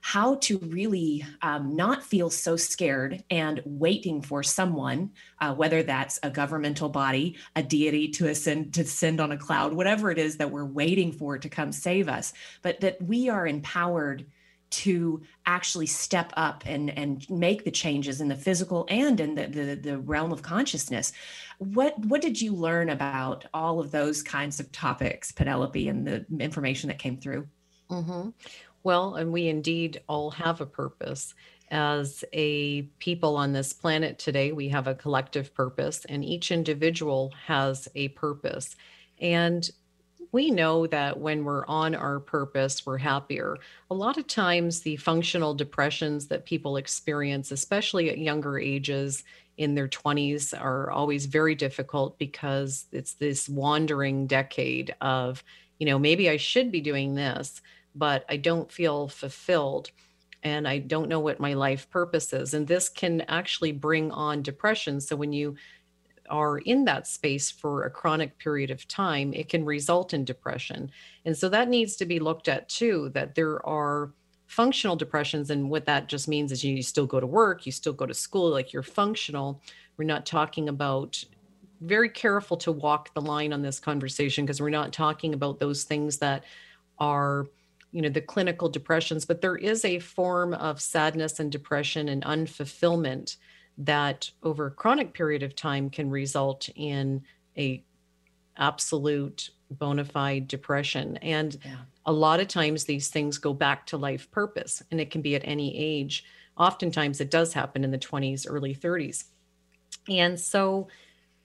how 0.01 0.35
to 0.35 0.57
really 0.57 1.23
um, 1.43 1.75
not 1.75 2.03
feel 2.03 2.29
so 2.29 2.57
scared 2.57 3.23
and 3.29 3.61
waiting 3.65 4.21
for 4.21 4.41
someone, 4.41 5.11
uh, 5.39 5.53
whether 5.53 5.83
that's 5.83 6.19
a 6.23 6.29
governmental 6.29 6.89
body, 6.89 7.37
a 7.55 7.63
deity 7.63 8.07
to 8.09 8.27
ascend 8.27 8.73
to 8.73 8.83
send 8.83 9.21
on 9.21 9.31
a 9.31 9.37
cloud, 9.37 9.73
whatever 9.73 10.11
it 10.11 10.17
is 10.17 10.37
that 10.37 10.51
we're 10.51 10.65
waiting 10.65 11.11
for 11.11 11.37
to 11.37 11.47
come 11.47 11.71
save 11.71 12.09
us, 12.09 12.33
but 12.63 12.79
that 12.81 13.01
we 13.01 13.29
are 13.29 13.45
empowered 13.45 14.25
to 14.71 15.21
actually 15.45 15.85
step 15.85 16.33
up 16.35 16.63
and 16.65 16.89
and 16.97 17.29
make 17.29 17.63
the 17.63 17.71
changes 17.71 18.21
in 18.21 18.27
the 18.27 18.35
physical 18.35 18.85
and 18.89 19.19
in 19.19 19.35
the, 19.35 19.47
the, 19.47 19.75
the 19.75 19.99
realm 19.99 20.31
of 20.31 20.41
consciousness 20.41 21.11
what 21.57 21.97
what 22.05 22.21
did 22.21 22.39
you 22.39 22.53
learn 22.53 22.89
about 22.89 23.45
all 23.53 23.81
of 23.81 23.91
those 23.91 24.23
kinds 24.23 24.61
of 24.61 24.71
topics 24.71 25.31
penelope 25.31 25.89
and 25.89 26.07
the 26.07 26.25
information 26.39 26.87
that 26.87 26.97
came 26.97 27.17
through 27.17 27.45
mm-hmm. 27.89 28.29
Well, 28.83 29.15
and 29.15 29.31
we 29.31 29.47
indeed 29.47 30.01
all 30.07 30.31
have 30.31 30.61
a 30.61 30.65
purpose. 30.65 31.33
As 31.69 32.25
a 32.33 32.81
people 32.99 33.37
on 33.37 33.53
this 33.53 33.71
planet 33.71 34.19
today, 34.19 34.51
we 34.51 34.69
have 34.69 34.87
a 34.87 34.95
collective 34.95 35.53
purpose, 35.53 36.03
and 36.05 36.25
each 36.25 36.51
individual 36.51 37.31
has 37.45 37.87
a 37.95 38.09
purpose. 38.09 38.75
And 39.21 39.69
we 40.33 40.49
know 40.49 40.87
that 40.87 41.19
when 41.19 41.43
we're 41.43 41.65
on 41.67 41.93
our 41.95 42.19
purpose, 42.19 42.85
we're 42.85 42.97
happier. 42.97 43.57
A 43.89 43.93
lot 43.93 44.17
of 44.17 44.27
times, 44.27 44.81
the 44.81 44.97
functional 44.97 45.53
depressions 45.53 46.27
that 46.27 46.45
people 46.45 46.77
experience, 46.77 47.51
especially 47.51 48.09
at 48.09 48.17
younger 48.17 48.57
ages 48.57 49.23
in 49.57 49.75
their 49.75 49.87
20s, 49.87 50.53
are 50.59 50.89
always 50.89 51.25
very 51.25 51.55
difficult 51.55 52.17
because 52.17 52.85
it's 52.91 53.13
this 53.13 53.47
wandering 53.47 54.25
decade 54.27 54.95
of, 55.01 55.43
you 55.79 55.85
know, 55.85 55.99
maybe 55.99 56.29
I 56.29 56.37
should 56.37 56.71
be 56.71 56.81
doing 56.81 57.15
this 57.15 57.61
but 57.95 58.25
I 58.29 58.37
don't 58.37 58.71
feel 58.71 59.07
fulfilled 59.07 59.91
and 60.43 60.67
I 60.67 60.79
don't 60.79 61.09
know 61.09 61.19
what 61.19 61.39
my 61.39 61.53
life 61.53 61.89
purpose 61.89 62.33
is. 62.33 62.53
And 62.53 62.67
this 62.67 62.89
can 62.89 63.21
actually 63.21 63.71
bring 63.71 64.11
on 64.11 64.41
depression. 64.41 64.99
So 64.99 65.15
when 65.15 65.33
you 65.33 65.55
are 66.29 66.59
in 66.59 66.85
that 66.85 67.07
space 67.07 67.51
for 67.51 67.83
a 67.83 67.91
chronic 67.91 68.37
period 68.39 68.71
of 68.71 68.87
time, 68.87 69.33
it 69.33 69.49
can 69.49 69.65
result 69.65 70.13
in 70.13 70.25
depression. 70.25 70.89
And 71.25 71.37
so 71.37 71.49
that 71.49 71.69
needs 71.69 71.95
to 71.97 72.05
be 72.05 72.19
looked 72.19 72.47
at 72.47 72.69
too, 72.69 73.09
that 73.13 73.35
there 73.35 73.63
are 73.67 74.13
functional 74.47 74.95
depressions. 74.95 75.49
And 75.49 75.69
what 75.69 75.85
that 75.85 76.07
just 76.07 76.27
means 76.27 76.51
is 76.51 76.63
you 76.63 76.81
still 76.81 77.05
go 77.05 77.19
to 77.19 77.27
work, 77.27 77.65
you 77.65 77.71
still 77.71 77.93
go 77.93 78.05
to 78.05 78.13
school, 78.13 78.49
like 78.49 78.73
you're 78.73 78.83
functional. 78.83 79.61
We're 79.97 80.05
not 80.05 80.25
talking 80.25 80.69
about 80.69 81.23
very 81.81 82.09
careful 82.09 82.57
to 82.57 82.71
walk 82.71 83.13
the 83.13 83.21
line 83.21 83.53
on 83.53 83.61
this 83.61 83.79
conversation 83.79 84.45
because 84.45 84.61
we're 84.61 84.69
not 84.69 84.93
talking 84.93 85.33
about 85.33 85.59
those 85.59 85.83
things 85.83 86.17
that 86.17 86.43
are 86.99 87.47
you 87.91 88.01
know 88.01 88.09
the 88.09 88.21
clinical 88.21 88.69
depressions 88.69 89.25
but 89.25 89.41
there 89.41 89.57
is 89.57 89.83
a 89.83 89.99
form 89.99 90.53
of 90.53 90.81
sadness 90.81 91.39
and 91.39 91.51
depression 91.51 92.09
and 92.09 92.23
unfulfillment 92.23 93.37
that 93.77 94.29
over 94.43 94.67
a 94.67 94.71
chronic 94.71 95.13
period 95.13 95.43
of 95.43 95.55
time 95.55 95.89
can 95.89 96.09
result 96.09 96.69
in 96.75 97.23
a 97.57 97.83
absolute 98.57 99.49
bona 99.69 100.05
fide 100.05 100.47
depression. 100.47 101.17
And 101.17 101.57
yeah. 101.63 101.77
a 102.05 102.11
lot 102.11 102.39
of 102.39 102.47
times 102.47 102.83
these 102.83 103.09
things 103.09 103.37
go 103.37 103.53
back 103.53 103.85
to 103.87 103.97
life 103.97 104.29
purpose 104.31 104.83
and 104.91 104.99
it 104.99 105.09
can 105.09 105.21
be 105.21 105.35
at 105.35 105.41
any 105.45 105.75
age. 105.77 106.25
Oftentimes 106.57 107.21
it 107.21 107.31
does 107.31 107.53
happen 107.53 107.83
in 107.83 107.91
the 107.91 107.97
20s 107.97 108.45
early 108.47 108.75
30s 108.75 109.25
and 110.09 110.39
so 110.39 110.87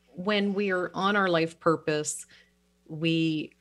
when 0.08 0.54
we 0.54 0.70
are 0.70 0.90
on 0.94 1.14
our 1.14 1.28
life 1.28 1.60
purpose 1.60 2.26
we 2.86 3.52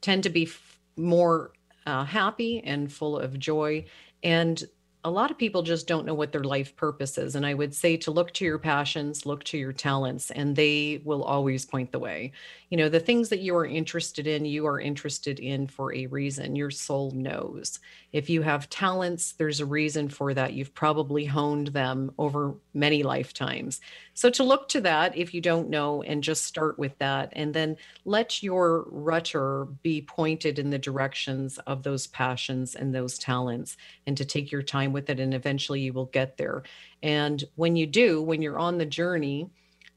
tend 0.00 0.22
to 0.22 0.28
be 0.28 0.44
f- 0.44 0.78
more 0.96 1.52
uh, 1.90 2.04
happy 2.04 2.62
and 2.64 2.92
full 2.92 3.18
of 3.18 3.38
joy. 3.38 3.84
And 4.22 4.62
a 5.02 5.10
lot 5.10 5.30
of 5.30 5.38
people 5.38 5.62
just 5.62 5.88
don't 5.88 6.06
know 6.06 6.14
what 6.14 6.30
their 6.30 6.44
life 6.44 6.76
purpose 6.76 7.18
is. 7.18 7.34
And 7.34 7.44
I 7.44 7.54
would 7.54 7.74
say 7.74 7.96
to 7.98 8.10
look 8.10 8.32
to 8.34 8.44
your 8.44 8.58
passions, 8.58 9.26
look 9.26 9.42
to 9.44 9.58
your 9.58 9.72
talents, 9.72 10.30
and 10.30 10.54
they 10.54 11.00
will 11.04 11.24
always 11.24 11.64
point 11.64 11.90
the 11.90 11.98
way. 11.98 12.32
You 12.70 12.76
know, 12.76 12.88
the 12.88 13.00
things 13.00 13.30
that 13.30 13.40
you 13.40 13.56
are 13.56 13.66
interested 13.66 14.28
in, 14.28 14.44
you 14.44 14.64
are 14.68 14.80
interested 14.80 15.40
in 15.40 15.66
for 15.66 15.92
a 15.92 16.06
reason. 16.06 16.54
Your 16.54 16.70
soul 16.70 17.10
knows. 17.10 17.80
If 18.12 18.30
you 18.30 18.42
have 18.42 18.70
talents, 18.70 19.32
there's 19.32 19.58
a 19.58 19.66
reason 19.66 20.08
for 20.08 20.32
that. 20.34 20.52
You've 20.52 20.72
probably 20.72 21.24
honed 21.24 21.68
them 21.68 22.12
over 22.16 22.54
many 22.72 23.02
lifetimes. 23.02 23.80
So 24.14 24.30
to 24.30 24.44
look 24.44 24.68
to 24.68 24.80
that, 24.82 25.16
if 25.16 25.34
you 25.34 25.40
don't 25.40 25.68
know, 25.68 26.04
and 26.04 26.22
just 26.22 26.44
start 26.44 26.78
with 26.78 26.96
that, 26.98 27.32
and 27.34 27.52
then 27.52 27.76
let 28.04 28.40
your 28.40 28.86
rudder 28.88 29.66
be 29.82 30.02
pointed 30.02 30.60
in 30.60 30.70
the 30.70 30.78
directions 30.78 31.58
of 31.66 31.82
those 31.82 32.06
passions 32.06 32.76
and 32.76 32.94
those 32.94 33.18
talents, 33.18 33.76
and 34.06 34.16
to 34.16 34.24
take 34.24 34.52
your 34.52 34.62
time 34.62 34.92
with 34.92 35.10
it. 35.10 35.18
And 35.18 35.34
eventually 35.34 35.80
you 35.80 35.92
will 35.92 36.06
get 36.06 36.36
there. 36.36 36.62
And 37.02 37.42
when 37.56 37.74
you 37.74 37.88
do, 37.88 38.22
when 38.22 38.42
you're 38.42 38.60
on 38.60 38.78
the 38.78 38.86
journey, 38.86 39.50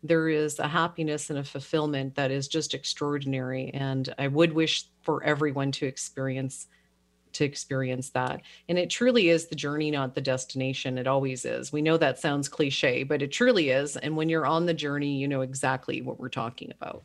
there 0.04 0.28
is 0.28 0.60
a 0.60 0.68
happiness 0.68 1.30
and 1.30 1.40
a 1.40 1.44
fulfillment 1.44 2.16
that 2.16 2.30
is 2.30 2.48
just 2.48 2.74
extraordinary. 2.74 3.72
And 3.74 4.14
I 4.20 4.28
would 4.28 4.54
wish 4.54 4.86
for 5.02 5.24
everyone 5.24 5.72
to 5.74 5.86
experience 5.86 6.68
to 7.34 7.44
experience 7.44 8.12
that. 8.12 8.42
And 8.70 8.78
it 8.78 8.92
truly 8.92 9.30
is 9.30 9.48
the 9.48 9.56
journey, 9.56 9.90
not 9.90 10.14
the 10.14 10.22
destination. 10.22 11.00
It 11.00 11.08
always 11.08 11.46
is. 11.46 11.74
We 11.74 11.82
know 11.82 11.98
that 11.98 12.20
sounds 12.20 12.48
cliche, 12.48 13.02
but 13.02 13.24
it 13.24 13.32
truly 13.32 13.72
is. 13.72 13.98
And 13.98 14.16
when 14.16 14.30
you're 14.30 14.46
on 14.46 14.68
the 14.68 14.74
journey, 14.74 15.18
you 15.18 15.28
know 15.28 15.42
exactly 15.42 16.04
what 16.04 16.20
we're 16.20 16.30
talking 16.30 16.72
about. 16.72 17.02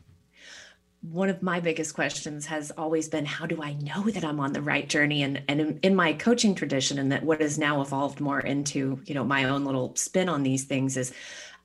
One 1.01 1.29
of 1.29 1.43
my 1.43 1.61
biggest 1.61 1.95
questions 1.95 2.45
has 2.47 2.73
always 2.73 3.09
been 3.09 3.25
how 3.25 3.47
do 3.47 3.63
I 3.63 3.73
know 3.75 4.11
that 4.11 4.25
I'm 4.25 4.41
on 4.41 4.53
the 4.53 4.61
right 4.61 4.89
journey? 4.89 5.23
And, 5.23 5.43
and 5.49 5.61
in, 5.61 5.79
in 5.83 5.97
my 5.97 6.13
coaching 6.13 6.55
tradition, 6.55 6.99
and 6.99 7.13
that 7.13 7.23
what 7.23 7.41
has 7.41 7.57
now 7.57 7.81
evolved 7.81 8.21
more 8.21 8.41
into, 8.41 9.01
you 9.07 9.15
know, 9.15 9.25
my 9.25 9.45
own 9.45 9.65
little 9.65 9.95
spin 9.97 10.29
on 10.29 10.43
these 10.43 10.65
things 10.65 10.97
is 10.97 11.15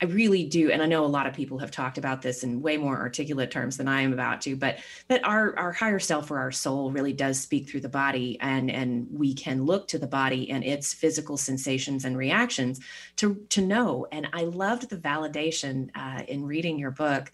I 0.04 0.06
really 0.08 0.44
do, 0.44 0.70
and 0.70 0.84
I 0.84 0.86
know 0.86 1.06
a 1.06 1.08
lot 1.08 1.28
of 1.28 1.34
people 1.34 1.60
have 1.60 1.72
talked 1.72 1.98
about 1.98 2.22
this 2.22 2.44
in 2.44 2.62
way 2.62 2.76
more 2.76 2.98
articulate 2.98 3.52
terms 3.52 3.78
than 3.78 3.88
I 3.88 4.02
am 4.02 4.12
about 4.12 4.42
to, 4.42 4.58
but 4.58 4.80
that 5.08 5.24
our 5.24 5.58
our 5.58 5.72
higher 5.72 6.00
self 6.00 6.30
or 6.30 6.40
our 6.40 6.52
soul 6.52 6.92
really 6.92 7.14
does 7.14 7.40
speak 7.40 7.70
through 7.70 7.80
the 7.80 7.88
body, 7.88 8.38
and 8.42 8.70
and 8.70 9.08
we 9.10 9.34
can 9.34 9.64
look 9.64 9.88
to 9.88 9.98
the 9.98 10.06
body 10.06 10.50
and 10.50 10.62
its 10.66 10.94
physical 10.94 11.38
sensations 11.38 12.04
and 12.04 12.18
reactions 12.18 12.82
to 13.16 13.36
to 13.48 13.62
know. 13.62 14.06
And 14.12 14.28
I 14.34 14.44
loved 14.44 14.90
the 14.90 14.98
validation 14.98 15.90
uh, 15.96 16.24
in 16.28 16.44
reading 16.44 16.78
your 16.78 16.92
book 16.92 17.32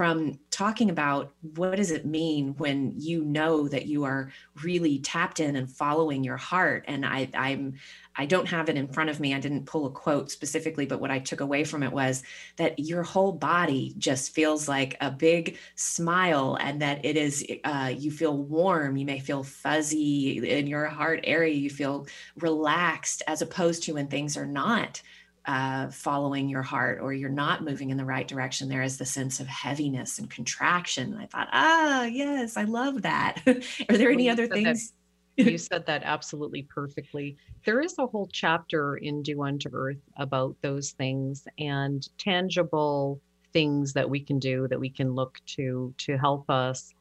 from 0.00 0.38
talking 0.50 0.88
about 0.88 1.34
what 1.56 1.76
does 1.76 1.90
it 1.90 2.06
mean 2.06 2.54
when 2.56 2.90
you 2.96 3.22
know 3.22 3.68
that 3.68 3.84
you 3.84 4.02
are 4.04 4.32
really 4.62 4.98
tapped 4.98 5.40
in 5.40 5.56
and 5.56 5.70
following 5.70 6.24
your 6.24 6.38
heart. 6.38 6.86
And 6.88 7.04
i 7.04 7.28
i'm 7.34 7.74
i 8.16 8.24
don't 8.24 8.48
have 8.48 8.70
it 8.70 8.78
in 8.78 8.88
front 8.88 9.10
of 9.10 9.20
me. 9.20 9.34
I 9.34 9.40
didn't 9.40 9.66
pull 9.66 9.84
a 9.84 9.90
quote 9.90 10.30
specifically 10.30 10.86
but 10.86 11.02
what 11.02 11.10
i 11.10 11.18
took 11.18 11.42
away 11.42 11.64
from 11.64 11.82
it 11.82 11.92
was 11.92 12.22
that 12.56 12.78
your 12.78 13.02
whole 13.02 13.32
body 13.32 13.92
just 13.98 14.32
feels 14.32 14.66
like 14.70 14.96
a 15.02 15.10
big 15.10 15.58
smile 15.74 16.56
and 16.58 16.80
that 16.80 17.04
it 17.04 17.18
is 17.18 17.44
uh, 17.64 17.92
you 17.94 18.10
feel 18.10 18.38
warm. 18.38 18.96
You 18.96 19.04
may 19.04 19.18
feel 19.18 19.42
fuzzy 19.42 20.38
in 20.48 20.66
your 20.66 20.86
heart 20.86 21.20
area. 21.24 21.52
You 21.54 21.68
feel 21.68 22.06
relaxed 22.38 23.22
as 23.26 23.42
opposed 23.42 23.82
to 23.82 23.92
when 23.92 24.06
things 24.06 24.38
are 24.38 24.46
not 24.46 25.02
uh, 25.50 25.90
following 25.90 26.48
your 26.48 26.62
heart 26.62 27.00
or 27.02 27.12
you're 27.12 27.28
not 27.28 27.64
moving 27.64 27.90
in 27.90 27.96
the 27.96 28.04
right 28.04 28.28
direction, 28.28 28.68
there 28.68 28.84
is 28.84 28.98
the 28.98 29.04
sense 29.04 29.40
of 29.40 29.48
heaviness 29.48 30.20
and 30.20 30.30
contraction. 30.30 31.12
And 31.12 31.20
I 31.20 31.26
thought, 31.26 31.48
ah, 31.52 32.04
yes, 32.04 32.56
I 32.56 32.62
love 32.62 33.02
that. 33.02 33.42
Are 33.46 33.96
there 33.96 34.12
any 34.12 34.30
other 34.30 34.46
things? 34.46 34.92
you 35.36 35.58
said 35.70 35.84
that 35.86 36.02
absolutely 36.04 36.62
perfectly. 36.62 37.36
There 37.64 37.80
is 37.80 37.96
a 37.98 38.06
whole 38.06 38.28
chapter 38.32 38.98
in 38.98 39.24
Do 39.24 39.42
Unto 39.42 39.70
Earth 39.72 39.98
about 40.18 40.54
those 40.62 40.92
things 40.92 41.48
and 41.58 42.08
tangible 42.16 43.20
things 43.52 43.92
that 43.94 44.08
we 44.08 44.20
can 44.20 44.38
do 44.38 44.68
that 44.68 44.78
we 44.78 44.90
can 44.90 45.16
look 45.16 45.40
to 45.56 45.92
to 45.98 46.16
help 46.16 46.48
us 46.48 46.94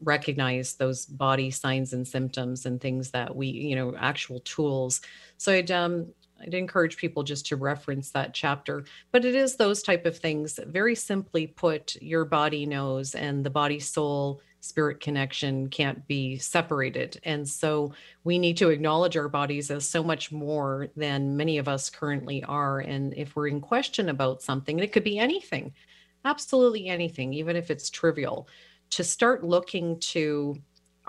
recognize 0.00 0.74
those 0.74 1.06
body 1.06 1.52
signs 1.52 1.92
and 1.92 2.08
symptoms 2.08 2.66
and 2.66 2.80
things 2.80 3.12
that 3.12 3.36
we 3.36 3.46
you 3.46 3.76
know 3.76 3.94
actual 3.96 4.40
tools 4.40 5.02
so 5.36 5.52
i'd 5.52 5.70
um 5.70 6.06
I'd 6.40 6.54
encourage 6.54 6.96
people 6.96 7.22
just 7.22 7.46
to 7.46 7.56
reference 7.56 8.10
that 8.10 8.34
chapter. 8.34 8.84
But 9.12 9.24
it 9.24 9.34
is 9.34 9.56
those 9.56 9.82
type 9.82 10.06
of 10.06 10.18
things. 10.18 10.58
Very 10.66 10.94
simply 10.94 11.46
put, 11.46 11.96
your 12.00 12.24
body 12.24 12.66
knows 12.66 13.14
and 13.14 13.44
the 13.44 13.50
body 13.50 13.80
soul 13.80 14.40
spirit 14.60 15.00
connection 15.00 15.68
can't 15.68 16.06
be 16.06 16.36
separated. 16.38 17.18
And 17.24 17.48
so 17.48 17.92
we 18.24 18.38
need 18.38 18.56
to 18.58 18.68
acknowledge 18.68 19.16
our 19.16 19.28
bodies 19.28 19.70
as 19.70 19.88
so 19.88 20.02
much 20.02 20.30
more 20.30 20.88
than 20.96 21.36
many 21.36 21.58
of 21.58 21.68
us 21.68 21.90
currently 21.90 22.44
are. 22.44 22.80
And 22.80 23.14
if 23.14 23.34
we're 23.34 23.48
in 23.48 23.60
question 23.60 24.10
about 24.10 24.42
something, 24.42 24.78
it 24.78 24.92
could 24.92 25.04
be 25.04 25.18
anything, 25.18 25.72
absolutely 26.24 26.88
anything, 26.88 27.32
even 27.32 27.56
if 27.56 27.70
it's 27.70 27.90
trivial, 27.90 28.48
to 28.90 29.04
start 29.04 29.44
looking 29.44 29.98
to 30.00 30.56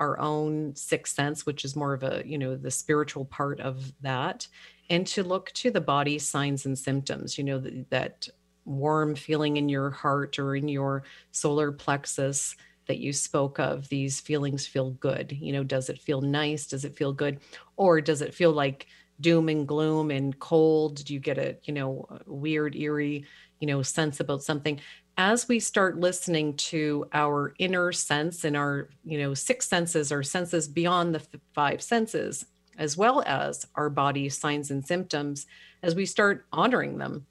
our 0.02 0.20
own 0.20 0.76
sixth 0.76 1.16
sense, 1.16 1.46
which 1.46 1.64
is 1.64 1.76
more 1.76 1.94
of 1.94 2.02
a, 2.02 2.24
you 2.26 2.38
know, 2.38 2.56
the 2.56 2.72
spiritual 2.72 3.24
part 3.24 3.60
of 3.60 3.94
that, 4.02 4.48
and 4.90 5.06
to 5.08 5.24
look 5.24 5.52
to 5.52 5.70
the 5.70 5.80
body 5.80 6.18
signs 6.18 6.66
and 6.66 6.78
symptoms, 6.78 7.38
you 7.38 7.44
know, 7.44 7.60
that, 7.60 7.90
that 7.92 8.28
warm 8.66 9.16
feeling 9.16 9.58
in 9.58 9.70
your 9.70 9.92
heart 9.92 10.40
or 10.40 10.56
in 10.56 10.68
your 10.68 11.04
solar 11.32 11.72
plexus 11.72 12.56
that 12.88 12.98
you 12.98 13.14
spoke 13.14 13.60
of 13.60 13.88
these 13.90 14.20
feelings 14.20 14.66
feel 14.66 14.92
good. 14.92 15.32
You 15.40 15.54
know 15.54 15.64
does 15.64 15.88
it 15.90 16.02
feel 16.02 16.22
nice? 16.22 16.66
Does 16.66 16.84
it 16.84 16.96
feel 16.98 17.14
good? 17.14 17.40
Or 17.78 18.02
does 18.02 18.22
it 18.24 18.34
feel 18.34 18.52
like 18.52 18.88
doom 19.20 19.50
and 19.50 19.68
gloom 19.68 20.10
and 20.10 20.38
cold? 20.40 21.06
Do 21.06 21.14
you 21.14 21.20
get 21.20 21.38
a 21.38 21.58
you 21.64 21.74
know 21.74 22.08
weird 22.26 22.76
eerie 22.76 23.26
you 23.60 23.68
know 23.68 23.84
sense 23.84 24.20
about 24.20 24.42
something 24.42 24.80
as 25.18 25.48
we 25.48 25.60
start 25.60 26.00
listening 26.00 26.56
to 26.56 27.06
our 27.14 27.54
inner 27.60 27.92
sense 27.92 28.44
and 28.44 28.56
our 28.56 28.90
you 29.04 29.18
know 29.18 29.34
six 29.34 29.68
senses 29.68 30.12
or 30.12 30.24
senses 30.24 30.68
beyond 30.68 31.14
the 31.14 31.22
five 31.54 31.82
senses 31.82 32.46
as 32.78 32.98
well 32.98 33.22
as 33.26 33.68
our 33.76 33.90
body 33.90 34.30
signs 34.30 34.72
and 34.72 34.86
symptoms 34.86 35.46
as 35.84 35.96
we 35.96 36.06
start 36.06 36.46
honoring 36.52 36.98
them 36.98 37.26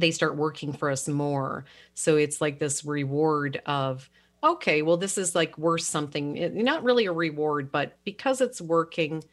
they 0.00 0.10
start 0.10 0.36
working 0.36 0.72
for 0.72 0.90
us 0.90 1.08
more. 1.08 1.64
So 1.94 2.16
it's 2.16 2.40
like 2.40 2.58
this 2.58 2.84
reward 2.84 3.60
of, 3.66 4.08
okay, 4.42 4.82
well, 4.82 4.96
this 4.96 5.18
is 5.18 5.34
like 5.34 5.56
worth 5.58 5.82
something. 5.82 6.36
It, 6.36 6.54
not 6.54 6.84
really 6.84 7.06
a 7.06 7.12
reward, 7.12 7.72
but 7.72 7.96
because 8.04 8.40
it's 8.40 8.60
working, 8.60 9.24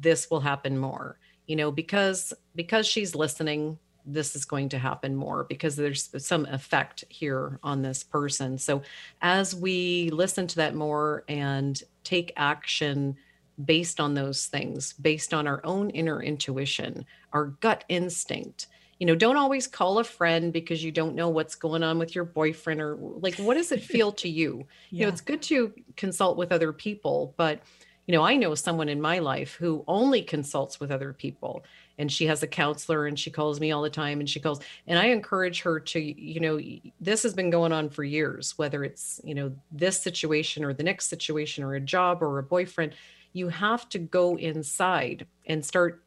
this 0.00 0.30
will 0.30 0.40
happen 0.40 0.78
more. 0.78 1.18
You 1.46 1.56
know, 1.56 1.70
because 1.70 2.34
because 2.54 2.86
she's 2.86 3.14
listening, 3.14 3.78
this 4.12 4.34
is 4.34 4.44
going 4.44 4.68
to 4.70 4.78
happen 4.78 5.14
more 5.14 5.44
because 5.44 5.76
there's 5.76 6.10
some 6.24 6.46
effect 6.46 7.04
here 7.08 7.58
on 7.62 7.82
this 7.82 8.02
person. 8.02 8.58
So 8.58 8.82
as 9.20 9.54
we 9.54 10.10
listen 10.10 10.46
to 10.48 10.56
that 10.56 10.74
more 10.74 11.24
and 11.28 11.80
take 12.04 12.32
action 12.36 13.16
based 13.64 14.00
on 14.00 14.14
those 14.14 14.46
things, 14.46 14.94
based 14.94 15.34
on 15.34 15.46
our 15.46 15.60
own 15.64 15.90
inner 15.90 16.22
intuition, 16.22 17.04
our 17.32 17.46
gut 17.46 17.84
instinct, 17.88 18.68
you 18.98 19.06
know 19.06 19.14
don't 19.14 19.36
always 19.36 19.66
call 19.66 19.98
a 19.98 20.04
friend 20.04 20.52
because 20.52 20.82
you 20.82 20.90
don't 20.90 21.14
know 21.14 21.28
what's 21.28 21.54
going 21.54 21.82
on 21.82 21.98
with 21.98 22.14
your 22.14 22.24
boyfriend 22.24 22.80
or 22.80 22.96
like 22.96 23.36
what 23.36 23.54
does 23.54 23.72
it 23.72 23.82
feel 23.82 24.12
to 24.12 24.28
you 24.28 24.56
yeah. 24.56 24.64
you 24.90 25.02
know 25.02 25.08
it's 25.08 25.20
good 25.20 25.42
to 25.42 25.72
consult 25.96 26.36
with 26.36 26.52
other 26.52 26.72
people 26.72 27.34
but 27.36 27.60
you 28.06 28.12
know 28.12 28.22
i 28.22 28.36
know 28.36 28.54
someone 28.54 28.88
in 28.88 29.00
my 29.00 29.18
life 29.18 29.54
who 29.54 29.84
only 29.86 30.22
consults 30.22 30.80
with 30.80 30.90
other 30.90 31.12
people 31.12 31.64
and 31.98 32.10
she 32.10 32.26
has 32.26 32.42
a 32.42 32.46
counselor 32.46 33.06
and 33.06 33.18
she 33.18 33.30
calls 33.30 33.60
me 33.60 33.72
all 33.72 33.82
the 33.82 33.90
time 33.90 34.20
and 34.20 34.30
she 34.30 34.40
calls 34.40 34.60
and 34.86 34.98
i 34.98 35.06
encourage 35.06 35.60
her 35.60 35.78
to 35.80 36.00
you 36.00 36.40
know 36.40 36.58
this 37.00 37.22
has 37.22 37.34
been 37.34 37.50
going 37.50 37.72
on 37.72 37.88
for 37.88 38.04
years 38.04 38.56
whether 38.56 38.84
it's 38.84 39.20
you 39.24 39.34
know 39.34 39.52
this 39.70 40.00
situation 40.00 40.64
or 40.64 40.72
the 40.72 40.82
next 40.82 41.06
situation 41.06 41.64
or 41.64 41.74
a 41.74 41.80
job 41.80 42.22
or 42.22 42.38
a 42.38 42.42
boyfriend 42.42 42.94
you 43.32 43.48
have 43.48 43.88
to 43.88 43.98
go 43.98 44.36
inside 44.36 45.26
and 45.46 45.64
start 45.64 46.02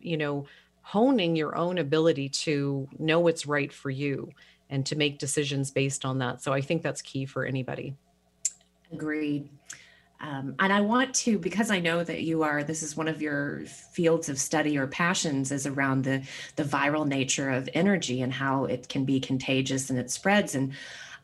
you 0.00 0.16
know 0.16 0.46
honing 0.84 1.34
your 1.34 1.56
own 1.56 1.78
ability 1.78 2.28
to 2.28 2.86
know 2.98 3.18
what's 3.18 3.46
right 3.46 3.72
for 3.72 3.90
you 3.90 4.30
and 4.68 4.84
to 4.86 4.96
make 4.96 5.18
decisions 5.18 5.70
based 5.70 6.04
on 6.04 6.18
that. 6.18 6.42
So 6.42 6.52
I 6.52 6.60
think 6.60 6.82
that's 6.82 7.00
key 7.00 7.24
for 7.24 7.44
anybody. 7.44 7.94
Agreed. 8.92 9.48
Um, 10.24 10.54
and 10.58 10.72
I 10.72 10.80
want 10.80 11.14
to, 11.16 11.38
because 11.38 11.70
I 11.70 11.80
know 11.80 12.02
that 12.02 12.22
you 12.22 12.44
are, 12.44 12.64
this 12.64 12.82
is 12.82 12.96
one 12.96 13.08
of 13.08 13.20
your 13.20 13.60
fields 13.66 14.30
of 14.30 14.38
study 14.38 14.78
or 14.78 14.86
passions 14.86 15.52
is 15.52 15.66
around 15.66 16.04
the 16.04 16.22
the 16.56 16.64
viral 16.64 17.06
nature 17.06 17.50
of 17.50 17.68
energy 17.74 18.22
and 18.22 18.32
how 18.32 18.64
it 18.64 18.88
can 18.88 19.04
be 19.04 19.20
contagious 19.20 19.90
and 19.90 19.98
it 19.98 20.10
spreads. 20.10 20.54
And 20.54 20.72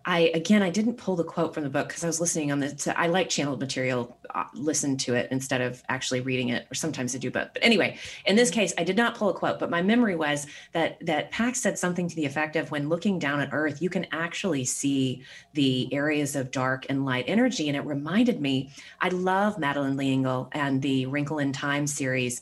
I 0.05 0.31
again, 0.35 0.63
I 0.63 0.71
didn't 0.71 0.95
pull 0.95 1.15
the 1.15 1.25
quote 1.25 1.53
from 1.53 1.63
the 1.63 1.69
book 1.69 1.89
because 1.89 2.03
I 2.03 2.07
was 2.07 2.21
listening 2.21 2.51
on 2.51 2.61
the. 2.61 2.95
I 2.97 3.09
like 3.09 3.29
channeled 3.29 3.61
material, 3.61 4.17
uh, 4.35 4.45
listen 4.55 4.97
to 4.99 5.15
it 5.15 5.29
instead 5.31 5.61
of 5.61 5.83
actually 5.91 6.23
reading 6.23 6.49
it, 6.49 6.67
or 6.71 6.75
sometimes 6.75 7.15
I 7.15 7.19
do 7.19 7.31
both. 7.31 7.49
But 7.53 7.63
anyway, 7.63 7.99
in 8.25 8.35
this 8.35 8.51
case, 8.51 8.73
I 8.79 8.85
did 8.85 8.97
not 8.97 9.15
pull 9.15 9.29
a 9.29 9.35
quote, 9.35 9.59
but 9.59 9.69
my 9.69 9.83
memory 9.83 10.17
was 10.17 10.47
that 10.73 11.05
that 11.05 11.31
Pax 11.31 11.61
said 11.61 11.79
something 11.79 12.09
to 12.09 12.17
the 12.17 12.25
effect 12.25 12.57
of, 12.57 12.71
"When 12.71 12.89
looking 12.89 13.19
down 13.19 13.41
at 13.41 13.51
Earth, 13.53 13.83
you 13.83 13.91
can 13.91 14.07
actually 14.11 14.65
see 14.65 15.23
the 15.53 15.93
areas 15.93 16.35
of 16.35 16.51
dark 16.51 16.87
and 16.89 17.05
light 17.05 17.27
energy," 17.29 17.69
and 17.69 17.77
it 17.77 17.85
reminded 17.85 18.41
me. 18.41 18.71
I 19.03 19.11
love 19.11 19.59
Madeline 19.59 19.99
L'Engle 19.99 20.49
and 20.53 20.81
the 20.81 21.07
Wrinkle 21.07 21.39
in 21.39 21.53
Time 21.53 21.87
series 21.87 22.41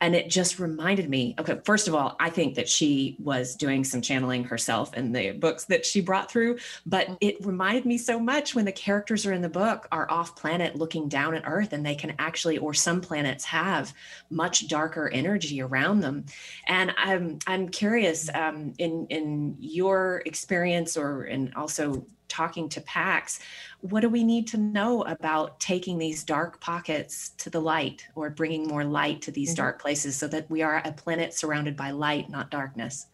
and 0.00 0.14
it 0.14 0.28
just 0.28 0.58
reminded 0.58 1.08
me 1.08 1.34
okay 1.38 1.60
first 1.64 1.88
of 1.88 1.94
all 1.94 2.16
i 2.20 2.30
think 2.30 2.54
that 2.54 2.68
she 2.68 3.16
was 3.18 3.54
doing 3.56 3.84
some 3.84 4.00
channeling 4.00 4.44
herself 4.44 4.94
in 4.94 5.12
the 5.12 5.32
books 5.32 5.64
that 5.64 5.84
she 5.84 6.00
brought 6.00 6.30
through 6.30 6.58
but 6.86 7.08
mm. 7.08 7.16
it 7.20 7.44
reminded 7.44 7.84
me 7.84 7.98
so 7.98 8.18
much 8.18 8.54
when 8.54 8.64
the 8.64 8.72
characters 8.72 9.26
are 9.26 9.32
in 9.32 9.42
the 9.42 9.48
book 9.48 9.86
are 9.92 10.10
off 10.10 10.36
planet 10.36 10.76
looking 10.76 11.08
down 11.08 11.34
at 11.34 11.42
earth 11.46 11.72
and 11.72 11.84
they 11.84 11.94
can 11.94 12.14
actually 12.18 12.58
or 12.58 12.74
some 12.74 13.00
planets 13.00 13.44
have 13.44 13.92
much 14.30 14.68
darker 14.68 15.08
energy 15.10 15.60
around 15.60 16.00
them 16.00 16.24
and 16.66 16.92
i'm 16.96 17.38
i'm 17.46 17.68
curious 17.68 18.28
um, 18.34 18.72
in 18.78 19.06
in 19.08 19.56
your 19.58 20.22
experience 20.26 20.96
or 20.96 21.22
and 21.24 21.52
also 21.54 22.04
talking 22.28 22.68
to 22.70 22.80
Pax, 22.82 23.40
what 23.80 24.00
do 24.00 24.08
we 24.08 24.24
need 24.24 24.46
to 24.48 24.56
know 24.56 25.02
about 25.02 25.58
taking 25.60 25.98
these 25.98 26.24
dark 26.24 26.60
pockets 26.60 27.30
to 27.38 27.50
the 27.50 27.60
light 27.60 28.06
or 28.14 28.30
bringing 28.30 28.66
more 28.66 28.84
light 28.84 29.22
to 29.22 29.30
these 29.30 29.50
mm-hmm. 29.50 29.62
dark 29.62 29.80
places 29.80 30.16
so 30.16 30.28
that 30.28 30.50
we 30.50 30.62
are 30.62 30.82
a 30.84 30.92
planet 30.92 31.34
surrounded 31.34 31.76
by 31.76 31.90
light, 31.90 32.30
not 32.30 32.50
darkness? 32.50 33.06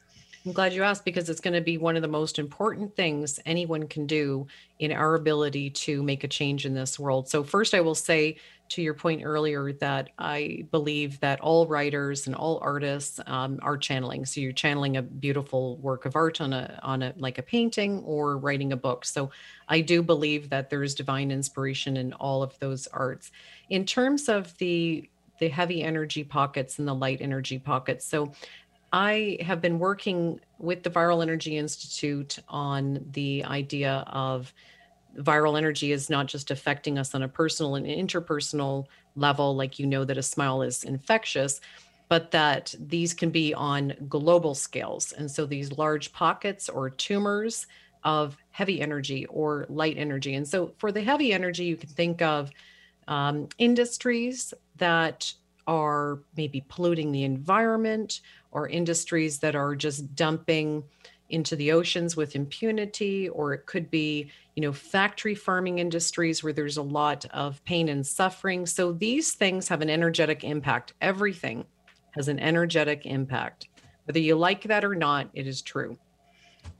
I'm 0.46 0.52
glad 0.52 0.74
you 0.74 0.82
asked 0.82 1.06
because 1.06 1.30
it's 1.30 1.40
going 1.40 1.54
to 1.54 1.62
be 1.62 1.78
one 1.78 1.96
of 1.96 2.02
the 2.02 2.08
most 2.08 2.38
important 2.38 2.94
things 2.94 3.40
anyone 3.46 3.88
can 3.88 4.06
do 4.06 4.46
in 4.78 4.92
our 4.92 5.14
ability 5.14 5.70
to 5.70 6.02
make 6.02 6.22
a 6.22 6.28
change 6.28 6.66
in 6.66 6.74
this 6.74 6.98
world. 6.98 7.28
So, 7.28 7.42
first, 7.42 7.72
I 7.72 7.80
will 7.80 7.94
say 7.94 8.36
to 8.70 8.82
your 8.82 8.94
point 8.94 9.22
earlier 9.24 9.72
that 9.74 10.10
I 10.18 10.66
believe 10.70 11.20
that 11.20 11.40
all 11.40 11.66
writers 11.66 12.26
and 12.26 12.34
all 12.34 12.58
artists 12.62 13.20
um, 13.26 13.58
are 13.62 13.76
channeling. 13.76 14.24
So 14.24 14.40
you're 14.40 14.52
channeling 14.52 14.96
a 14.96 15.02
beautiful 15.02 15.76
work 15.76 16.06
of 16.06 16.16
art 16.16 16.40
on 16.40 16.52
a 16.52 16.78
on 16.82 17.02
a 17.02 17.14
like 17.16 17.38
a 17.38 17.42
painting 17.42 18.00
or 18.00 18.38
writing 18.38 18.72
a 18.72 18.76
book. 18.76 19.04
So 19.04 19.30
I 19.68 19.80
do 19.80 20.02
believe 20.02 20.50
that 20.50 20.70
there's 20.70 20.94
divine 20.94 21.30
inspiration 21.30 21.96
in 21.96 22.12
all 22.14 22.42
of 22.42 22.58
those 22.58 22.86
arts. 22.88 23.30
In 23.68 23.84
terms 23.84 24.28
of 24.28 24.56
the 24.58 25.08
the 25.38 25.48
heavy 25.48 25.82
energy 25.82 26.24
pockets 26.24 26.78
and 26.78 26.86
the 26.86 26.94
light 26.94 27.20
energy 27.20 27.58
pockets. 27.58 28.06
So 28.06 28.32
I 28.92 29.38
have 29.40 29.60
been 29.60 29.80
working 29.80 30.38
with 30.58 30.84
the 30.84 30.90
Viral 30.90 31.20
Energy 31.20 31.58
Institute 31.58 32.38
on 32.48 33.04
the 33.10 33.44
idea 33.44 34.04
of 34.06 34.54
viral 35.16 35.56
energy 35.56 35.92
is 35.92 36.10
not 36.10 36.26
just 36.26 36.50
affecting 36.50 36.98
us 36.98 37.14
on 37.14 37.22
a 37.22 37.28
personal 37.28 37.76
and 37.76 37.86
interpersonal 37.86 38.86
level, 39.16 39.54
like 39.54 39.78
you 39.78 39.86
know 39.86 40.04
that 40.04 40.18
a 40.18 40.22
smile 40.22 40.62
is 40.62 40.84
infectious, 40.84 41.60
but 42.08 42.30
that 42.30 42.74
these 42.78 43.14
can 43.14 43.30
be 43.30 43.54
on 43.54 43.94
global 44.08 44.54
scales. 44.54 45.12
And 45.12 45.30
so 45.30 45.46
these 45.46 45.72
large 45.72 46.12
pockets 46.12 46.68
or 46.68 46.90
tumors 46.90 47.66
of 48.02 48.36
heavy 48.50 48.80
energy 48.80 49.26
or 49.26 49.66
light 49.68 49.96
energy. 49.96 50.34
And 50.34 50.46
so 50.46 50.74
for 50.78 50.92
the 50.92 51.02
heavy 51.02 51.32
energy, 51.32 51.64
you 51.64 51.76
can 51.76 51.88
think 51.88 52.20
of 52.20 52.50
um, 53.08 53.48
industries 53.58 54.52
that 54.76 55.32
are 55.66 56.18
maybe 56.36 56.64
polluting 56.68 57.10
the 57.10 57.24
environment 57.24 58.20
or 58.50 58.68
industries 58.68 59.38
that 59.38 59.54
are 59.54 59.74
just 59.74 60.14
dumping 60.14 60.84
into 61.30 61.56
the 61.56 61.72
oceans 61.72 62.16
with 62.16 62.36
impunity 62.36 63.28
or 63.28 63.54
it 63.54 63.66
could 63.66 63.90
be 63.90 64.30
you 64.54 64.60
know 64.62 64.72
factory 64.72 65.34
farming 65.34 65.78
industries 65.78 66.42
where 66.42 66.52
there's 66.52 66.76
a 66.76 66.82
lot 66.82 67.24
of 67.32 67.64
pain 67.64 67.88
and 67.88 68.06
suffering. 68.06 68.66
So 68.66 68.92
these 68.92 69.32
things 69.32 69.68
have 69.68 69.80
an 69.80 69.90
energetic 69.90 70.44
impact. 70.44 70.94
Everything 71.00 71.64
has 72.12 72.28
an 72.28 72.38
energetic 72.38 73.06
impact. 73.06 73.68
Whether 74.04 74.20
you 74.20 74.36
like 74.36 74.62
that 74.64 74.84
or 74.84 74.94
not 74.94 75.30
it 75.34 75.46
is 75.46 75.62
true. 75.62 75.98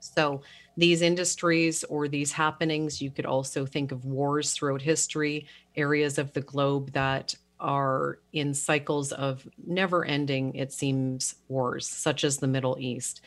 So 0.01 0.42
these 0.76 1.03
industries 1.03 1.84
or 1.84 2.09
these 2.09 2.32
happenings 2.32 3.01
you 3.01 3.11
could 3.11 3.26
also 3.26 3.64
think 3.64 3.92
of 3.92 4.05
wars 4.05 4.53
throughout 4.53 4.82
history 4.82 5.47
areas 5.76 6.18
of 6.18 6.32
the 6.32 6.40
globe 6.40 6.92
that 6.92 7.34
are 7.61 8.18
in 8.32 8.53
cycles 8.53 9.12
of 9.12 9.47
never 9.66 10.05
ending 10.05 10.55
it 10.55 10.72
seems 10.72 11.36
wars 11.49 11.88
such 11.88 12.24
as 12.24 12.38
the 12.38 12.47
middle 12.47 12.76
east 12.78 13.22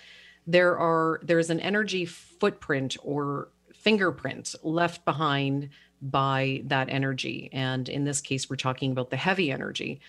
there 0.48 0.78
are 0.80 1.20
there's 1.24 1.52
an 1.52 1.60
energy 1.62 2.06
footprint 2.06 2.98
or 3.04 3.50
fingerprint 3.76 4.56
left 4.64 5.06
behind 5.06 5.70
by 6.02 6.62
that 6.66 6.90
energy 6.90 7.50
and 7.54 7.90
in 7.90 8.06
this 8.06 8.22
case 8.22 8.50
we're 8.50 8.56
talking 8.58 8.92
about 8.92 9.12
the 9.12 9.18
heavy 9.18 9.52
energy 9.52 10.00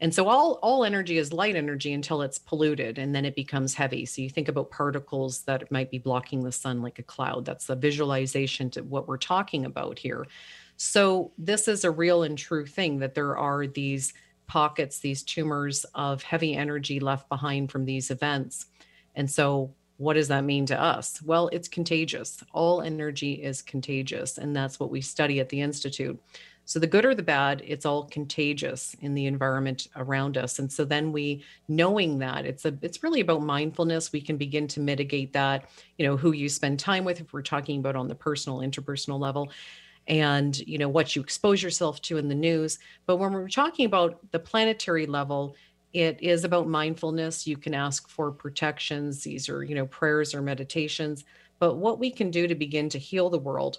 And 0.00 0.14
so 0.14 0.28
all 0.28 0.58
all 0.62 0.84
energy 0.84 1.18
is 1.18 1.32
light 1.32 1.56
energy 1.56 1.92
until 1.92 2.22
it's 2.22 2.38
polluted 2.38 2.98
and 2.98 3.14
then 3.14 3.24
it 3.24 3.34
becomes 3.34 3.74
heavy. 3.74 4.06
So 4.06 4.22
you 4.22 4.30
think 4.30 4.48
about 4.48 4.70
particles 4.70 5.42
that 5.44 5.70
might 5.70 5.90
be 5.90 5.98
blocking 5.98 6.42
the 6.44 6.52
sun 6.52 6.82
like 6.82 6.98
a 6.98 7.02
cloud. 7.02 7.44
That's 7.46 7.66
the 7.66 7.76
visualization 7.76 8.70
to 8.72 8.82
what 8.82 9.08
we're 9.08 9.18
talking 9.18 9.64
about 9.66 9.98
here. 9.98 10.26
So 10.76 11.32
this 11.38 11.68
is 11.68 11.84
a 11.84 11.90
real 11.90 12.22
and 12.24 12.38
true 12.38 12.66
thing 12.66 13.00
that 13.00 13.14
there 13.14 13.36
are 13.36 13.66
these 13.66 14.12
pockets, 14.48 15.00
these 15.00 15.22
tumors 15.22 15.84
of 15.94 16.22
heavy 16.22 16.54
energy 16.56 17.00
left 17.00 17.28
behind 17.28 17.70
from 17.70 17.84
these 17.86 18.10
events. 18.10 18.66
And 19.14 19.30
so 19.30 19.74
what 19.96 20.14
does 20.14 20.28
that 20.28 20.44
mean 20.44 20.64
to 20.66 20.80
us? 20.80 21.20
Well, 21.22 21.48
it's 21.52 21.68
contagious. 21.68 22.42
All 22.52 22.80
energy 22.80 23.34
is 23.34 23.60
contagious 23.60 24.38
and 24.38 24.56
that's 24.56 24.80
what 24.80 24.90
we 24.90 25.02
study 25.02 25.40
at 25.40 25.50
the 25.50 25.60
institute. 25.60 26.18
So 26.64 26.78
the 26.78 26.86
good 26.86 27.04
or 27.04 27.14
the 27.14 27.22
bad, 27.22 27.62
it's 27.66 27.84
all 27.84 28.04
contagious 28.04 28.96
in 29.00 29.12
the 29.12 29.26
environment 29.26 29.88
around 29.96 30.38
us. 30.38 30.58
And 30.58 30.72
so 30.72 30.84
then 30.84 31.12
we 31.12 31.44
knowing 31.68 32.18
that 32.20 32.46
it's 32.46 32.64
a 32.64 32.78
it's 32.80 33.02
really 33.02 33.20
about 33.20 33.42
mindfulness, 33.42 34.12
we 34.12 34.20
can 34.20 34.36
begin 34.36 34.68
to 34.68 34.80
mitigate 34.80 35.32
that, 35.34 35.68
you 35.98 36.06
know, 36.06 36.16
who 36.16 36.32
you 36.32 36.48
spend 36.48 36.78
time 36.78 37.04
with 37.04 37.20
if 37.20 37.32
we're 37.32 37.42
talking 37.42 37.80
about 37.80 37.96
on 37.96 38.08
the 38.08 38.14
personal 38.14 38.60
interpersonal 38.60 39.18
level 39.18 39.50
and 40.06 40.58
you 40.60 40.78
know 40.78 40.88
what 40.88 41.14
you 41.14 41.22
expose 41.22 41.62
yourself 41.62 42.00
to 42.00 42.16
in 42.16 42.28
the 42.28 42.34
news 42.34 42.78
but 43.06 43.16
when 43.16 43.32
we're 43.32 43.48
talking 43.48 43.84
about 43.84 44.18
the 44.32 44.38
planetary 44.38 45.06
level 45.06 45.54
it 45.92 46.22
is 46.22 46.44
about 46.44 46.68
mindfulness 46.68 47.46
you 47.46 47.56
can 47.56 47.74
ask 47.74 48.08
for 48.08 48.30
protections 48.30 49.22
these 49.22 49.48
are 49.48 49.64
you 49.64 49.74
know 49.74 49.86
prayers 49.86 50.34
or 50.34 50.42
meditations 50.42 51.24
but 51.58 51.74
what 51.74 51.98
we 51.98 52.10
can 52.10 52.30
do 52.30 52.46
to 52.46 52.54
begin 52.54 52.88
to 52.88 52.98
heal 52.98 53.28
the 53.30 53.38
world 53.38 53.78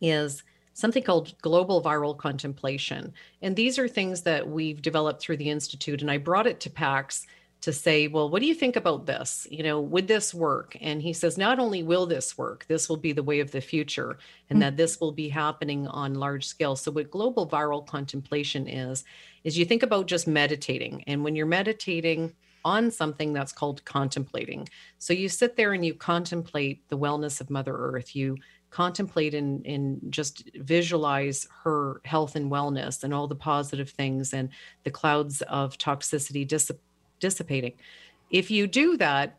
is 0.00 0.42
something 0.78 1.02
called 1.02 1.34
global 1.42 1.82
viral 1.82 2.16
contemplation. 2.16 3.12
And 3.42 3.56
these 3.56 3.80
are 3.80 3.88
things 3.88 4.22
that 4.22 4.48
we've 4.48 4.80
developed 4.80 5.20
through 5.20 5.38
the 5.38 5.50
Institute. 5.50 6.02
And 6.02 6.10
I 6.10 6.18
brought 6.18 6.46
it 6.46 6.60
to 6.60 6.70
PAX 6.70 7.26
to 7.60 7.72
say, 7.72 8.06
well, 8.06 8.30
what 8.30 8.40
do 8.40 8.46
you 8.46 8.54
think 8.54 8.76
about 8.76 9.06
this? 9.06 9.46
You 9.50 9.62
know, 9.62 9.80
would 9.80 10.06
this 10.06 10.32
work? 10.32 10.76
And 10.80 11.02
he 11.02 11.12
says, 11.12 11.36
not 11.36 11.58
only 11.58 11.82
will 11.82 12.06
this 12.06 12.38
work, 12.38 12.64
this 12.68 12.88
will 12.88 12.96
be 12.96 13.12
the 13.12 13.22
way 13.22 13.40
of 13.40 13.50
the 13.50 13.60
future, 13.60 14.18
and 14.48 14.56
mm-hmm. 14.56 14.60
that 14.60 14.76
this 14.76 15.00
will 15.00 15.12
be 15.12 15.28
happening 15.28 15.86
on 15.88 16.14
large 16.14 16.46
scale. 16.46 16.76
So, 16.76 16.92
what 16.92 17.10
global 17.10 17.48
viral 17.48 17.84
contemplation 17.86 18.68
is, 18.68 19.04
is 19.44 19.58
you 19.58 19.64
think 19.64 19.82
about 19.82 20.06
just 20.06 20.28
meditating. 20.28 21.02
And 21.06 21.24
when 21.24 21.34
you're 21.34 21.46
meditating, 21.46 22.34
on 22.64 22.90
something 22.90 23.32
that's 23.32 23.52
called 23.52 23.84
contemplating. 23.84 24.68
So 24.98 25.12
you 25.12 25.28
sit 25.28 25.56
there 25.56 25.72
and 25.72 25.86
you 25.86 25.94
contemplate 25.94 26.86
the 26.88 26.98
wellness 26.98 27.40
of 27.40 27.50
Mother 27.50 27.74
Earth. 27.74 28.14
You 28.14 28.36
contemplate 28.70 29.34
and, 29.34 29.64
and 29.66 30.00
just 30.10 30.50
visualize 30.54 31.46
her 31.64 32.00
health 32.04 32.36
and 32.36 32.50
wellness 32.50 33.04
and 33.04 33.14
all 33.14 33.26
the 33.26 33.34
positive 33.34 33.90
things 33.90 34.34
and 34.34 34.50
the 34.84 34.90
clouds 34.90 35.40
of 35.42 35.78
toxicity 35.78 36.46
dissipating. 37.20 37.74
If 38.30 38.50
you 38.50 38.66
do 38.66 38.96
that 38.96 39.38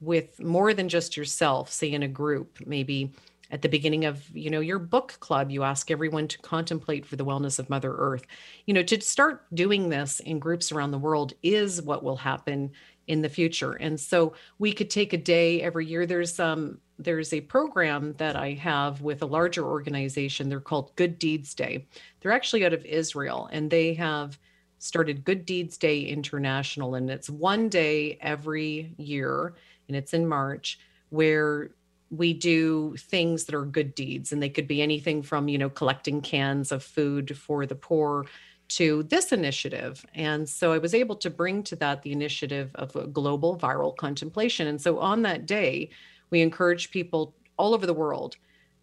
with 0.00 0.40
more 0.40 0.74
than 0.74 0.88
just 0.88 1.16
yourself, 1.16 1.70
say 1.70 1.92
in 1.92 2.02
a 2.02 2.08
group, 2.08 2.58
maybe 2.66 3.12
at 3.50 3.62
the 3.62 3.68
beginning 3.68 4.04
of 4.04 4.24
you 4.34 4.50
know 4.50 4.60
your 4.60 4.78
book 4.78 5.16
club 5.20 5.50
you 5.50 5.62
ask 5.62 5.90
everyone 5.90 6.26
to 6.26 6.38
contemplate 6.38 7.04
for 7.04 7.16
the 7.16 7.24
wellness 7.24 7.58
of 7.58 7.68
mother 7.68 7.94
earth 7.94 8.24
you 8.64 8.72
know 8.72 8.82
to 8.82 8.98
start 9.02 9.44
doing 9.54 9.90
this 9.90 10.18
in 10.20 10.38
groups 10.38 10.72
around 10.72 10.90
the 10.90 10.98
world 10.98 11.34
is 11.42 11.80
what 11.82 12.02
will 12.02 12.16
happen 12.16 12.72
in 13.06 13.20
the 13.20 13.28
future 13.28 13.72
and 13.72 14.00
so 14.00 14.32
we 14.58 14.72
could 14.72 14.88
take 14.88 15.12
a 15.12 15.18
day 15.18 15.60
every 15.60 15.86
year 15.86 16.06
there's 16.06 16.40
um 16.40 16.78
there's 16.98 17.32
a 17.32 17.40
program 17.40 18.14
that 18.18 18.36
I 18.36 18.52
have 18.52 19.00
with 19.00 19.22
a 19.22 19.26
larger 19.26 19.64
organization. 19.64 20.48
They're 20.48 20.60
called 20.60 20.94
Good 20.96 21.18
Deeds 21.18 21.54
Day. 21.54 21.86
They're 22.20 22.32
actually 22.32 22.64
out 22.64 22.72
of 22.72 22.84
Israel 22.84 23.48
and 23.52 23.70
they 23.70 23.94
have 23.94 24.38
started 24.84 25.24
Good 25.24 25.46
Deeds 25.46 25.78
Day 25.78 26.02
International. 26.02 26.94
And 26.94 27.08
it's 27.08 27.30
one 27.30 27.70
day 27.70 28.18
every 28.20 28.94
year, 28.98 29.54
and 29.88 29.96
it's 29.96 30.12
in 30.12 30.28
March, 30.28 30.78
where 31.08 31.70
we 32.10 32.34
do 32.34 32.94
things 32.98 33.44
that 33.44 33.54
are 33.54 33.64
good 33.64 33.94
deeds. 33.94 34.30
And 34.30 34.42
they 34.42 34.50
could 34.50 34.68
be 34.68 34.82
anything 34.82 35.22
from, 35.22 35.48
you 35.48 35.56
know, 35.56 35.70
collecting 35.70 36.20
cans 36.20 36.70
of 36.70 36.82
food 36.82 37.34
for 37.36 37.64
the 37.64 37.74
poor 37.74 38.26
to 38.68 39.04
this 39.04 39.32
initiative. 39.32 40.04
And 40.14 40.46
so 40.46 40.72
I 40.72 40.78
was 40.78 40.94
able 40.94 41.16
to 41.16 41.30
bring 41.30 41.62
to 41.62 41.76
that 41.76 42.02
the 42.02 42.12
initiative 42.12 42.70
of 42.74 42.94
a 42.94 43.06
global 43.06 43.56
viral 43.56 43.96
contemplation. 43.96 44.66
And 44.66 44.80
so 44.80 44.98
on 44.98 45.22
that 45.22 45.46
day, 45.46 45.88
we 46.28 46.42
encourage 46.42 46.90
people 46.90 47.34
all 47.56 47.72
over 47.72 47.86
the 47.86 47.94
world 47.94 48.36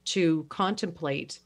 to 0.06 0.48
contemplate 0.50 1.42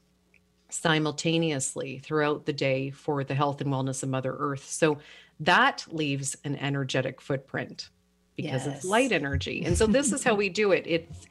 simultaneously 0.76 1.98
throughout 1.98 2.46
the 2.46 2.52
day 2.52 2.90
for 2.90 3.24
the 3.24 3.34
health 3.34 3.60
and 3.60 3.70
wellness 3.70 4.02
of 4.02 4.08
Mother 4.08 4.34
Earth. 4.38 4.68
So 4.68 4.98
that 5.40 5.86
leaves 5.90 6.36
an 6.44 6.56
energetic 6.56 7.20
footprint 7.20 7.90
because 8.36 8.66
yes. 8.66 8.76
it's 8.76 8.84
light 8.84 9.12
energy. 9.12 9.64
And 9.64 9.76
so 9.76 9.86
this 9.86 10.12
is 10.12 10.22
how 10.22 10.34
we 10.34 10.48
do 10.48 10.72
it. 10.72 10.84
It's 10.86 11.26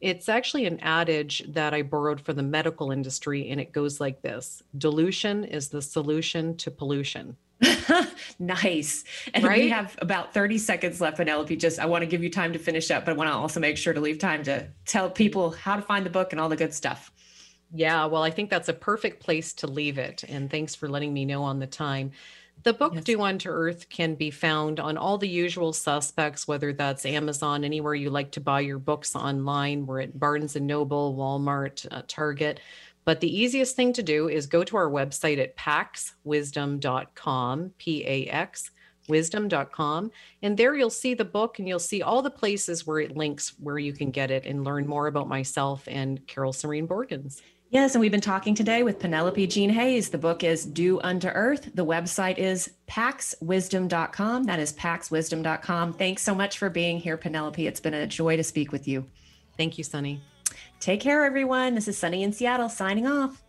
it's 0.00 0.30
actually 0.30 0.64
an 0.64 0.80
adage 0.80 1.44
that 1.48 1.74
I 1.74 1.82
borrowed 1.82 2.22
from 2.22 2.36
the 2.36 2.42
medical 2.42 2.90
industry 2.90 3.50
and 3.50 3.60
it 3.60 3.70
goes 3.70 4.00
like 4.00 4.22
this. 4.22 4.62
Dilution 4.78 5.44
is 5.44 5.68
the 5.68 5.82
solution 5.82 6.56
to 6.56 6.70
pollution. 6.70 7.36
nice. 8.38 9.04
And 9.34 9.44
right? 9.44 9.64
we 9.64 9.68
have 9.68 9.98
about 10.00 10.32
30 10.32 10.56
seconds 10.56 11.02
left, 11.02 11.18
Penelope. 11.18 11.54
Just 11.56 11.78
I 11.78 11.84
want 11.84 12.00
to 12.00 12.06
give 12.06 12.22
you 12.22 12.30
time 12.30 12.54
to 12.54 12.58
finish 12.58 12.90
up, 12.90 13.04
but 13.04 13.12
I 13.12 13.14
want 13.14 13.28
to 13.28 13.34
also 13.34 13.60
make 13.60 13.76
sure 13.76 13.92
to 13.92 14.00
leave 14.00 14.18
time 14.18 14.42
to 14.44 14.66
tell 14.86 15.10
people 15.10 15.50
how 15.50 15.76
to 15.76 15.82
find 15.82 16.06
the 16.06 16.10
book 16.10 16.32
and 16.32 16.40
all 16.40 16.48
the 16.48 16.56
good 16.56 16.72
stuff. 16.72 17.12
Yeah, 17.72 18.06
well, 18.06 18.22
I 18.22 18.30
think 18.30 18.50
that's 18.50 18.68
a 18.68 18.74
perfect 18.74 19.22
place 19.22 19.52
to 19.54 19.66
leave 19.66 19.98
it. 19.98 20.24
And 20.28 20.50
thanks 20.50 20.74
for 20.74 20.88
letting 20.88 21.12
me 21.12 21.24
know 21.24 21.42
on 21.42 21.60
the 21.60 21.66
time. 21.66 22.12
The 22.62 22.74
book 22.74 22.94
yes. 22.94 23.04
Do 23.04 23.22
Unto 23.22 23.48
Earth 23.48 23.88
can 23.88 24.16
be 24.16 24.30
found 24.30 24.80
on 24.80 24.98
all 24.98 25.16
the 25.16 25.28
usual 25.28 25.72
suspects, 25.72 26.46
whether 26.46 26.74
that's 26.74 27.06
Amazon, 27.06 27.64
anywhere 27.64 27.94
you 27.94 28.10
like 28.10 28.32
to 28.32 28.40
buy 28.40 28.60
your 28.60 28.78
books 28.78 29.16
online. 29.16 29.86
We're 29.86 30.02
at 30.02 30.18
Barnes 30.18 30.56
and 30.56 30.66
Noble, 30.66 31.16
Walmart, 31.16 31.86
uh, 31.90 32.02
Target. 32.06 32.60
But 33.06 33.20
the 33.20 33.34
easiest 33.34 33.76
thing 33.76 33.94
to 33.94 34.02
do 34.02 34.28
is 34.28 34.46
go 34.46 34.62
to 34.62 34.76
our 34.76 34.90
website 34.90 35.40
at 35.40 35.56
paxwisdom.com, 35.56 37.70
P 37.78 38.04
A 38.06 38.26
X 38.26 38.72
wisdom.com. 39.08 40.10
And 40.42 40.56
there 40.56 40.74
you'll 40.74 40.90
see 40.90 41.14
the 41.14 41.24
book 41.24 41.58
and 41.58 41.66
you'll 41.66 41.78
see 41.78 42.00
all 42.00 42.22
the 42.22 42.30
places 42.30 42.86
where 42.86 43.00
it 43.00 43.16
links 43.16 43.54
where 43.58 43.78
you 43.78 43.92
can 43.92 44.10
get 44.10 44.30
it 44.30 44.46
and 44.46 44.64
learn 44.64 44.86
more 44.86 45.08
about 45.08 45.28
myself 45.28 45.86
and 45.88 46.24
Carol 46.26 46.52
Serene 46.52 46.88
Borgens. 46.88 47.40
Yes, 47.72 47.94
and 47.94 48.00
we've 48.00 48.10
been 48.10 48.20
talking 48.20 48.56
today 48.56 48.82
with 48.82 48.98
Penelope 48.98 49.46
Jean 49.46 49.70
Hayes. 49.70 50.10
The 50.10 50.18
book 50.18 50.42
is 50.42 50.66
Do 50.66 51.00
Unto 51.02 51.28
Earth. 51.28 51.70
The 51.72 51.86
website 51.86 52.36
is 52.36 52.68
paxwisdom.com. 52.88 54.42
That 54.42 54.58
is 54.58 54.72
paxwisdom.com. 54.72 55.92
Thanks 55.92 56.22
so 56.22 56.34
much 56.34 56.58
for 56.58 56.68
being 56.68 56.98
here, 56.98 57.16
Penelope. 57.16 57.64
It's 57.64 57.78
been 57.78 57.94
a 57.94 58.08
joy 58.08 58.36
to 58.36 58.42
speak 58.42 58.72
with 58.72 58.88
you. 58.88 59.06
Thank 59.56 59.78
you, 59.78 59.84
Sunny. 59.84 60.20
Take 60.80 61.00
care, 61.00 61.24
everyone. 61.24 61.76
This 61.76 61.86
is 61.86 61.96
Sunny 61.96 62.24
in 62.24 62.32
Seattle 62.32 62.68
signing 62.68 63.06
off. 63.06 63.40